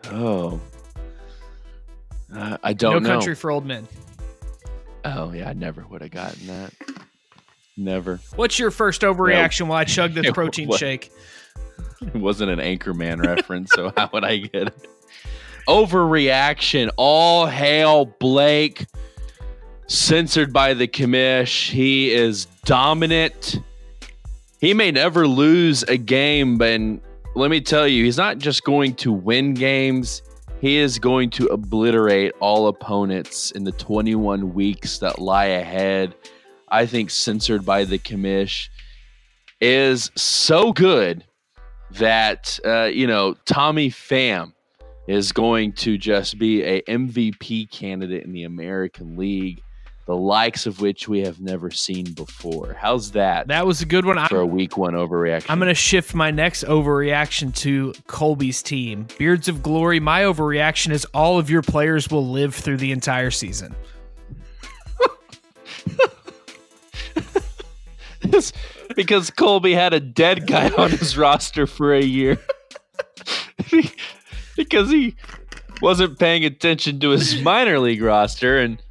Oh. 0.05 0.61
Uh, 2.33 2.57
I 2.63 2.71
don't 2.71 2.93
know. 2.93 2.99
no 2.99 3.03
know. 3.09 3.15
Country 3.15 3.35
for 3.35 3.51
Old 3.51 3.65
Men. 3.65 3.85
Oh 5.03 5.33
yeah, 5.33 5.49
I 5.49 5.53
never 5.53 5.85
would 5.89 6.01
have 6.01 6.11
gotten 6.11 6.47
that. 6.47 6.73
Never. 7.75 8.21
What's 8.37 8.57
your 8.57 8.71
first 8.71 9.01
overreaction 9.01 9.67
while 9.67 9.79
I 9.79 9.83
chug 9.83 10.13
this 10.13 10.31
protein 10.33 10.69
wa- 10.69 10.77
shake? 10.77 11.11
It 11.99 12.15
wasn't 12.15 12.51
an 12.51 12.59
Anchorman 12.59 13.21
reference, 13.27 13.71
so 13.73 13.91
how 13.97 14.09
would 14.13 14.23
I 14.23 14.37
get 14.37 14.67
it? 14.67 14.87
Overreaction. 15.67 16.89
All 16.95 17.47
hail 17.47 18.05
Blake. 18.05 18.85
Censored 19.87 20.53
by 20.53 20.73
the 20.73 20.87
commish. 20.87 21.69
He 21.69 22.11
is 22.13 22.45
dominant. 22.63 23.59
He 24.63 24.73
may 24.73 24.91
never 24.91 25.27
lose 25.27 25.83
a 25.83 25.97
game, 25.97 26.57
but 26.57 26.79
let 27.35 27.51
me 27.51 27.59
tell 27.59 27.85
you, 27.85 28.05
he's 28.05 28.15
not 28.15 28.37
just 28.37 28.63
going 28.63 28.95
to 28.95 29.11
win 29.11 29.55
games. 29.55 30.21
He 30.61 30.77
is 30.77 30.99
going 30.99 31.31
to 31.31 31.47
obliterate 31.47 32.31
all 32.39 32.69
opponents 32.69 33.51
in 33.51 33.65
the 33.65 33.73
21 33.73 34.53
weeks 34.53 34.99
that 34.99 35.19
lie 35.19 35.47
ahead. 35.47 36.15
I 36.69 36.85
think 36.85 37.09
censored 37.09 37.65
by 37.65 37.83
the 37.83 37.99
commish 37.99 38.69
is 39.59 40.09
so 40.15 40.71
good 40.71 41.25
that 41.91 42.57
uh, 42.63 42.85
you 42.85 43.05
know 43.05 43.35
Tommy 43.43 43.89
Pham 43.89 44.53
is 45.09 45.33
going 45.33 45.73
to 45.73 45.97
just 45.97 46.39
be 46.39 46.63
a 46.63 46.81
MVP 46.83 47.69
candidate 47.69 48.23
in 48.23 48.31
the 48.31 48.43
American 48.43 49.17
League, 49.17 49.61
the 50.05 50.15
likes 50.15 50.65
of 50.65 50.81
which 50.81 51.07
we 51.07 51.21
have 51.21 51.39
never 51.39 51.71
seen 51.71 52.11
before. 52.11 52.75
How's 52.79 53.11
that, 53.11 53.47
That 53.47 53.65
was 53.65 53.81
a 53.81 53.85
good 53.85 54.05
one. 54.05 54.17
for 54.27 54.39
a 54.39 54.45
week 54.45 54.75
one 54.77 54.93
overreaction? 54.93 55.45
I'm 55.49 55.59
going 55.59 55.69
to 55.69 55.73
shift 55.75 56.13
my 56.13 56.29
next 56.29 56.65
overreaction 56.65 57.55
to 57.57 57.93
Colby's 58.07 58.61
team. 58.61 59.07
Beards 59.17 59.47
of 59.47 59.63
Glory, 59.63 59.99
my 60.01 60.23
overreaction 60.23 60.91
is 60.91 61.05
all 61.13 61.39
of 61.39 61.49
your 61.49 61.61
players 61.61 62.09
will 62.11 62.27
live 62.27 62.53
through 62.53 62.77
the 62.77 62.91
entire 62.91 63.31
season. 63.31 63.73
Because 68.95 69.29
Colby 69.31 69.73
had 69.73 69.93
a 69.93 69.99
dead 69.99 70.47
guy 70.47 70.69
on 70.69 70.91
his 70.91 71.17
roster 71.17 71.65
for 71.67 71.93
a 71.93 72.03
year. 72.03 72.37
because 74.55 74.89
he 74.91 75.15
wasn't 75.81 76.19
paying 76.19 76.45
attention 76.45 76.99
to 76.99 77.09
his 77.09 77.41
minor 77.41 77.79
league 77.79 78.01
roster 78.01 78.59
and 78.59 78.81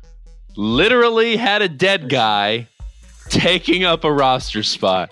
literally 0.56 1.36
had 1.36 1.62
a 1.62 1.68
dead 1.68 2.08
guy 2.08 2.68
taking 3.28 3.84
up 3.84 4.04
a 4.04 4.12
roster 4.12 4.62
spot. 4.62 5.10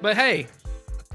But 0.00 0.16
hey, 0.16 0.46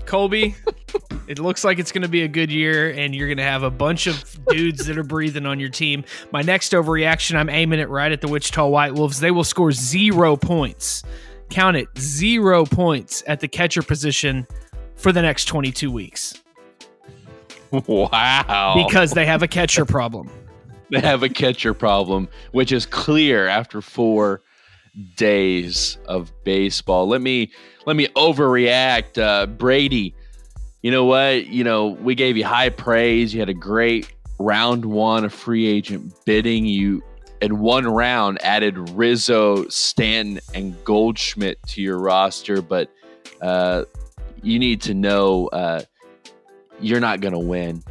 Colby, 0.05 0.55
it 1.27 1.39
looks 1.39 1.63
like 1.63 1.79
it's 1.79 1.91
going 1.91 2.01
to 2.01 2.07
be 2.09 2.23
a 2.23 2.27
good 2.27 2.51
year, 2.51 2.91
and 2.91 3.15
you're 3.15 3.27
going 3.27 3.37
to 3.37 3.43
have 3.43 3.63
a 3.63 3.69
bunch 3.71 4.07
of 4.07 4.23
dudes 4.47 4.85
that 4.87 4.97
are 4.97 5.03
breathing 5.03 5.45
on 5.45 5.59
your 5.59 5.69
team. 5.69 6.03
My 6.31 6.41
next 6.41 6.71
overreaction, 6.73 7.35
I'm 7.35 7.49
aiming 7.49 7.79
it 7.79 7.89
right 7.89 8.11
at 8.11 8.21
the 8.21 8.27
Wichita 8.27 8.67
White 8.67 8.93
Wolves. 8.93 9.19
They 9.19 9.31
will 9.31 9.43
score 9.43 9.71
zero 9.71 10.35
points. 10.35 11.03
Count 11.49 11.77
it, 11.77 11.87
zero 11.97 12.65
points 12.65 13.23
at 13.27 13.39
the 13.39 13.47
catcher 13.47 13.83
position 13.83 14.47
for 14.95 15.11
the 15.11 15.21
next 15.21 15.45
22 15.45 15.91
weeks 15.91 16.41
Wow. 17.71 18.73
because 18.87 19.11
they 19.11 19.25
have 19.25 19.43
a 19.43 19.47
catcher 19.47 19.85
problem. 19.85 20.29
They 20.93 20.99
have 21.07 21.23
a 21.23 21.29
catcher 21.29 21.73
problem, 21.73 22.29
which 22.51 22.71
is 22.71 22.85
clear 22.85 23.47
after 23.47 23.81
four 23.81 24.41
days 25.15 25.97
of 26.05 26.31
baseball. 26.43 27.07
Let 27.07 27.21
me 27.21 27.51
let 27.85 27.95
me 27.95 28.07
overreact. 28.09 29.21
Uh, 29.21 29.47
Brady, 29.47 30.15
you 30.81 30.91
know 30.91 31.05
what? 31.05 31.47
You 31.47 31.63
know, 31.63 31.87
we 31.87 32.15
gave 32.15 32.37
you 32.37 32.45
high 32.45 32.69
praise. 32.69 33.33
You 33.33 33.39
had 33.39 33.49
a 33.49 33.53
great 33.53 34.13
round 34.39 34.85
one 34.85 35.25
of 35.25 35.33
free 35.33 35.65
agent 35.67 36.13
bidding. 36.25 36.65
You 36.65 37.03
in 37.41 37.59
one 37.59 37.85
round 37.85 38.41
added 38.41 38.89
Rizzo, 38.91 39.67
Stanton, 39.67 40.39
and 40.53 40.81
Goldschmidt 40.85 41.61
to 41.67 41.81
your 41.81 41.97
roster, 41.97 42.61
but 42.61 42.89
uh, 43.41 43.83
you 44.41 44.59
need 44.59 44.81
to 44.83 44.93
know 44.93 45.47
uh, 45.47 45.81
you're 46.79 47.01
not 47.01 47.19
going 47.19 47.33
to 47.33 47.39
win. 47.39 47.83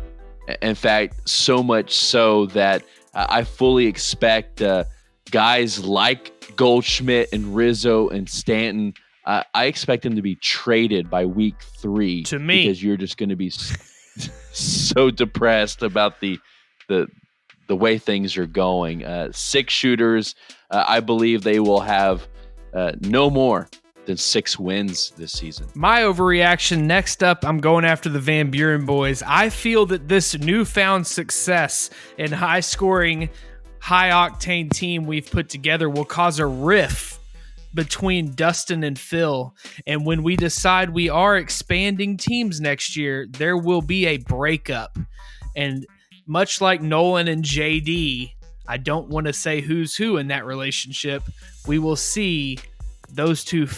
In 0.61 0.75
fact, 0.75 1.29
so 1.29 1.63
much 1.63 1.95
so 1.95 2.47
that 2.47 2.83
uh, 3.15 3.27
I 3.29 3.45
fully 3.45 3.87
expect 3.87 4.63
uh, 4.63 4.85
guys 5.31 5.85
like 5.85 6.57
Goldschmidt 6.57 7.33
and 7.33 7.55
Rizzo 7.55 8.09
and 8.09 8.29
Stanton. 8.29 8.95
Uh, 9.25 9.43
I 9.55 9.67
expect 9.67 10.03
them 10.03 10.17
to 10.17 10.23
be 10.23 10.35
traded 10.37 11.09
by 11.09 11.27
week 11.27 11.55
three. 11.81 12.25
To 12.25 12.39
me. 12.39 12.65
because 12.65 12.83
you're 12.83 12.97
just 12.97 13.17
going 13.17 13.29
to 13.29 13.37
be 13.37 13.51
so 14.53 15.11
depressed 15.11 15.83
about 15.83 16.21
the 16.21 16.39
the 16.89 17.07
the 17.69 17.77
way 17.77 17.99
things 17.99 18.37
are 18.37 18.47
going. 18.47 19.05
Uh, 19.05 19.31
six 19.33 19.73
shooters. 19.73 20.35
Uh, 20.71 20.85
I 20.87 21.01
believe 21.01 21.43
they 21.43 21.61
will 21.61 21.81
have 21.81 22.27
uh, 22.75 22.93
no 23.01 23.31
more 23.31 23.69
than 24.07 24.17
six 24.17 24.59
wins 24.59 25.11
this 25.17 25.33
season. 25.33 25.69
My 25.75 26.03
overreaction 26.03 26.83
next 26.83 27.23
up, 27.23 27.45
I'm 27.45 27.59
going 27.59 27.85
after 27.85 28.09
the 28.09 28.19
Van 28.19 28.51
Buren 28.51 28.85
boys. 28.85 29.23
I 29.27 29.49
feel 29.49 29.87
that 29.87 30.09
this 30.09 30.39
newfound 30.39 31.07
success 31.07 31.91
and 32.19 32.33
high 32.33 32.61
scoring, 32.61 33.31
high 33.79 34.11
octane 34.11 34.71
team 34.71 35.07
we've 35.07 35.31
put 35.31 35.49
together 35.49 35.89
will 35.89 36.05
cause 36.05 36.39
a 36.39 36.47
riff 36.47 37.21
between 37.75 38.35
Dustin 38.35 38.85
and 38.85 38.99
Phil. 38.99 39.55
And 39.87 40.05
when 40.05 40.23
we 40.23 40.37
decide 40.37 40.91
we 40.91 41.09
are 41.09 41.37
expanding 41.37 42.17
teams 42.17 42.61
next 42.61 42.97
year, 42.97 43.27
there 43.31 43.57
will 43.57 43.83
be 43.83 44.07
a 44.07 44.19
breakup. 44.19 44.99
And 45.57 45.87
much 46.27 46.61
like 46.61 46.83
Nolan 46.83 47.29
and 47.29 47.45
JD, 47.45 48.33
I 48.67 48.77
don't 48.77 49.09
want 49.09 49.27
to 49.27 49.33
say 49.33 49.61
who's 49.61 49.97
who 49.97 50.17
in 50.19 50.29
that 50.29 50.45
relationship. 50.45 51.23
We 51.67 51.79
will 51.79 51.97
see 51.97 52.59
those 53.13 53.45
two 53.45 53.69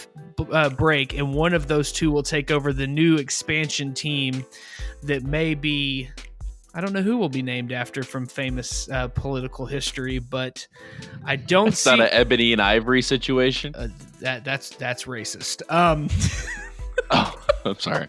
uh, 0.52 0.70
break, 0.70 1.14
and 1.14 1.34
one 1.34 1.52
of 1.54 1.66
those 1.68 1.92
two 1.92 2.10
will 2.10 2.22
take 2.22 2.50
over 2.50 2.72
the 2.72 2.86
new 2.86 3.16
expansion 3.16 3.92
team 3.94 4.44
that 5.02 5.22
may 5.24 5.54
be. 5.54 6.08
I 6.76 6.80
don't 6.80 6.92
know 6.92 7.02
who 7.02 7.18
will 7.18 7.28
be 7.28 7.42
named 7.42 7.70
after 7.70 8.02
from 8.02 8.26
famous 8.26 8.88
uh, 8.90 9.06
political 9.08 9.64
history, 9.64 10.18
but 10.18 10.66
I 11.24 11.36
don't 11.36 11.68
It's 11.68 11.78
see 11.78 11.90
not 11.90 12.00
an 12.00 12.08
ebony 12.10 12.52
and 12.52 12.60
ivory 12.60 13.00
situation. 13.02 13.74
uh, 13.76 13.88
that. 14.20 14.44
That's 14.44 14.70
that's 14.70 15.04
racist. 15.04 15.62
Um, 15.70 16.08
Oh, 17.10 17.34
I'm 17.64 17.78
sorry. 17.78 18.08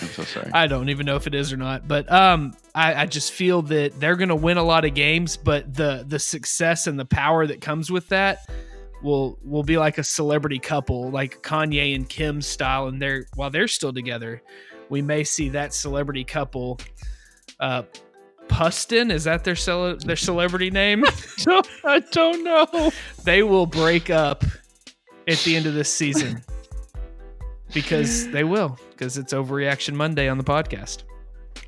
I'm 0.00 0.08
so 0.08 0.24
sorry. 0.24 0.50
I 0.52 0.66
don't 0.66 0.88
even 0.88 1.06
know 1.06 1.16
if 1.16 1.26
it 1.26 1.34
is 1.34 1.52
or 1.52 1.56
not, 1.58 1.86
but 1.86 2.10
um, 2.10 2.54
I, 2.74 3.02
I 3.02 3.06
just 3.06 3.32
feel 3.32 3.62
that 3.62 3.98
they're 4.00 4.16
going 4.16 4.30
to 4.30 4.34
win 4.36 4.56
a 4.56 4.62
lot 4.62 4.84
of 4.84 4.94
games, 4.94 5.36
but 5.36 5.72
the 5.74 6.04
the 6.08 6.18
success 6.18 6.86
and 6.86 6.98
the 6.98 7.04
power 7.04 7.46
that 7.46 7.60
comes 7.60 7.90
with 7.90 8.08
that 8.08 8.38
will 9.02 9.38
will 9.42 9.62
be 9.62 9.78
like 9.78 9.98
a 9.98 10.04
celebrity 10.04 10.58
couple, 10.58 11.10
like 11.10 11.42
Kanye 11.42 11.94
and 11.94 12.08
Kim 12.08 12.40
style, 12.42 12.88
and 12.88 13.00
they're 13.00 13.26
while 13.34 13.50
they're 13.50 13.68
still 13.68 13.92
together, 13.92 14.42
we 14.88 15.02
may 15.02 15.24
see 15.24 15.48
that 15.50 15.74
celebrity 15.74 16.24
couple. 16.24 16.78
Uh, 17.60 17.82
Pustin 18.48 19.10
is 19.10 19.24
that 19.24 19.44
their 19.44 19.56
cele- 19.56 19.96
their 19.96 20.16
celebrity 20.16 20.70
name? 20.70 21.04
I 21.84 22.00
don't 22.12 22.44
know. 22.44 22.90
they 23.24 23.42
will 23.42 23.66
break 23.66 24.10
up 24.10 24.44
at 25.26 25.38
the 25.38 25.56
end 25.56 25.66
of 25.66 25.74
this 25.74 25.92
season 25.92 26.42
because 27.74 28.28
they 28.30 28.44
will 28.44 28.78
because 28.90 29.18
it's 29.18 29.32
overreaction 29.32 29.94
Monday 29.94 30.28
on 30.28 30.38
the 30.38 30.44
podcast. 30.44 31.02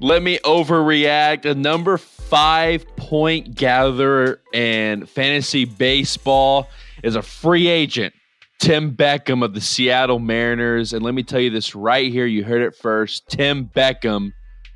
Let 0.00 0.22
me 0.22 0.38
overreact. 0.44 1.44
A 1.44 1.54
number 1.54 1.98
five 1.98 2.86
point 2.96 3.54
gatherer 3.54 4.40
and 4.54 5.08
fantasy 5.08 5.64
baseball 5.64 6.68
is 7.02 7.16
a 7.16 7.22
free 7.22 7.68
agent. 7.68 8.14
Tim 8.58 8.94
Beckham 8.94 9.44
of 9.44 9.54
the 9.54 9.60
Seattle 9.60 10.18
Mariners. 10.18 10.92
And 10.92 11.02
let 11.02 11.14
me 11.14 11.22
tell 11.22 11.40
you 11.40 11.50
this 11.50 11.74
right 11.74 12.10
here. 12.10 12.26
You 12.26 12.44
heard 12.44 12.62
it 12.62 12.74
first. 12.74 13.28
Tim 13.28 13.66
Beckham 13.66 14.32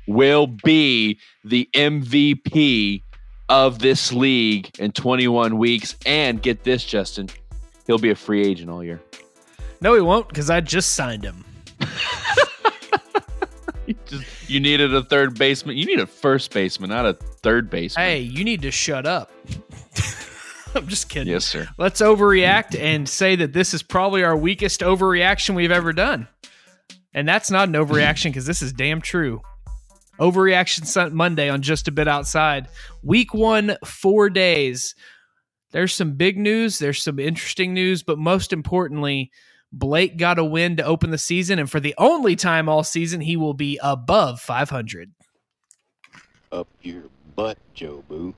will 0.07 0.47
be 0.47 1.19
the 1.43 1.69
MVP 1.73 3.03
of 3.49 3.79
this 3.79 4.13
league 4.13 4.71
in 4.79 4.91
21 4.91 5.57
weeks. 5.57 5.95
And 6.05 6.41
get 6.41 6.63
this, 6.63 6.85
Justin, 6.85 7.29
he'll 7.85 7.97
be 7.97 8.09
a 8.09 8.15
free 8.15 8.45
agent 8.45 8.69
all 8.69 8.83
year. 8.83 9.01
No, 9.81 9.93
he 9.95 10.01
won't 10.01 10.29
because 10.29 10.49
I 10.49 10.61
just 10.61 10.93
signed 10.93 11.25
him. 11.25 11.43
you, 13.85 13.95
just, 14.05 14.49
you 14.49 14.61
needed 14.61 14.93
a 14.93 15.03
third 15.03 15.37
baseman. 15.37 15.77
You 15.77 15.85
need 15.85 15.99
a 15.99 16.07
first 16.07 16.53
baseman, 16.53 16.89
not 16.89 17.05
a 17.05 17.13
third 17.13 17.69
baseman. 17.69 18.05
Hey, 18.05 18.19
you 18.19 18.45
need 18.45 18.61
to 18.61 18.71
shut 18.71 19.05
up. 19.05 19.31
I'm 20.75 20.87
just 20.87 21.09
kidding. 21.09 21.31
Yes, 21.31 21.45
sir. 21.45 21.67
Let's 21.77 22.01
overreact 22.01 22.79
and 22.79 23.07
say 23.07 23.35
that 23.35 23.53
this 23.53 23.73
is 23.73 23.83
probably 23.83 24.23
our 24.23 24.35
weakest 24.35 24.81
overreaction 24.81 25.55
we've 25.55 25.71
ever 25.71 25.93
done. 25.93 26.27
And 27.13 27.27
that's 27.27 27.51
not 27.51 27.67
an 27.67 27.75
overreaction 27.75 28.25
because 28.25 28.45
this 28.45 28.61
is 28.61 28.73
damn 28.73 29.01
true. 29.01 29.41
Overreaction 30.19 31.11
Monday 31.13 31.49
on 31.49 31.61
Just 31.61 31.87
a 31.87 31.91
Bit 31.91 32.07
Outside. 32.07 32.67
Week 33.03 33.33
one, 33.33 33.77
four 33.85 34.29
days. 34.29 34.95
There's 35.71 35.93
some 35.93 36.13
big 36.13 36.37
news, 36.37 36.77
there's 36.77 37.01
some 37.01 37.19
interesting 37.19 37.73
news, 37.73 38.03
but 38.03 38.19
most 38.19 38.53
importantly, 38.53 39.31
Blake 39.71 40.17
got 40.17 40.37
a 40.37 40.45
win 40.45 40.77
to 40.77 40.83
open 40.83 41.09
the 41.09 41.17
season. 41.17 41.57
And 41.57 41.69
for 41.69 41.79
the 41.79 41.95
only 41.97 42.35
time 42.35 42.69
all 42.69 42.83
season, 42.83 43.21
he 43.21 43.35
will 43.35 43.55
be 43.55 43.79
above 43.81 44.39
500. 44.39 45.11
Up 46.51 46.67
your 46.83 47.03
butt, 47.35 47.57
Joe 47.73 48.03
Boo. 48.07 48.35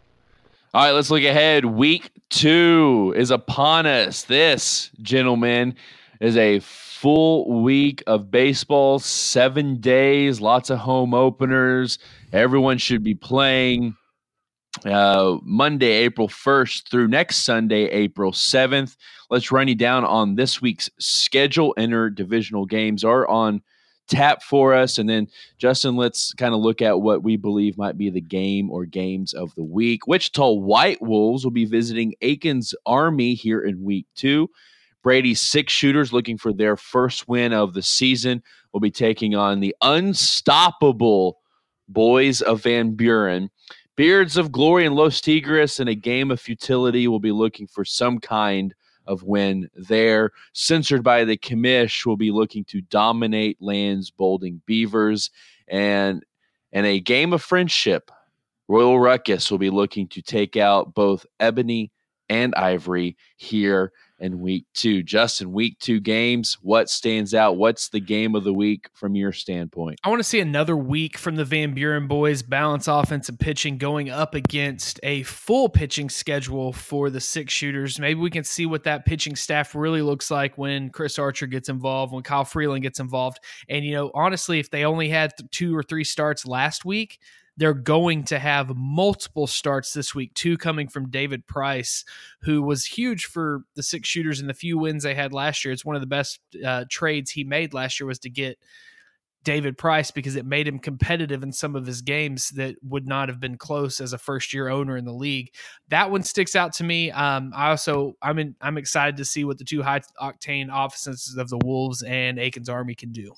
All 0.76 0.82
right, 0.82 0.92
let's 0.92 1.10
look 1.10 1.24
ahead. 1.24 1.64
Week 1.64 2.12
two 2.30 3.14
is 3.16 3.32
upon 3.32 3.86
us. 3.86 4.24
This, 4.24 4.92
gentlemen, 5.02 5.76
is 6.20 6.36
a 6.36 6.60
full 6.60 7.64
week 7.64 8.04
of 8.08 8.30
baseball, 8.30 9.00
seven 9.00 9.80
days, 9.80 10.42
lots 10.42 10.70
of 10.70 10.80
home 10.80 11.14
openers. 11.14 11.98
Everyone 12.34 12.78
should 12.78 13.04
be 13.06 13.16
playing 13.16 13.96
uh, 14.84 15.38
Monday, 15.44 15.92
April 15.94 16.28
1st 16.28 16.90
through 16.92 17.08
next 17.08 17.46
Sunday, 17.46 17.86
April 17.86 18.34
7th. 18.34 18.98
Let's 19.30 19.54
run 19.54 19.70
you 19.70 19.76
down 19.76 20.04
on 20.04 20.36
this 20.36 20.62
week's 20.62 20.90
schedule. 21.00 21.74
Interdivisional 21.78 22.68
games 22.68 23.06
are 23.06 23.26
on 23.30 23.62
tap 24.08 24.44
for 24.44 24.74
us. 24.74 24.98
And 24.98 25.10
then, 25.10 25.28
Justin, 25.58 25.96
let's 25.96 26.34
kind 26.34 26.54
of 26.54 26.62
look 26.62 26.82
at 26.82 27.02
what 27.02 27.24
we 27.24 27.38
believe 27.38 27.78
might 27.78 27.98
be 27.98 28.10
the 28.10 28.22
game 28.22 28.70
or 28.70 28.86
games 28.86 29.34
of 29.34 29.54
the 29.56 29.64
week. 29.64 30.08
Wichita 30.08 30.52
White 30.52 31.02
Wolves 31.02 31.44
will 31.44 31.52
be 31.52 31.66
visiting 31.66 32.14
Aikens 32.22 32.74
Army 32.86 33.34
here 33.34 33.62
in 33.62 33.84
week 33.84 34.06
two. 34.16 34.50
Brady's 35.04 35.40
six 35.40 35.72
shooters 35.72 36.12
looking 36.12 36.38
for 36.38 36.52
their 36.52 36.76
first 36.76 37.28
win 37.28 37.54
of 37.54 37.74
the 37.74 37.84
season 37.84 38.42
will 38.74 38.80
be 38.80 38.92
taking 38.92 39.36
on 39.36 39.60
the 39.60 39.76
unstoppable 39.82 41.38
boys 41.88 42.42
of 42.42 42.64
Van 42.64 42.96
Buren. 42.96 43.50
Beards 43.96 44.36
of 44.36 44.52
Glory 44.52 44.86
and 44.86 44.96
Los 44.96 45.22
Tigres 45.22 45.80
in 45.80 45.88
a 45.88 45.96
game 45.96 46.32
of 46.32 46.42
futility 46.42 47.08
will 47.08 47.20
be 47.20 47.32
looking 47.32 47.68
for 47.68 47.86
some 47.86 48.20
kind 48.20 48.74
of 49.08 49.24
win 49.24 49.70
there. 49.76 50.32
Censored 50.54 51.04
by 51.04 51.24
the 51.24 51.38
commish 51.38 52.06
will 52.06 52.18
be 52.18 52.32
looking 52.32 52.64
to 52.66 52.82
dominate 52.82 53.62
Lands 53.62 54.12
Bolding 54.12 54.62
Beavers. 54.66 55.30
And 55.68 56.24
in 56.72 56.86
a 56.86 57.00
game 57.00 57.34
of 57.34 57.42
friendship, 57.42 58.12
Royal 58.68 59.00
Ruckus 59.00 59.52
will 59.52 59.58
be 59.58 59.70
looking 59.70 60.08
to 60.10 60.22
take 60.22 60.58
out 60.58 60.94
both 60.94 61.26
Ebony 61.40 61.92
and 62.30 62.56
Ivory 62.56 63.16
here 63.38 63.92
in 64.20 64.40
week 64.40 64.66
two. 64.74 65.04
Justin, 65.04 65.52
week 65.52 65.78
two 65.80 66.00
games, 66.00 66.58
what 66.62 66.90
stands 66.90 67.34
out? 67.34 67.58
What's 67.58 67.90
the 67.90 68.00
game 68.00 68.36
of 68.36 68.44
the 68.44 68.54
week 68.54 68.90
from 68.94 69.16
your 69.16 69.32
standpoint? 69.32 70.00
I 70.04 70.10
want 70.10 70.20
to 70.20 70.24
see 70.24 70.40
another 70.40 70.78
week 70.78 71.18
from 71.18 71.36
the 71.36 71.46
Van 71.46 71.74
Buren 71.74 72.08
boys 72.08 72.42
balance 72.42 72.88
offensive 72.88 73.38
pitching 73.40 73.78
going 73.78 74.10
up 74.10 74.36
against 74.36 75.00
a 75.04 75.24
full 75.24 75.70
pitching 75.70 76.10
schedule 76.10 76.72
for 76.72 77.10
the 77.10 77.20
six 77.20 77.54
shooters. 77.54 78.00
Maybe 78.00 78.20
we 78.20 78.30
can 78.30 78.44
see 78.44 78.66
what 78.66 78.84
that 78.84 79.06
pitching 79.06 79.36
staff 79.36 79.76
really 79.76 80.02
looks 80.02 80.32
like 80.32 80.58
when 80.58 80.90
Chris 80.90 81.20
Archer 81.20 81.48
gets 81.48 81.70
involved, 81.70 82.14
when 82.14 82.24
Kyle 82.24 82.46
Freeland 82.46 82.84
gets 82.84 83.00
involved. 83.00 83.40
And, 83.70 83.84
you 83.84 83.94
know, 83.94 84.12
honestly, 84.14 84.60
if 84.60 84.70
they 84.70 84.86
only 84.86 85.10
had 85.10 85.34
two 85.52 85.76
or 85.76 85.84
three 85.84 86.04
starts 86.04 86.46
last 86.46 86.86
week, 86.86 87.20
they're 87.58 87.74
going 87.74 88.24
to 88.26 88.40
have 88.40 88.76
multiple 88.76 89.48
starts 89.48 89.94
this 89.94 90.14
week, 90.14 90.34
two 90.34 90.58
coming 90.58 90.88
from 90.88 91.10
David 91.10 91.48
Price, 91.48 92.04
who 92.42 92.62
was 92.62 92.86
huge 92.86 93.26
for 93.26 93.64
the 93.76 93.84
six 93.84 94.10
shooters 94.10 94.40
and 94.40 94.50
the 94.50 94.54
few 94.54 94.78
wins 94.78 95.04
they 95.04 95.16
had 95.16 95.34
last 95.34 95.64
year. 95.64 95.74
It's 95.74 95.86
one 95.86 95.96
of 95.96 96.02
the 96.02 96.08
best 96.08 96.40
uh, 96.66 96.86
trades 96.90 97.32
he 97.32 97.44
made 97.44 97.74
last 97.74 98.00
year 98.00 98.08
was 98.08 98.20
to 98.20 98.30
get 98.30 98.58
David 99.46 99.78
Price 99.78 100.12
because 100.12 100.36
it 100.36 100.46
made 100.46 100.68
him 100.68 100.80
competitive 100.80 101.44
in 101.44 101.54
some 101.54 101.76
of 101.76 101.86
his 101.86 102.02
games 102.02 102.50
that 102.50 102.76
would 102.84 103.08
not 103.08 103.30
have 103.30 103.40
been 103.40 103.58
close 103.58 104.02
as 104.02 104.12
a 104.12 104.18
first 104.18 104.54
year 104.54 104.68
owner 104.68 104.98
in 104.98 105.06
the 105.06 105.14
league. 105.14 105.54
That 105.90 106.12
one 106.12 106.24
sticks 106.24 106.56
out 106.56 106.74
to 106.74 106.84
me. 106.84 107.12
Um, 107.12 107.54
I 107.56 107.70
also 107.70 108.16
I'm 108.22 108.40
in, 108.40 108.56
I'm 108.60 108.78
excited 108.78 109.16
to 109.18 109.26
see 109.26 109.46
what 109.46 109.60
the 109.60 109.64
two 109.64 109.84
high 109.84 110.02
octane 110.20 110.68
offenses 110.72 111.38
of 111.38 111.50
the 111.50 111.60
Wolves 111.64 112.02
and 112.04 112.40
Aikens 112.40 112.68
Army 112.68 112.96
can 112.96 113.12
do. 113.12 113.34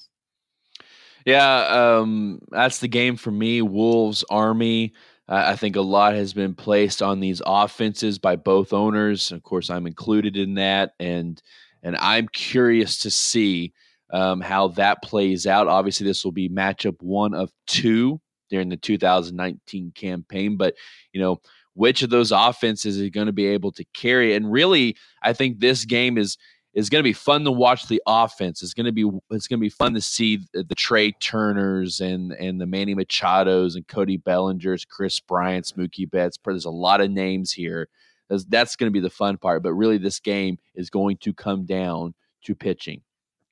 Yeah, 1.28 1.98
um, 2.00 2.40
that's 2.52 2.80
the 2.80 2.88
game 2.88 3.18
for 3.18 3.32
me. 3.32 3.62
Wolves 3.62 4.24
Army. 4.30 4.94
Uh, 5.28 5.44
I 5.48 5.58
think 5.58 5.76
a 5.76 5.82
lot 5.82 6.14
has 6.14 6.34
been 6.34 6.56
placed 6.56 7.02
on 7.02 7.20
these 7.20 7.42
offenses 7.46 8.18
by 8.18 8.38
both 8.38 8.72
owners. 8.72 9.34
Of 9.34 9.44
course, 9.44 9.70
I'm 9.70 9.88
included 9.88 10.38
in 10.38 10.54
that, 10.54 10.94
and 11.02 11.42
and 11.84 11.98
I'm 11.98 12.30
curious 12.30 13.00
to 13.00 13.12
see 13.12 13.74
um, 14.14 14.40
how 14.40 14.70
that 14.70 15.04
plays 15.04 15.46
out. 15.46 15.68
Obviously, 15.68 16.08
this 16.08 16.24
will 16.24 16.32
be 16.32 16.48
matchup 16.48 16.96
one 17.02 17.34
of 17.34 17.52
two 17.68 18.22
during 18.50 18.70
the 18.70 18.78
2019 18.78 19.92
campaign, 19.96 20.56
but 20.56 20.76
you 21.12 21.20
know 21.20 21.42
which 21.74 22.04
of 22.04 22.10
those 22.10 22.32
offenses 22.32 22.98
is 23.02 23.10
going 23.10 23.28
to 23.28 23.34
be 23.34 23.48
able 23.48 23.74
to 23.74 23.84
carry. 23.94 24.34
And 24.34 24.50
really, 24.50 24.96
I 25.22 25.34
think 25.34 25.60
this 25.60 25.84
game 25.84 26.18
is 26.18 26.38
is 26.74 26.90
going 26.90 27.00
to 27.00 27.08
be 27.08 27.14
fun 27.14 27.44
to 27.44 27.52
watch 27.52 27.88
the 27.88 28.02
offense. 28.06 28.62
It's 28.62 28.74
going 28.74 28.86
to 28.86 28.92
be 28.92 29.10
it's 29.32 29.48
going 29.48 29.60
to 29.60 29.66
be 29.66 29.70
fun 29.70 29.94
to 29.96 30.02
see 30.02 30.40
the, 30.54 30.76
Trea 30.76 31.12
Turners 31.14 32.00
and 32.00 32.32
and 32.34 32.62
the 32.62 32.68
Manny 32.68 32.96
Machados 32.96 33.76
and 33.76 33.88
Cody 33.88 34.18
Bellingers, 34.18 34.88
Kris 34.88 35.20
Bryant's, 35.20 35.74
Mookie 35.74 36.10
Betts. 36.10 36.38
There's 36.44 36.66
a 36.66 36.70
lot 36.70 37.02
of 37.02 37.10
names 37.10 37.52
here. 37.52 37.90
That's, 38.30 38.46
that's 38.46 38.76
going 38.76 38.92
to 38.92 38.94
be 38.94 39.00
the 39.00 39.10
fun 39.10 39.38
part. 39.38 39.64
But 39.64 39.74
really, 39.74 39.98
this 39.98 40.20
game 40.20 40.58
is 40.76 40.90
going 40.90 41.18
to 41.18 41.34
come 41.34 41.66
down 41.66 42.14
to 42.44 42.56
pitching. 42.56 43.02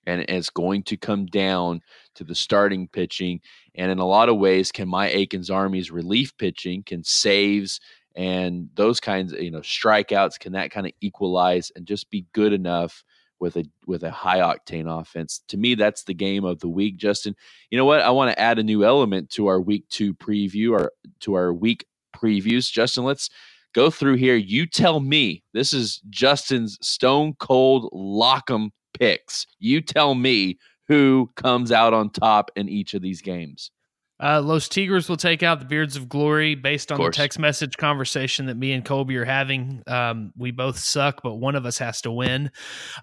And 0.07 0.21
it's 0.29 0.51
going 0.51 0.83
to 0.83 0.97
come 0.97 1.25
down 1.25 1.81
to 2.13 2.23
the 2.23 2.35
starting 2.35 2.87
pitching. 2.87 3.41
And 3.73 3.91
in 3.91 3.97
a 3.97 4.05
lot 4.05 4.29
of 4.29 4.37
ways, 4.37 4.71
can 4.71 4.87
my 4.87 5.09
Aikens 5.09 5.49
Army's 5.49 5.89
relief 5.89 6.37
pitching, 6.37 6.83
can 6.83 7.03
saves 7.03 7.79
and 8.15 8.69
those 8.75 8.99
kinds 8.99 9.33
of 9.33 9.41
you 9.41 9.51
know 9.51 9.59
strikeouts 9.59 10.39
can 10.39 10.53
that 10.53 10.71
kind 10.71 10.87
of 10.87 10.93
equalize 11.01 11.71
and 11.75 11.85
just 11.85 12.09
be 12.09 12.25
good 12.33 12.53
enough 12.53 13.03
with 13.39 13.57
a 13.57 13.65
with 13.85 14.03
a 14.03 14.11
high 14.11 14.39
octane 14.39 14.87
offense. 14.87 15.41
To 15.49 15.57
me, 15.57 15.75
that's 15.75 16.03
the 16.03 16.13
game 16.13 16.45
of 16.45 16.59
the 16.59 16.69
week, 16.69 16.97
Justin. 16.97 17.35
You 17.69 17.77
know 17.77 17.85
what? 17.85 18.01
I 18.01 18.09
want 18.11 18.31
to 18.31 18.39
add 18.39 18.59
a 18.59 18.63
new 18.63 18.83
element 18.83 19.29
to 19.31 19.47
our 19.47 19.59
week 19.59 19.87
two 19.89 20.13
preview 20.13 20.71
or 20.71 20.91
to 21.21 21.33
our 21.33 21.53
week 21.53 21.85
previews. 22.15 22.71
Justin, 22.71 23.03
let's 23.03 23.29
go 23.73 23.89
through 23.89 24.15
here. 24.15 24.35
You 24.35 24.65
tell 24.65 24.99
me. 24.99 25.43
This 25.53 25.73
is 25.73 26.01
Justin's 26.09 26.77
stone 26.81 27.33
cold 27.39 27.91
lock'em 27.93 28.69
picks. 28.97 29.45
You 29.59 29.81
tell 29.81 30.15
me 30.15 30.57
who 30.87 31.29
comes 31.35 31.71
out 31.71 31.93
on 31.93 32.09
top 32.11 32.51
in 32.55 32.69
each 32.69 32.93
of 32.93 33.01
these 33.01 33.21
games. 33.21 33.71
Uh, 34.17 34.41
Los 34.41 34.69
Tigres 34.69 35.09
will 35.09 35.17
take 35.17 35.43
out 35.43 35.59
the 35.59 35.65
Beards 35.65 35.97
of 35.97 36.07
Glory 36.07 36.55
based 36.55 36.89
on 36.89 37.01
the 37.01 37.09
text 37.09 37.37
message 37.37 37.75
conversation 37.75 38.45
that 38.45 38.55
me 38.55 38.71
and 38.71 38.85
Colby 38.85 39.17
are 39.17 39.25
having. 39.25 39.83
Um, 39.87 40.31
we 40.37 40.51
both 40.51 40.79
suck, 40.79 41.21
but 41.21 41.35
one 41.35 41.55
of 41.55 41.65
us 41.65 41.77
has 41.79 42.01
to 42.01 42.11
win 42.11 42.49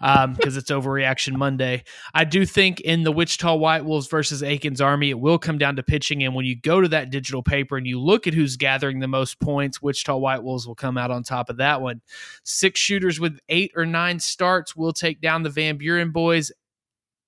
because 0.01 0.25
um, 0.25 0.37
it's 0.41 0.71
Overreaction 0.71 1.35
Monday. 1.35 1.85
I 2.15 2.25
do 2.25 2.47
think 2.47 2.81
in 2.81 3.03
the 3.03 3.13
Wichita 3.13 3.55
White 3.55 3.85
Wolves 3.85 4.07
versus 4.07 4.43
Aikens 4.43 4.81
Army, 4.81 5.11
it 5.11 5.21
will 5.21 5.39
come 5.39 5.59
down 5.59 5.77
to 5.77 5.83
pitching. 5.83 6.23
And 6.25 6.35
when 6.35 6.47
you 6.47 6.57
go 6.57 6.81
to 6.81 6.89
that 6.89 7.11
digital 7.11 7.43
paper 7.43 7.77
and 7.77 7.87
you 7.87 8.01
look 8.01 8.27
at 8.27 8.33
who's 8.33 8.57
gathering 8.57 9.01
the 9.01 9.09
most 9.09 9.39
points, 9.39 9.83
Wichita 9.83 10.17
White 10.17 10.43
Wolves 10.43 10.67
will 10.67 10.75
come 10.75 10.97
out 10.97 11.11
on 11.11 11.23
top 11.23 11.51
of 11.51 11.59
that 11.59 11.83
one. 11.83 12.01
Six 12.43 12.81
shooters 12.81 13.21
with 13.21 13.39
eight 13.51 13.73
or 13.77 13.85
nine 13.85 14.19
starts 14.19 14.75
will 14.75 14.95
take 14.95 15.21
down 15.21 15.43
the 15.43 15.51
Van 15.51 15.77
Buren 15.77 16.11
boys. 16.11 16.51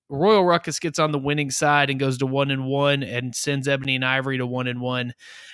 Royal 0.09 0.45
Ruckus 0.45 0.79
gets 0.79 0.99
on 0.99 1.11
the 1.11 1.17
winning 1.17 1.49
side 1.49 1.89
and 1.89 1.99
goes 1.99 2.19
to 2.19 2.27
one 2.27 2.51
and 2.51 2.65
one 2.65 3.01
and 3.01 3.35
sends 3.35 3.67
Ebony 3.67 3.95
and 3.95 4.05
Ivory 4.05 4.37
to 4.37 4.45
one 4.45 4.67
and 4.67 4.79
one. 4.79 5.13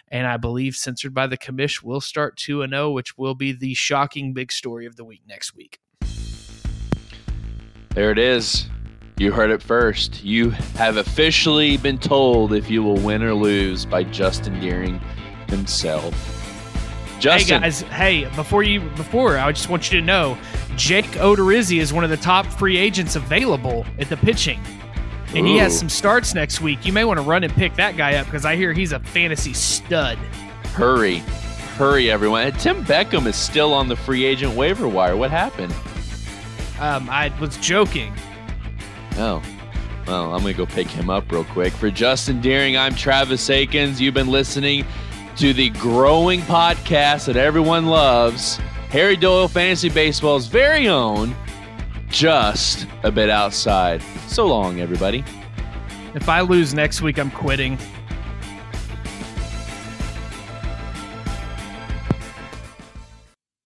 And 0.09 0.27
I 0.27 0.35
believe 0.35 0.75
censored 0.75 1.13
by 1.13 1.27
the 1.27 1.37
commish 1.37 1.81
will 1.81 2.01
start 2.01 2.35
two 2.35 2.61
and 2.61 2.73
zero, 2.73 2.87
oh, 2.87 2.91
which 2.91 3.17
will 3.17 3.33
be 3.33 3.53
the 3.53 3.73
shocking 3.73 4.33
big 4.33 4.51
story 4.51 4.85
of 4.85 4.97
the 4.97 5.05
week 5.05 5.21
next 5.25 5.55
week. 5.55 5.79
There 7.91 8.11
it 8.11 8.17
is. 8.17 8.67
You 9.17 9.31
heard 9.31 9.51
it 9.51 9.61
first. 9.61 10.23
You 10.23 10.49
have 10.49 10.97
officially 10.97 11.77
been 11.77 11.97
told 11.97 12.51
if 12.51 12.69
you 12.69 12.83
will 12.83 12.97
win 12.97 13.23
or 13.23 13.33
lose 13.33 13.85
by 13.85 14.03
Justin 14.03 14.59
Deering 14.59 14.99
himself. 15.47 16.40
Justin. 17.21 17.61
Hey 17.61 17.67
guys, 17.67 17.81
hey, 17.81 18.25
before 18.35 18.63
you 18.63 18.81
before 18.91 19.37
I 19.37 19.51
just 19.51 19.69
want 19.69 19.91
you 19.91 19.99
to 19.99 20.05
know, 20.05 20.37
Jake 20.75 21.05
Odorizzi 21.05 21.79
is 21.79 21.93
one 21.93 22.03
of 22.03 22.09
the 22.09 22.17
top 22.17 22.47
free 22.47 22.77
agents 22.77 23.15
available 23.15 23.85
at 23.99 24.09
the 24.09 24.17
pitching. 24.17 24.59
And 25.27 25.45
Ooh. 25.45 25.51
he 25.51 25.57
has 25.57 25.77
some 25.77 25.87
starts 25.87 26.33
next 26.33 26.61
week. 26.61 26.85
You 26.85 26.91
may 26.91 27.05
want 27.05 27.19
to 27.19 27.23
run 27.23 27.43
and 27.43 27.53
pick 27.53 27.75
that 27.75 27.95
guy 27.95 28.15
up 28.15 28.25
because 28.25 28.43
I 28.43 28.55
hear 28.55 28.73
he's 28.73 28.91
a 28.91 28.99
fantasy 28.99 29.53
stud. 29.53 30.17
Hurry. 30.73 31.19
Hurry, 31.77 32.09
everyone. 32.09 32.51
Tim 32.53 32.83
Beckham 32.83 33.27
is 33.27 33.35
still 33.35 33.71
on 33.71 33.87
the 33.87 33.95
free 33.95 34.25
agent 34.25 34.55
waiver 34.55 34.87
wire. 34.87 35.15
What 35.15 35.31
happened? 35.31 35.73
Um, 36.79 37.07
I 37.09 37.31
was 37.39 37.55
joking. 37.57 38.13
Oh. 39.17 39.41
Well, 40.07 40.33
I'm 40.33 40.41
going 40.41 40.53
to 40.53 40.57
go 40.57 40.65
pick 40.65 40.87
him 40.87 41.09
up 41.09 41.31
real 41.31 41.45
quick. 41.45 41.71
For 41.73 41.91
Justin 41.91 42.41
Deering, 42.41 42.75
I'm 42.75 42.95
Travis 42.95 43.49
Akins. 43.49 44.01
You've 44.01 44.15
been 44.15 44.27
listening 44.27 44.85
to 45.37 45.53
the 45.53 45.69
growing 45.71 46.41
podcast 46.41 47.25
that 47.25 47.37
everyone 47.37 47.85
loves, 47.87 48.57
Harry 48.89 49.15
Doyle 49.15 49.47
Fantasy 49.47 49.89
Baseball's 49.89 50.47
very 50.47 50.87
own, 50.87 51.35
Just 52.09 52.85
a 53.03 53.11
Bit 53.11 53.29
Outside. 53.29 54.01
So 54.27 54.45
long, 54.45 54.81
everybody. 54.81 55.23
If 56.13 56.27
I 56.27 56.41
lose 56.41 56.73
next 56.73 57.01
week, 57.01 57.17
I'm 57.17 57.31
quitting. 57.31 57.77